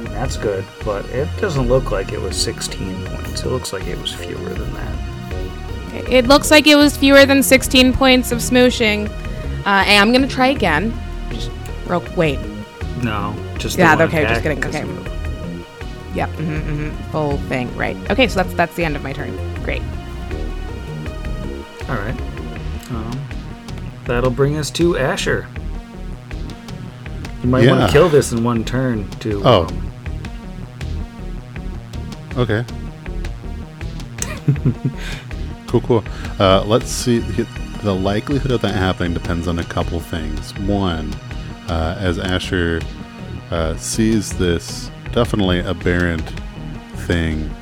[0.09, 3.43] that's good, but it doesn't look like it was 16 points.
[3.43, 4.94] It looks like it was fewer than that.
[6.09, 9.09] It looks like it was fewer than 16 points of smooshing.
[9.65, 10.93] Uh, and I'm gonna try again.
[11.29, 11.49] Just
[11.87, 12.03] real.
[12.15, 12.39] Wait.
[13.03, 14.83] No, just the Yeah, one okay, just attack, kidding, 'cause okay.
[14.83, 16.29] of- Yep.
[16.29, 17.75] hmm hmm Full thing.
[17.75, 17.97] Right.
[18.09, 18.27] Okay.
[18.27, 19.35] So that's that's the end of my turn.
[19.63, 19.81] Great.
[21.89, 22.15] All right.
[22.89, 23.19] Um,
[24.05, 25.45] that'll bring us to Asher.
[27.43, 29.41] You might want to kill this in one turn to.
[29.43, 29.65] Oh.
[29.65, 29.81] um,
[32.37, 32.63] Okay.
[35.79, 36.13] cool, cool.
[36.39, 37.19] Uh, let's see.
[37.83, 40.57] The likelihood of that happening depends on a couple things.
[40.59, 41.13] One,
[41.67, 42.81] uh, as Asher
[43.51, 46.27] uh, sees this definitely aberrant
[47.07, 47.53] thing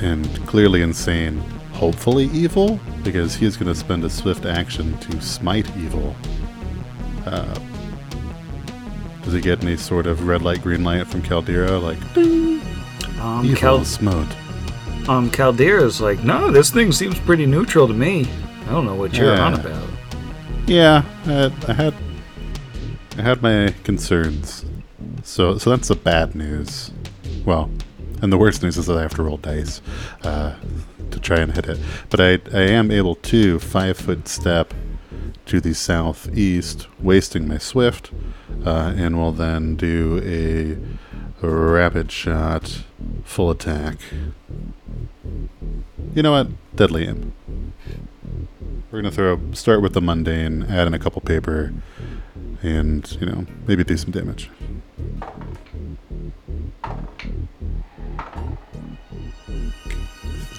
[0.00, 1.38] and clearly insane,
[1.72, 6.14] hopefully evil, because he is going to spend a swift action to smite evil.
[7.26, 7.58] Uh,
[9.24, 11.78] does he get any sort of red light, green light from Caldera?
[11.78, 14.28] Like, um, evil Cal- smote.
[15.08, 18.26] Um, Caldera's like, no, this thing seems pretty neutral to me.
[18.66, 19.44] I don't know what you're Yeah.
[19.44, 19.88] on about.
[20.66, 21.94] Yeah, I, I had
[23.16, 24.64] I had my concerns.
[25.24, 26.90] So so that's the bad news.
[27.46, 27.70] Well,
[28.20, 29.80] and the worst news is that I have to roll dice
[30.24, 30.54] uh,
[31.10, 31.78] to try and hit it.
[32.10, 34.74] But I I am able to five foot step
[35.46, 38.10] to the southeast, wasting my swift,
[38.66, 41.07] uh, and will then do a
[41.40, 42.82] rapid shot,
[43.24, 43.98] full attack.
[46.14, 46.48] You know what?
[46.74, 47.06] Deadly.
[48.90, 51.72] We're gonna throw start with the mundane, add in a couple paper,
[52.62, 54.50] and you know maybe do some damage.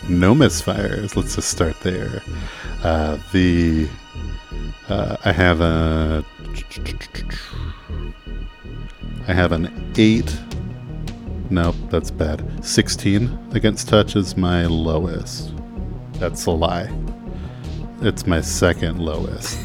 [0.08, 1.16] No misfires.
[1.16, 2.22] Let's just start there.
[2.84, 3.88] Uh, the
[4.88, 6.24] uh, I have a
[9.28, 10.36] I have an eight.
[11.50, 12.44] Nope, that's bad.
[12.64, 15.52] Sixteen against touch is my lowest.
[16.14, 16.92] That's a lie.
[18.02, 19.58] It's my second lowest.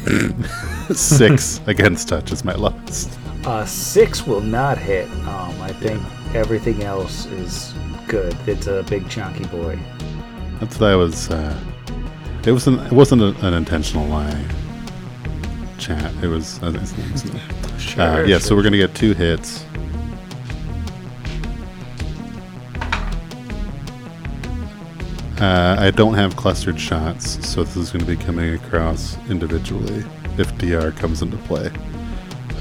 [0.93, 3.17] Six against touch is my lowest.
[3.45, 5.07] Uh, six will not hit.
[5.27, 6.01] Um, I think
[6.33, 7.73] everything else is
[8.07, 8.35] good.
[8.47, 9.79] It's a big chunky boy.
[10.59, 11.29] That's what I was.
[11.29, 11.57] Uh,
[12.45, 12.81] it wasn't.
[12.87, 14.43] It wasn't a, an intentional lie.
[15.77, 16.11] Chat.
[16.23, 16.61] It was.
[16.63, 16.71] Uh,
[17.77, 18.01] Sure.
[18.01, 18.39] uh, yeah.
[18.39, 19.63] So we're gonna get two hits.
[25.39, 30.05] Uh, I don't have clustered shots, so this is going to be coming across individually
[30.37, 31.69] if DR comes into play.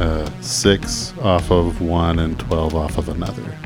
[0.00, 3.56] Uh, six off of one and twelve off of another.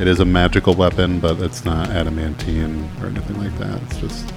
[0.00, 3.82] It is a magical weapon, but it's not adamantine or anything like that.
[3.82, 4.32] It's just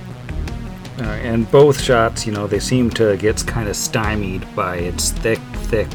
[0.99, 5.11] Uh, and both shots, you know, they seem to get kind of stymied by its
[5.11, 5.39] thick,
[5.71, 5.87] thick,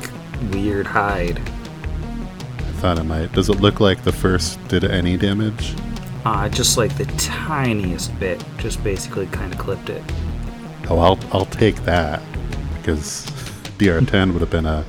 [0.51, 1.39] weird hide.
[1.39, 3.33] I thought it might.
[3.33, 5.75] Does it look like the first did any damage?
[6.25, 10.03] Uh, just like the tiniest bit, just basically kind of clipped it.
[10.89, 12.23] Oh, I'll I'll take that
[12.77, 13.27] because
[13.79, 14.85] DR10 would have been a.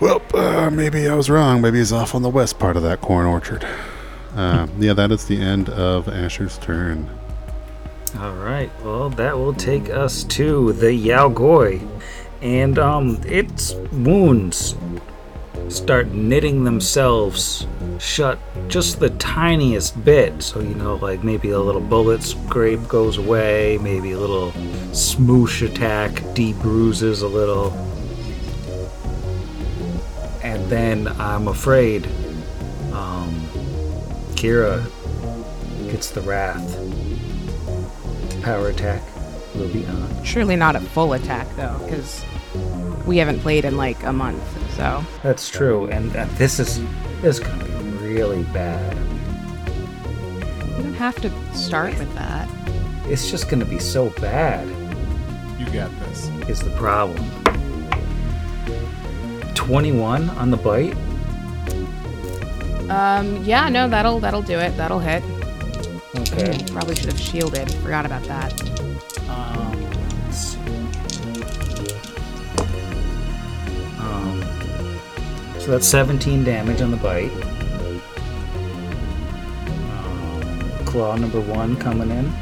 [0.00, 1.60] Well, uh, maybe I was wrong.
[1.60, 3.66] Maybe he's off on the west part of that corn orchard.
[4.34, 7.08] Uh, yeah, that is the end of Asher's turn.
[8.18, 8.70] All right.
[8.82, 11.86] Well, that will take us to the Yao Guai,
[12.40, 14.76] and um, its wounds
[15.68, 17.66] start knitting themselves
[17.98, 20.42] shut just the tiniest bit.
[20.42, 24.52] So you know, like maybe a little bullet scrape goes away, maybe a little
[24.92, 27.72] smoosh attack debruises a little,
[30.42, 32.06] and then I'm afraid,
[32.92, 33.34] um,
[34.34, 34.84] Kira
[35.90, 36.78] gets the wrath
[38.42, 39.02] power attack
[39.54, 40.24] will be on.
[40.24, 42.24] Surely not a full attack though, because
[43.06, 44.42] we haven't played in like a month.
[44.76, 46.80] So That's true, and uh, this is
[47.20, 47.80] this is gonna be
[48.14, 48.96] really bad.
[50.76, 52.48] you don't have to start with that.
[53.06, 54.66] it's just gonna be so bad.
[55.58, 56.28] You got this.
[56.48, 57.28] Is the problem?
[59.54, 60.96] Twenty-one on the bite.
[62.90, 64.76] Um, yeah, no, that'll that'll do it.
[64.76, 65.22] That'll hit.
[66.16, 66.58] Okay.
[66.72, 67.72] Probably should have shielded.
[67.74, 68.52] Forgot about that.
[69.28, 69.71] Um,
[75.62, 77.30] so that's 17 damage on the bite.
[79.92, 82.32] Um, claw number one coming in.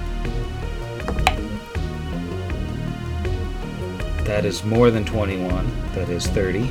[4.25, 5.71] That is more than 21.
[5.93, 6.63] That is 30.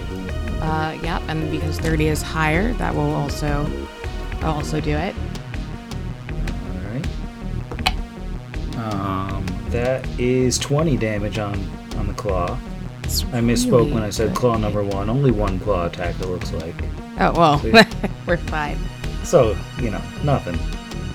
[0.60, 3.70] Uh, yep, and because 30 is higher, that will also
[4.42, 5.14] also do it.
[6.74, 7.08] Alright.
[8.76, 11.54] Um, that is 20 damage on,
[11.98, 12.58] on the claw.
[13.34, 15.10] I misspoke when I said claw number one.
[15.10, 16.76] Only one claw attack, it looks like.
[17.20, 17.62] Oh well,
[18.28, 18.78] we're fine.
[19.24, 20.58] So, you know, nothing.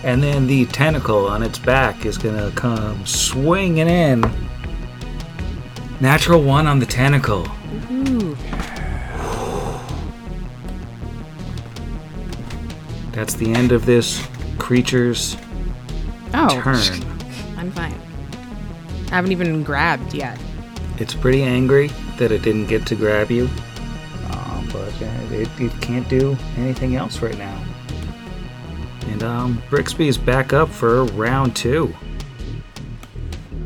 [0.03, 4.23] And then the tentacle on its back is gonna come swinging in.
[6.01, 7.47] Natural one on the tentacle.
[7.91, 8.37] Ooh.
[13.13, 14.27] That's the end of this
[14.59, 15.37] creature's
[16.35, 16.77] Oh, turn.
[17.57, 17.95] I'm fine.
[19.13, 20.39] I haven't even grabbed yet.
[20.99, 21.89] It's pretty angry
[22.19, 23.49] that it didn't get to grab you,
[24.31, 24.93] um, but
[25.33, 27.65] it, it can't do anything else right now.
[29.09, 31.95] And um, Brixby is back up for round two.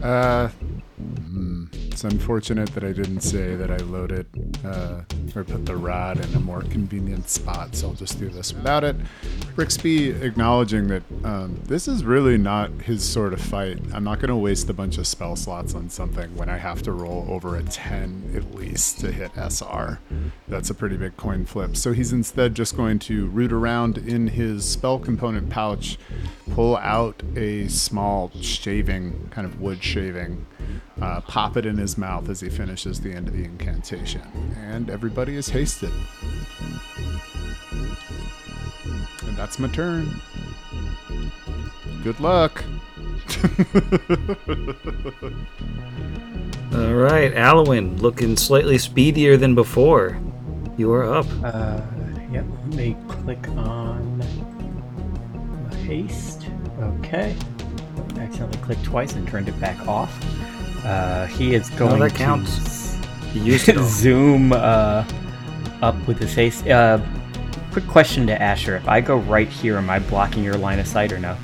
[0.03, 4.27] Uh, hmm, it's unfortunate that I didn't say that I loaded
[4.65, 5.03] uh,
[5.37, 8.85] or put the rod in a more convenient spot, so I'll just do this without
[8.85, 8.97] it.
[9.55, 13.79] Brixby acknowledging that um, this is really not his sort of fight.
[13.93, 16.83] I'm not going to waste a bunch of spell slots on something when I have
[16.83, 20.01] to roll over a 10 at least to hit SR.
[20.47, 21.77] That's a pretty big coin flip.
[21.77, 25.99] So he's instead just going to root around in his spell component pouch,
[26.51, 30.47] pull out a small shaving, kind of wood shaving,
[31.01, 34.23] uh, pop it in his mouth as he finishes the end of the incantation.
[34.59, 35.91] And everybody is hasted.
[39.27, 40.21] And that's my turn.
[42.05, 42.63] Good luck.
[46.73, 50.21] All right, Alwyn, looking slightly speedier than before.
[50.77, 51.27] You are up.
[51.43, 51.81] Uh,
[52.31, 52.45] yep.
[52.67, 54.21] Let me click on
[55.85, 56.47] haste.
[56.81, 57.35] Okay.
[58.19, 60.15] Accidentally clicked twice and turned it back off.
[60.85, 62.88] Uh, he is going that to counts.
[63.35, 65.05] You used it zoom uh,
[65.83, 66.67] up with his haste.
[66.67, 67.01] Uh,
[67.73, 70.87] quick question to Asher: If I go right here, am I blocking your line of
[70.87, 71.37] sight or no?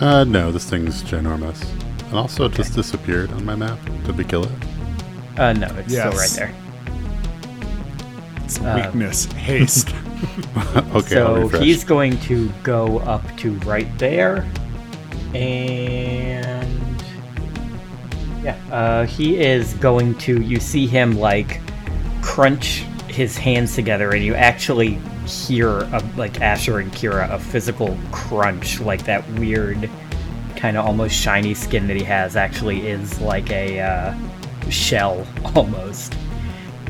[0.00, 1.62] Uh, no, this thing's ginormous.
[2.08, 3.78] And also it just disappeared on my map.
[4.04, 4.50] Did we kill it?
[5.36, 6.06] Uh, no, it's Yes.
[6.08, 6.54] still right there.
[8.44, 9.94] It's Uh, weakness, haste.
[10.94, 14.46] okay, I'll so he's going to go up to right there,
[15.34, 16.47] and
[18.42, 20.40] yeah, uh, he is going to.
[20.40, 21.60] You see him like
[22.22, 24.94] crunch his hands together, and you actually
[25.26, 29.90] hear a, like Asher and Kira a physical crunch, like that weird
[30.56, 34.14] kind of almost shiny skin that he has actually is like a uh,
[34.70, 36.14] shell almost,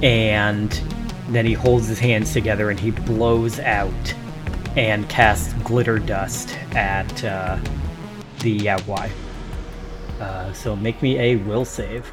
[0.02, 0.70] and
[1.28, 4.14] then he holds his hands together and he blows out
[4.76, 7.58] and casts glitter dust at uh,
[8.40, 9.10] the Yao Guai.
[10.20, 12.12] Uh, so make me a will save.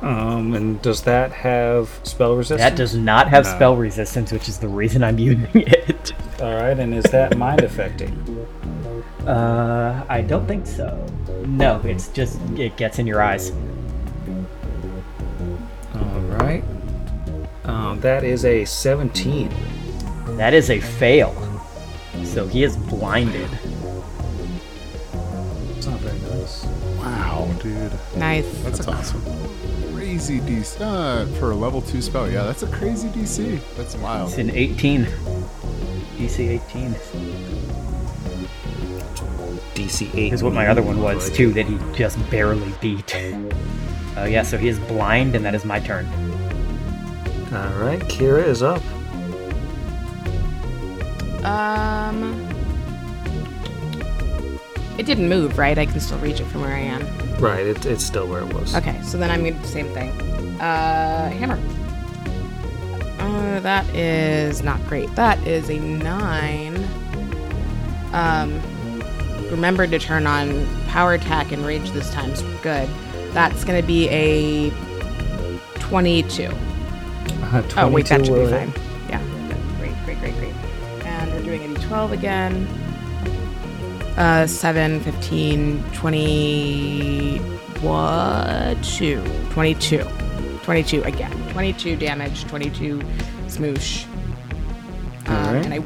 [0.00, 2.60] Um, and does that have spell resistance?
[2.70, 3.54] That does not have No.
[3.54, 6.12] spell resistance, which is the reason I'm using it.
[6.40, 8.10] All right, and is that mind affecting?
[9.26, 11.06] Uh, I don't think so.
[11.46, 13.52] No, it's just it gets in your eyes.
[15.94, 16.64] All right.
[17.64, 19.48] Um, that is a 17.
[20.36, 21.32] That is a fail.
[22.24, 23.48] So he is blinded.
[27.62, 27.92] Dude.
[28.16, 28.46] Nice.
[28.62, 29.22] That's, That's awesome.
[29.94, 30.80] crazy DC.
[30.80, 33.60] Uh, for a level 2 spell, yeah, that's a crazy DC.
[33.76, 34.30] That's wild.
[34.30, 35.04] It's an 18.
[36.16, 36.94] DC 18
[39.74, 40.32] DC 8.
[40.32, 41.52] is what my other one was too.
[41.52, 43.14] That he just barely beat.
[44.16, 46.06] Uh, yeah, so he is blind, and that is my turn.
[47.52, 48.82] All right, Kira is up.
[51.44, 52.48] Um,
[54.98, 55.76] it didn't move, right?
[55.78, 57.02] I can still reach it from where I am.
[57.38, 58.74] Right, it, it's still where it was.
[58.76, 60.10] Okay, so then I'm gonna do the same thing.
[60.60, 61.58] Uh, hammer.
[63.18, 65.12] Uh, that is not great.
[65.14, 66.76] That is a nine.
[68.12, 68.60] Um,
[69.50, 72.34] remembered to turn on power attack and rage this time.
[72.34, 72.88] So good.
[73.32, 74.70] That's gonna be a
[75.78, 76.50] twenty-two.
[77.42, 78.72] Uh, Oh wait, that should be fine.
[79.08, 79.22] Yeah.
[79.78, 80.54] Great, great, great, great.
[81.06, 82.66] And we're doing a d12 again.
[84.16, 87.38] Uh, 7, 15, 20.
[87.80, 88.82] What?
[88.84, 89.22] 2.
[89.50, 90.06] 22.
[90.62, 91.32] 22 again.
[91.52, 92.98] 22 damage, 22
[93.46, 94.06] smoosh.
[95.26, 95.64] Um, Alright.
[95.64, 95.78] And I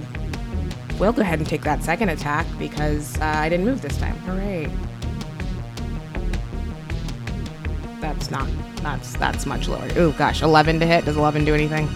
[0.99, 4.17] will go ahead and take that second attack because uh, I didn't move this time.
[4.19, 4.71] Hooray.
[8.01, 8.49] That's not.
[8.83, 9.89] That's that's much lower.
[9.97, 11.05] Oh gosh, 11 to hit.
[11.05, 11.89] Does 11 do anything?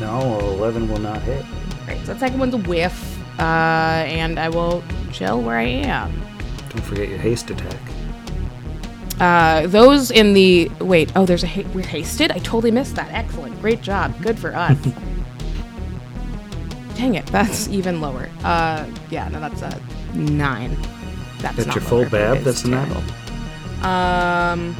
[0.00, 1.44] No, 11 will not hit.
[1.86, 1.98] Right.
[2.04, 3.42] So the second one's a whiff, uh,
[4.06, 4.82] and I will
[5.12, 6.12] chill where I am.
[6.70, 7.76] Don't forget your haste attack.
[9.20, 11.10] Uh, those in the wait.
[11.16, 12.30] Oh, there's a ha- we're hasted.
[12.32, 13.10] I totally missed that.
[13.12, 13.58] Excellent.
[13.62, 14.14] Great job.
[14.22, 14.76] Good for us.
[16.96, 17.26] Dang it.
[17.26, 18.28] That's even lower.
[18.44, 19.28] Uh, yeah.
[19.28, 19.80] No, that's a
[20.14, 20.76] nine.
[21.40, 22.38] That's, That's not your full bab?
[22.38, 22.90] That's a nine?
[23.82, 24.76] Um.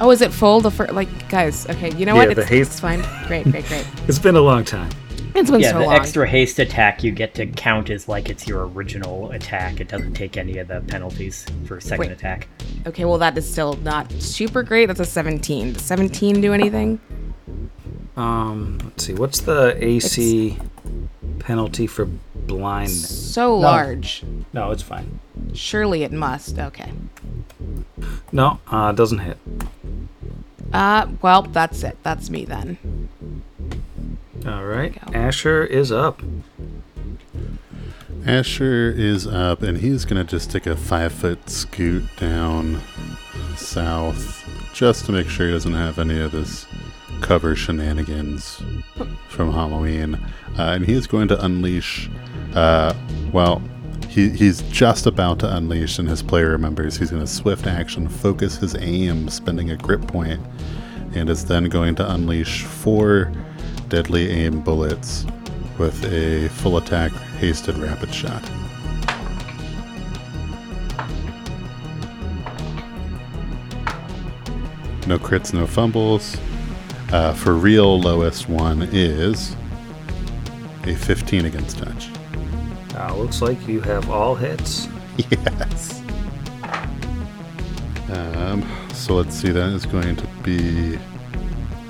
[0.00, 0.60] Oh, is it full?
[0.60, 1.66] The first, like, guys.
[1.70, 2.34] Okay, you know Yeah, what?
[2.36, 3.00] the It's, haste- it's fine.
[3.26, 3.86] Great, great, great.
[4.08, 4.90] It's been a long time.
[5.36, 5.94] It's been yeah, so the long.
[5.94, 9.80] extra haste attack you get to count is like it's your original attack.
[9.80, 12.10] It doesn't take any of the penalties for second Wait.
[12.12, 12.48] attack.
[12.86, 14.86] Okay, well that is still not super great.
[14.86, 15.74] That's a 17.
[15.74, 17.00] Does 17 do anything?
[18.16, 19.12] Um, let's see.
[19.12, 20.56] What's the AC
[21.38, 23.34] penalty for blindness?
[23.34, 24.24] So large.
[24.54, 25.20] No, it's fine.
[25.52, 26.58] Surely it must.
[26.58, 26.92] Okay.
[28.32, 29.36] No, uh, it doesn't hit.
[30.72, 31.98] Uh, well, that's it.
[32.02, 32.78] That's me then.
[34.46, 34.96] All right.
[35.12, 36.22] Asher is up.
[38.24, 42.80] Asher is up, and he's gonna just take a five foot scoot down
[43.56, 46.66] south, just to make sure he doesn't have any of this
[47.22, 48.62] cover shenanigans
[49.28, 50.14] from Halloween.
[50.58, 52.08] Uh, and he's going to unleash.
[52.54, 52.94] Uh,
[53.32, 53.60] well,
[54.08, 58.08] he, he's just about to unleash, and his player remembers he's going to swift action,
[58.08, 60.40] focus his aim, spending a grit point,
[61.14, 63.32] and is then going to unleash four
[63.88, 65.26] deadly aim bullets
[65.78, 68.42] with a full attack hasted rapid shot.
[75.06, 76.36] No crits, no fumbles.
[77.12, 79.54] Uh, for real, lowest one is
[80.84, 82.10] a 15 against touch.
[82.96, 84.88] Uh, looks like you have all hits.
[85.30, 86.02] Yes.
[88.10, 90.98] Um, so let's see, that is going to be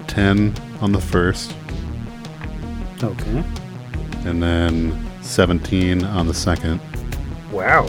[0.07, 1.53] 10 on the first,
[3.03, 3.45] Okay.
[4.25, 6.81] and then 17 on the second,
[7.53, 7.87] Wow.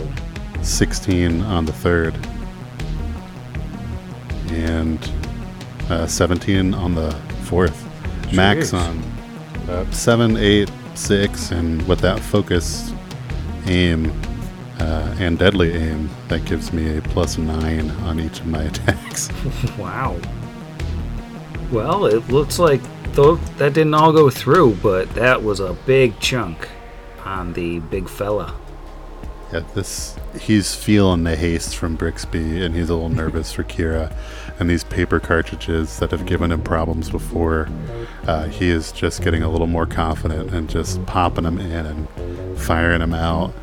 [0.62, 2.16] 16 on the third,
[4.50, 5.00] and
[5.90, 7.12] uh, 17 on the
[7.44, 7.84] fourth.
[8.34, 8.80] Max Jeez.
[8.80, 12.94] on uh, 7, 8, 6, and with that focused
[13.68, 14.12] aim
[14.80, 19.30] uh, and deadly aim, that gives me a plus 9 on each of my attacks.
[19.78, 20.20] Wow.
[21.72, 22.82] Well, it looks like
[23.18, 26.70] though that didn't all go through, but that was a big chunk
[27.26, 28.56] on the big fella.
[29.52, 34.16] Yeah, this he's feeling the haste from Brixby, and he's a little nervous for Kira.
[34.60, 37.70] And these paper cartridges that have given him problems before,
[38.28, 42.60] uh, he is just getting a little more confident and just popping them in and
[42.60, 43.54] firing them out.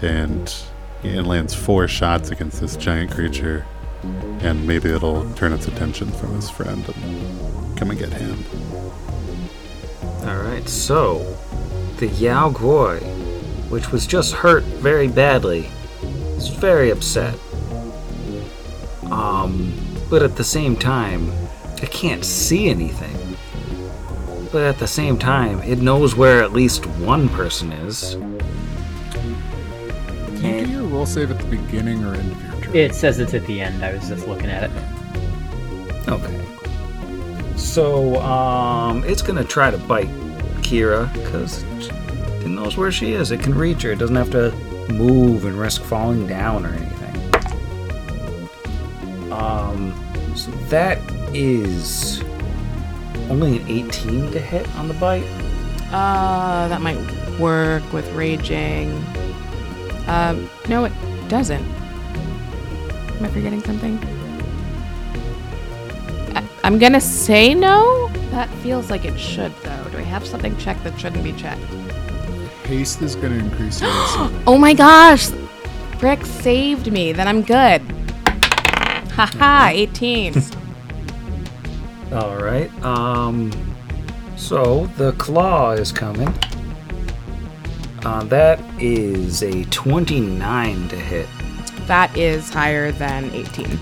[0.00, 0.52] And
[1.02, 3.66] he lands four shots against this giant creature,
[4.40, 6.84] and maybe it'll turn its attention from his friend
[7.82, 8.44] come and get him.
[10.20, 11.36] All right, so
[11.96, 13.00] the Yao Guai,
[13.70, 15.68] which was just hurt very badly,
[16.36, 17.36] is very upset.
[19.10, 19.74] Um,
[20.08, 21.32] but at the same time,
[21.82, 23.36] it can't see anything.
[24.52, 28.14] But at the same time, it knows where at least one person is.
[30.40, 32.76] Can you do your roll save at the beginning or end of your turn?
[32.76, 33.84] It says it's at the end.
[33.84, 36.08] I was just looking at it.
[36.08, 36.41] Okay.
[37.72, 40.10] So, um, it's gonna try to bite
[40.60, 41.62] Kira because
[42.44, 43.30] it knows where she is.
[43.30, 43.92] It can reach her.
[43.92, 44.50] It doesn't have to
[44.92, 47.32] move and risk falling down or anything.
[49.32, 49.94] Um,
[50.36, 50.98] so that
[51.32, 52.22] is
[53.30, 55.24] only an 18 to hit on the bite.
[55.92, 56.98] Uh, that might
[57.38, 58.92] work with raging.
[60.08, 60.92] Um, no, it
[61.28, 61.64] doesn't.
[61.64, 63.98] Am I forgetting something?
[66.62, 68.08] I, I'm gonna say no.
[68.30, 69.88] That feels like it should, though.
[69.90, 71.62] Do we have something checked that shouldn't be checked?
[72.64, 74.34] Haste is going to increase your AC.
[74.46, 75.28] Oh my gosh!
[75.98, 77.12] Brick saved me.
[77.12, 77.82] Then I'm good.
[79.12, 80.34] Haha, 18.
[82.12, 82.70] All right.
[82.84, 83.50] Um,
[84.36, 86.32] so the claw is coming.
[88.04, 91.28] Uh, that is a 29 to hit.
[91.86, 93.78] that is higher than 18.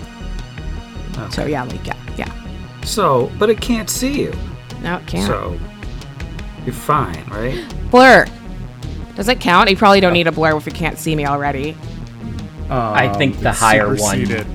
[1.31, 2.00] So yeah, like yeah, yeah.
[2.85, 4.33] So, but it can't see you.
[4.83, 5.27] No, it can't.
[5.27, 5.59] So,
[6.65, 7.65] you're fine, right?
[7.91, 8.27] Blur.
[9.17, 9.69] Does it count?
[9.71, 11.77] You probably don't need a blur if you can't see me already.
[12.71, 14.47] I think the higher one, Superseded.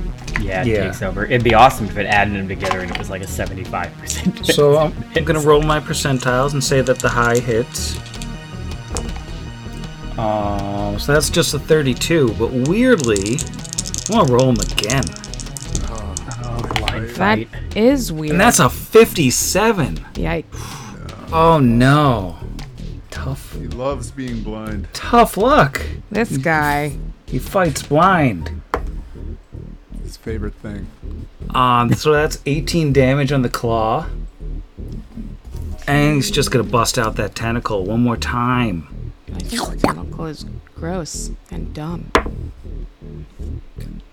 [0.42, 0.86] yeah, Yeah.
[0.86, 1.26] takes over.
[1.26, 4.46] It'd be awesome if it added them together and it was like a seventy-five percent.
[4.48, 7.98] So I'm, I'm gonna roll my percentiles and say that the high hits.
[10.18, 13.38] Um, so that's just a 32, but weirdly,
[14.10, 15.04] I want to roll them again,
[17.16, 17.78] blind That fight.
[17.78, 18.32] is weird.
[18.32, 19.98] and that's a 57.
[20.14, 20.46] Yikes.
[21.32, 22.38] Oh no,
[23.10, 24.88] tough, He loves being blind.
[24.94, 25.82] tough luck.
[26.12, 26.98] This guy.
[27.28, 28.62] He fights blind.
[30.04, 30.88] His favorite thing.
[31.54, 34.08] Um, so that's 18 damage on the claw,
[35.88, 39.14] and he's just gonna bust out that tentacle one more time.
[39.34, 42.12] I tentacle is gross and dumb.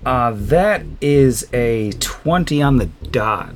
[0.04, 3.54] Uh, that is a 20 on the dot.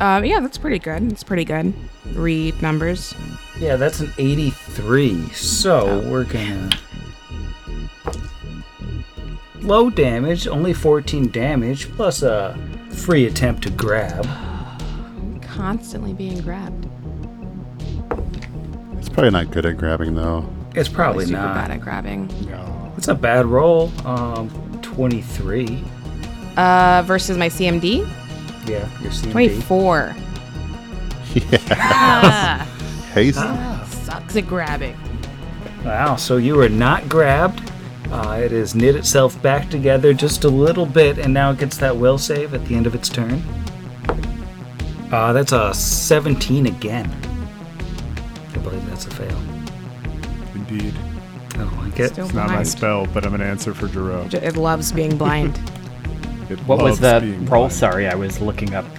[0.00, 1.10] Um, yeah, that's pretty good.
[1.10, 1.74] It's pretty good.
[2.12, 3.14] Read numbers.
[3.58, 5.28] Yeah, that's an 83.
[5.30, 6.70] So we're gonna.
[9.56, 12.56] Low damage, only 14 damage, plus a
[12.90, 14.24] free attempt to grab.
[15.42, 16.88] Constantly being grabbed.
[18.98, 20.48] It's probably not good at grabbing though.
[20.78, 21.54] It's probably super not.
[21.54, 22.28] bad at grabbing.
[22.48, 22.92] No.
[22.96, 23.92] It's a bad roll.
[24.06, 24.48] Um,
[24.82, 25.82] 23.
[26.56, 27.98] Uh, versus my CMD,
[28.66, 29.32] Yeah, your CMD.
[29.32, 30.14] 24.
[31.34, 32.66] Yeah.
[33.36, 34.96] Ah, sucks at grabbing.
[35.84, 37.72] Wow, so you were not grabbed.
[38.12, 41.76] Uh, it has knit itself back together just a little bit, and now it gets
[41.78, 43.42] that will save at the end of its turn.
[45.10, 47.10] Uh, that's a 17 again.
[48.54, 49.40] I believe that's a fail.
[50.68, 50.94] Indeed.
[51.54, 52.12] I don't like it.
[52.12, 52.68] Still It's not my blind.
[52.68, 54.28] spell, but I'm an answer for Jerome.
[54.32, 55.58] It loves being blind.
[56.50, 57.60] It What was loves the being roll?
[57.64, 57.72] blind.
[57.74, 58.86] Sorry, I was looking up.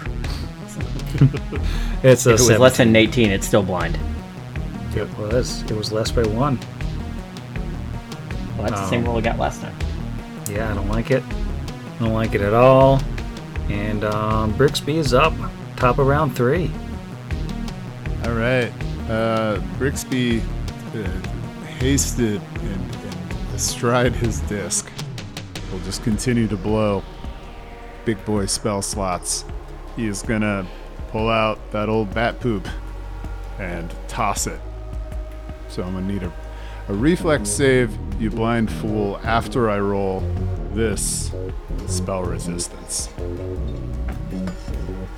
[2.04, 3.98] It's a If it was less than 18, it's still blind.
[4.96, 5.64] It was.
[5.64, 6.60] It was less by one.
[8.58, 9.76] Well, that's the same roll I got last time.
[10.50, 11.24] Yeah, I don't like it.
[11.24, 13.02] I don't like it at all.
[13.70, 15.34] And um, Brixby is up,
[15.76, 16.72] top of round three.
[18.26, 18.72] All right.
[19.10, 20.42] Uh, Brixby
[20.96, 21.29] uh,
[21.80, 24.92] hasted and, and astride his disc.
[25.72, 27.04] Will just continue to blow
[28.06, 29.46] big boy spell slots.
[29.96, 30.68] He is gonna
[31.10, 32.68] pull out that old bat poop
[33.60, 34.60] and toss it.
[35.70, 36.34] So I'm gonna need a,
[36.90, 40.20] a reflex save, you blind fool, after I roll
[40.74, 41.32] this
[41.88, 43.10] spell resistance.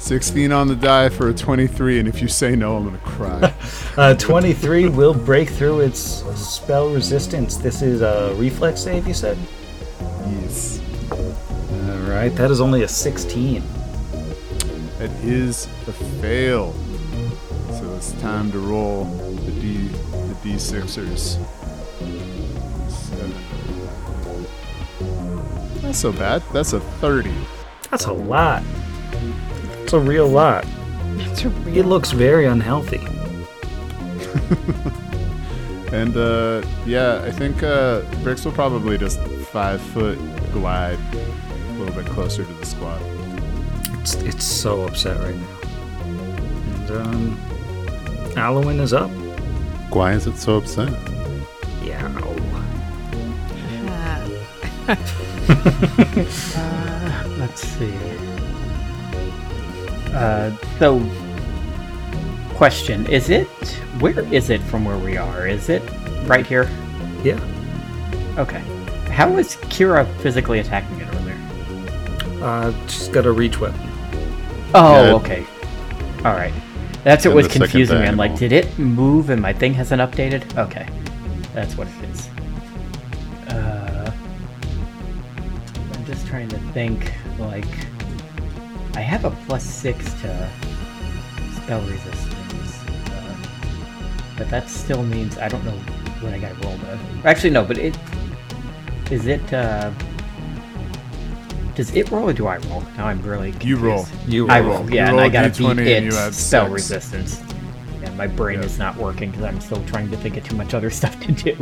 [0.02, 3.54] 16 on the die for a 23, and if you say no, I'm gonna cry.
[3.98, 7.58] Uh, 23 will break through its spell resistance.
[7.58, 9.38] This is a reflex save, you said?
[10.28, 10.82] yes.
[11.12, 13.62] All right, that is only a 16.
[14.98, 16.74] That is a fail.
[17.70, 21.38] So it's time to roll the D the D6ers.
[22.90, 23.34] Seven.
[25.84, 26.44] Not so bad.
[26.54, 27.34] That's a 30.
[27.90, 28.64] That's a lot.
[29.82, 30.66] That's a real lot.
[31.18, 33.02] It's a It looks very unhealthy.
[35.92, 39.20] And uh yeah, I think uh Brix will probably just
[39.52, 40.18] five foot
[40.54, 43.02] glide a little bit closer to the squad.
[44.00, 45.58] It's, it's so upset right now.
[46.76, 47.38] And, um,
[48.38, 49.12] Alwyn is up.
[49.90, 50.94] Why is it so upset?
[51.84, 52.08] Yeah.
[57.38, 58.21] Let's see.
[60.14, 61.00] Uh, so,
[62.56, 63.48] question: Is it?
[64.00, 65.48] Where is it from where we are?
[65.48, 65.82] Is it
[66.26, 66.70] right here?
[67.24, 67.40] Yeah.
[68.38, 68.62] Okay.
[69.12, 71.38] How is Kira physically attacking it earlier?
[72.44, 73.80] Uh, she's got a reach weapon.
[74.74, 75.14] Oh, Yeah.
[75.16, 75.46] okay.
[76.26, 76.54] All right.
[77.04, 78.06] That's what was confusing me.
[78.06, 80.56] I'm like, did it move and my thing hasn't updated?
[80.58, 80.88] Okay,
[81.54, 82.30] that's what it is.
[83.50, 84.12] Uh,
[85.94, 87.12] I'm just trying to think.
[87.40, 87.66] Like,
[88.96, 90.50] I have a plus six to
[91.56, 93.36] spell resistance, uh,
[94.38, 95.78] but that still means I don't know
[96.22, 97.00] what I got to roll to.
[97.26, 97.64] Actually, no.
[97.64, 97.98] But it
[99.10, 99.54] is it.
[99.54, 99.92] Uh,
[101.76, 102.82] does it roll or do I roll?
[102.98, 103.66] Now I'm really confused.
[103.70, 104.06] You roll.
[104.28, 104.52] You roll.
[104.52, 104.78] I roll.
[104.80, 106.66] roll, yeah, You and roll I a gotta D20 beat and you its add spell
[106.66, 106.74] six.
[106.74, 107.42] resistance.
[108.02, 108.66] Yeah, my brain Yeah.
[108.66, 111.32] is not working because I'm still trying to think of too much other stuff to
[111.32, 111.54] do.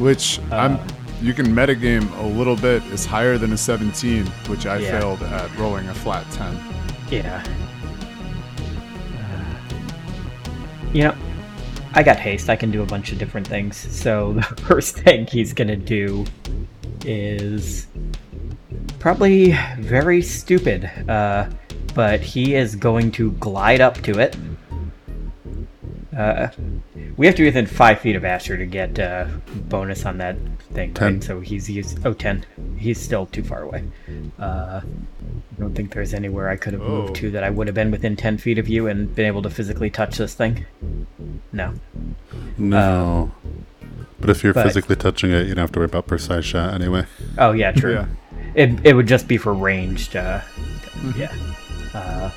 [0.00, 0.86] Which I'm Uh.
[1.20, 5.00] you can metagame a little bit is higher than a 17, which I Yeah.
[5.00, 6.56] failed at rolling a flat 10.
[7.10, 7.44] Yeah.
[9.18, 9.74] Uh,
[10.92, 11.14] you know,
[11.94, 12.50] I got haste.
[12.50, 13.76] I can do a bunch of different things.
[13.76, 16.24] So the first thing he's gonna do
[17.04, 17.86] is
[18.98, 20.90] probably very stupid.
[21.08, 21.48] Uh,
[21.96, 24.36] but he is going to glide up to it.
[26.14, 26.48] Uh,
[27.16, 29.26] we have to be within five feet of Asher to get uh,
[29.68, 30.36] bonus on that
[30.76, 31.14] thing, Ten.
[31.14, 31.24] right?
[31.24, 32.44] So he's he's oh 10.
[32.78, 33.82] He's still too far away.
[34.38, 36.88] Uh, I don't think there's anywhere I could have Oh.
[37.02, 39.42] moved to that I would have been within 10 feet of you and been able
[39.42, 40.64] to physically touch this thing.
[41.52, 41.74] No.
[42.58, 43.32] No.
[44.20, 46.74] but if you're but- physically touching it, you don't have to worry about precise shot
[46.74, 47.06] anyway.
[47.38, 47.94] Oh yeah, true.
[47.94, 48.06] Yeah.
[48.54, 50.14] It it would just be for ranged.
[50.16, 50.40] Uh,
[51.16, 51.32] Yeah.
[51.94, 52.30] Uh,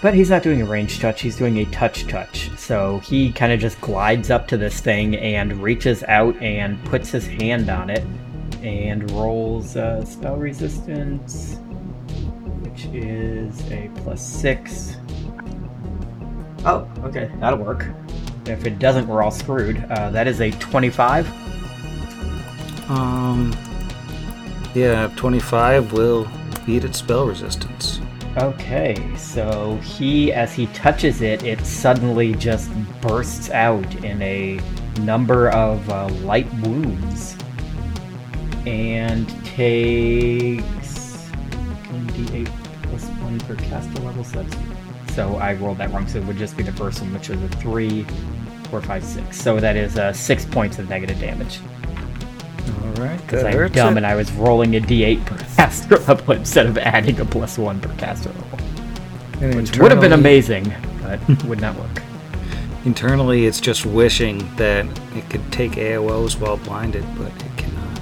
[0.00, 1.20] but he's not doing a range touch.
[1.20, 2.50] He's doing a touch touch.
[2.56, 7.10] So he kind of just glides up to this thing and reaches out and puts
[7.10, 8.04] his hand on it
[8.62, 11.56] and rolls uh, spell resistance,
[12.62, 14.96] which is a plus six.
[16.64, 17.86] Oh, okay, that'll work.
[18.46, 19.84] If it doesn't, we're all screwed.
[19.90, 21.28] Uh, that is a twenty-five.
[22.88, 23.54] Um,
[24.74, 26.26] yeah, 25 will
[26.64, 28.00] beat its spell resistance.
[28.36, 34.60] Okay, so he, as he touches it, it suddenly just bursts out in a
[35.00, 37.36] number of uh, light wounds
[38.66, 40.62] and takes
[41.90, 42.46] 1d8
[42.82, 44.56] plus 1 per caster level 6.
[45.14, 47.42] So I rolled that wrong, so it would just be the first one, which is
[47.42, 48.06] a 3,
[48.70, 49.40] 4, 5, 6.
[49.40, 51.60] So that is uh, 6 points of negative damage.
[52.70, 53.98] All right, Because I'm dumb it.
[53.98, 57.80] and I was rolling a d8 per caster level instead of adding a plus 1
[57.80, 58.58] per caster level.
[59.40, 60.72] And Which would have been amazing,
[61.02, 62.02] but would not work.
[62.84, 68.00] Internally, it's just wishing that it could take AOs while blinded, but it cannot.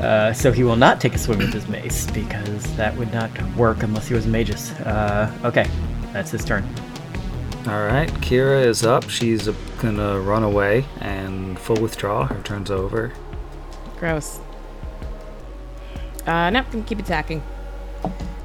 [0.00, 3.30] Uh, so he will not take a swing with his mace because that would not
[3.56, 4.72] work unless he was magus.
[4.80, 5.68] Uh, okay,
[6.12, 6.64] that's his turn.
[7.66, 9.08] All right, Kira is up.
[9.08, 12.24] She's uh, gonna run away and full withdrawal.
[12.24, 13.14] Her turn's over.
[13.98, 14.38] Gross.
[16.26, 17.42] Uh, nope, gonna keep attacking.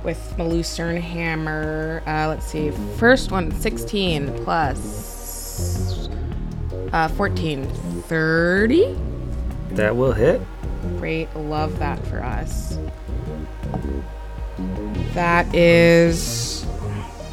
[0.06, 2.02] With my Lucerne hammer.
[2.08, 2.72] Uh, let's see.
[2.98, 6.08] First one, 16 plus
[6.94, 7.68] uh, 14.
[8.04, 8.98] 30?
[9.72, 10.42] That will hit.
[10.98, 11.36] Great.
[11.36, 12.78] Love that for us.
[15.14, 16.66] That is.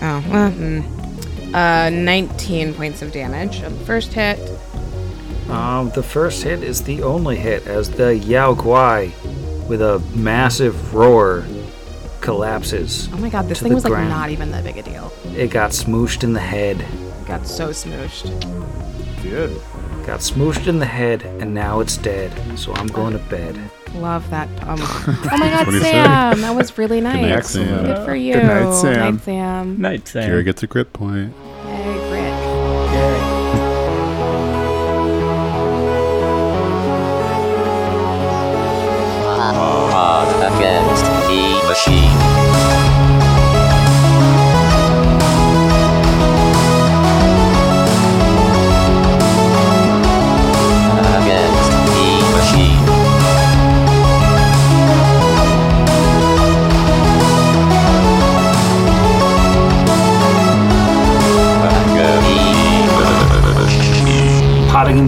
[0.02, 1.05] Oh, well, hmm.
[1.54, 4.38] Uh, 19 points of damage on the first hit.
[5.48, 9.12] Um, the first hit is the only hit as the Yao Guai,
[9.68, 11.44] with a massive roar,
[12.20, 13.08] collapses.
[13.12, 15.12] Oh my god, this To thing the was like not even that big a deal.
[15.36, 16.84] It got smooshed in the head.
[17.26, 18.30] Got so smooshed.
[19.22, 19.60] Good.
[20.04, 22.32] Got smooshed in the head, and now it's dead.
[22.58, 23.70] So I'm going to bed.
[23.94, 24.48] Love that.
[24.62, 25.92] Um, oh my god, what he said.
[25.92, 26.40] Sam!
[26.42, 27.22] That was really nice.
[27.22, 27.68] night, Excellent.
[27.68, 27.84] Sam.
[27.86, 28.34] Good for you.
[28.34, 28.92] Good night, Sam.
[28.92, 29.80] Good night, Sam.
[29.80, 30.30] Night, Sam.
[30.30, 31.34] Kira gets a crit point.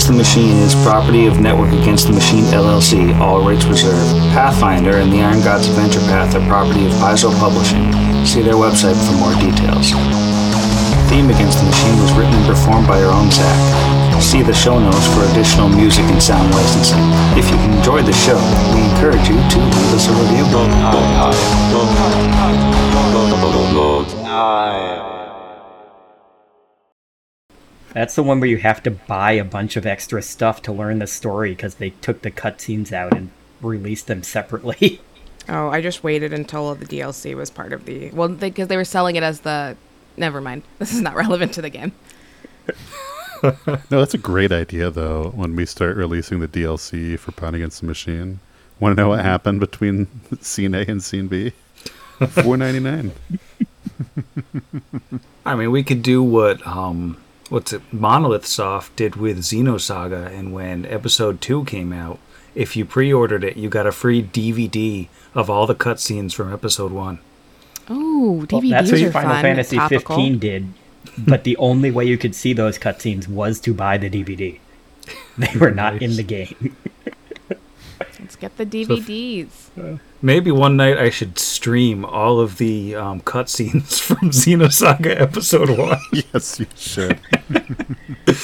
[0.09, 4.09] The Machine is property of Network Against the Machine LLC, all rights reserved.
[4.33, 7.93] Pathfinder and the Iron Gods Adventure Path are property of Paizo Publishing.
[8.25, 9.93] See their website for more details.
[11.13, 13.53] Theme Against the Machine was written and performed by our own Zach.
[14.17, 17.05] See the show notes for additional music and sound licensing.
[17.37, 18.41] If you enjoyed the show,
[18.73, 20.49] we encourage you to leave us a review.
[27.99, 31.01] That's the one where you have to buy a bunch of extra stuff to learn
[31.01, 33.31] the story because they took the cutscenes out and
[33.61, 35.01] released them separately.
[35.51, 38.11] Oh, I just waited until the DLC was part of the.
[38.11, 39.79] Well, because they, were selling it as the.
[40.15, 40.63] Never mind.
[40.79, 41.93] This is not relevant to the game.
[43.43, 45.31] No, that's a great idea though.
[45.35, 48.41] When we start releasing the DLC for Pod Against the Machine,
[48.79, 50.09] want to know what happened between
[50.43, 51.53] scene A and scene B?
[52.29, 53.13] Four ninety nine.
[55.47, 57.17] I mean, we could do what um,
[57.49, 57.83] what's it?
[57.93, 62.19] Monolith Soft did with Xenosaga, and when Episode Two came out,
[62.55, 66.93] if you pre-ordered it, you got a free DVD of all the cutscenes from Episode
[66.93, 67.19] One.
[67.89, 69.43] Oh, DVDs Well, DVDs that's what are Final fun.
[69.43, 70.17] Fantasy topical.
[70.17, 70.69] 15 did,
[71.19, 74.59] but the only way you could see those cutscenes was to buy the DVD.
[75.39, 76.77] They were not in the game.
[78.21, 80.01] Let's get the DVDs.
[80.21, 86.01] Maybe one night I should stream all of the um, cutscenes from Xenosaga Episode One.
[86.13, 87.21] yes, you should.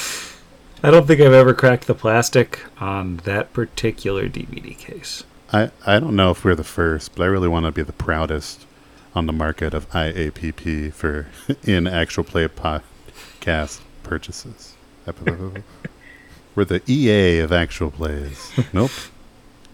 [0.83, 5.23] I don't think I've ever cracked the plastic on that particular DVD case.
[5.51, 7.93] I, I don't know if we're the first, but I really want to be the
[7.93, 8.65] proudest
[9.13, 11.27] on the market of IAPP for
[11.63, 14.75] in actual play podcast purchases.
[16.55, 18.51] We're the EA of actual plays.
[18.73, 18.91] Nope.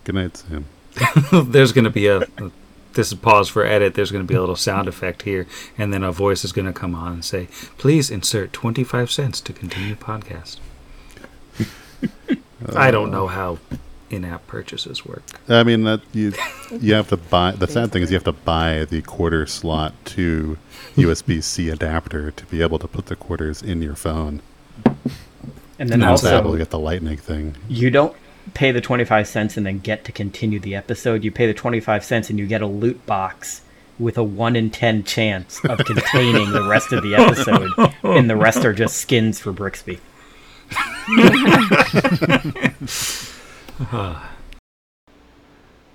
[0.04, 0.66] Good night, Sam.
[1.52, 2.26] There's going to be a.
[2.94, 3.94] This is pause for edit.
[3.94, 5.48] There's going to be a little sound effect here,
[5.78, 7.48] and then a voice is going to come on and say,
[7.78, 10.58] "Please insert 25 cents to continue podcast."
[12.76, 13.60] I don't uh, know how
[14.10, 15.24] in-app purchases work.
[15.48, 16.34] I mean that you
[16.72, 17.52] you have to buy.
[17.52, 20.58] The sad thing is you have to buy the quarter slot to
[20.96, 24.42] USB C adapter to be able to put the quarters in your phone.
[25.80, 27.56] And then No, Also, also, get the lightning thing.
[27.68, 28.16] you don't
[28.54, 31.24] pay the 25 cents and then get to continue the episode.
[31.24, 33.62] You pay the 25 cents and you get a loot box
[34.00, 37.70] with a 1 in 10 chance of containing the rest of the episode.
[38.04, 40.00] And the rest are just skins for Brixby.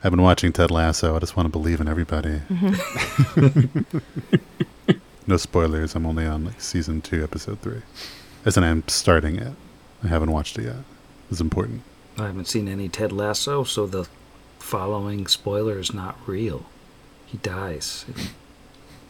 [0.03, 1.17] I've been watching Ted Lasso.
[1.17, 2.41] I just want to believe in everybody.
[2.49, 3.99] Mm-hmm.
[5.27, 5.95] no spoilers.
[5.95, 7.83] I'm only on like season two, episode three.
[8.45, 9.53] As in, I'm starting it.
[10.05, 10.77] I haven't watched it yet.
[11.31, 11.83] It's important.
[12.19, 14.09] I haven't seen any Ted Lasso, so the
[14.59, 16.67] following spoiler is not real.
[17.27, 18.15] He dies in,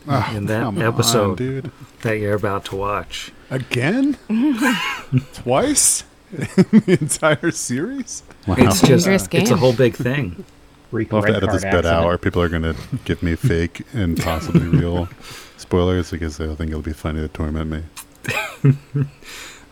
[0.09, 1.71] Ah, in that Come on, episode dude.
[2.03, 3.33] that you're about to watch.
[3.51, 4.17] Again?
[5.33, 6.05] Twice?
[6.33, 6.39] In
[6.87, 8.23] the entire series?
[8.47, 8.57] Wow.
[8.59, 10.45] It's just Dangerous it's a whole big thing.
[10.91, 12.75] Reek We'll have to edit this card bit out, or people are going to
[13.05, 15.09] give me fake and possibly real
[15.57, 18.75] spoilers because they'll think it'll be funny to torment me.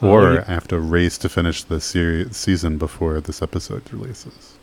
[0.05, 4.55] Or you- I have to race to finish the series season before this episode releases.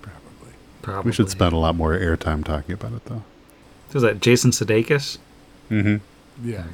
[0.00, 0.52] Probably.
[0.82, 1.10] Probably.
[1.10, 3.22] We should spend a lot more airtime talking about it, though.
[3.94, 5.18] Is that Jason Sudeikis?
[5.70, 5.96] Mm-hmm.
[6.48, 6.64] Yeah.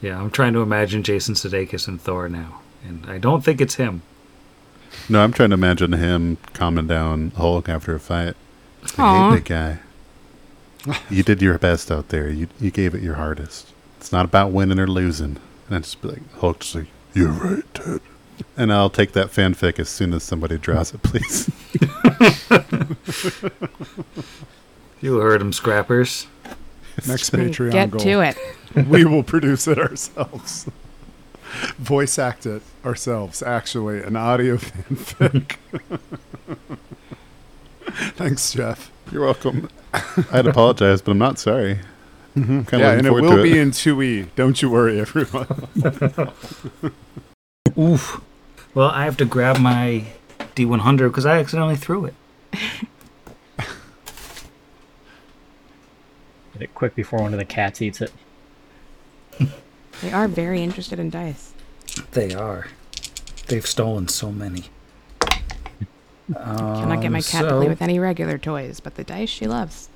[0.00, 3.74] Yeah, I'm trying to imagine Jason Sudeikis and Thor now, and I don't think it's
[3.74, 4.02] him.
[5.08, 8.34] No, I'm trying to imagine him calming down Hulk after a fight.
[8.96, 9.30] I Aw.
[9.30, 9.78] hate big guy.
[11.10, 12.30] You did your best out there.
[12.30, 13.72] You you gave it your hardest.
[13.98, 15.36] It's not about winning or losing.
[15.68, 18.00] And I just be like, Hulk, just like, you're right, Ted.
[18.56, 21.50] And I'll take that fanfic as soon as somebody draws it, please.
[25.00, 26.26] You heard him, scrappers.
[27.08, 28.00] Next Patreon Get goal.
[28.00, 28.36] to it.
[28.88, 30.68] we will produce it ourselves.
[31.78, 35.56] Voice act it ourselves, actually, an audio fanfic.
[38.16, 38.90] Thanks, Jeff.
[39.10, 39.70] You're welcome.
[40.30, 41.80] I'd apologize, but I'm not sorry.
[42.36, 42.52] Mm-hmm.
[42.52, 44.28] I'm kind yeah, and it will to be in 2E.
[44.36, 45.46] Don't you worry, everyone.
[47.78, 48.20] Oof.
[48.74, 50.04] Well, I have to grab my
[50.54, 52.14] D100 because I accidentally threw it.
[56.52, 58.12] Get it quick before one of the cats eats it.
[60.02, 61.52] They are very interested in dice.
[62.12, 62.68] They are.
[63.48, 64.64] They've stolen so many.
[66.32, 69.46] Cannot get my cat to play um, with any regular toys, but the dice she
[69.46, 69.89] loves.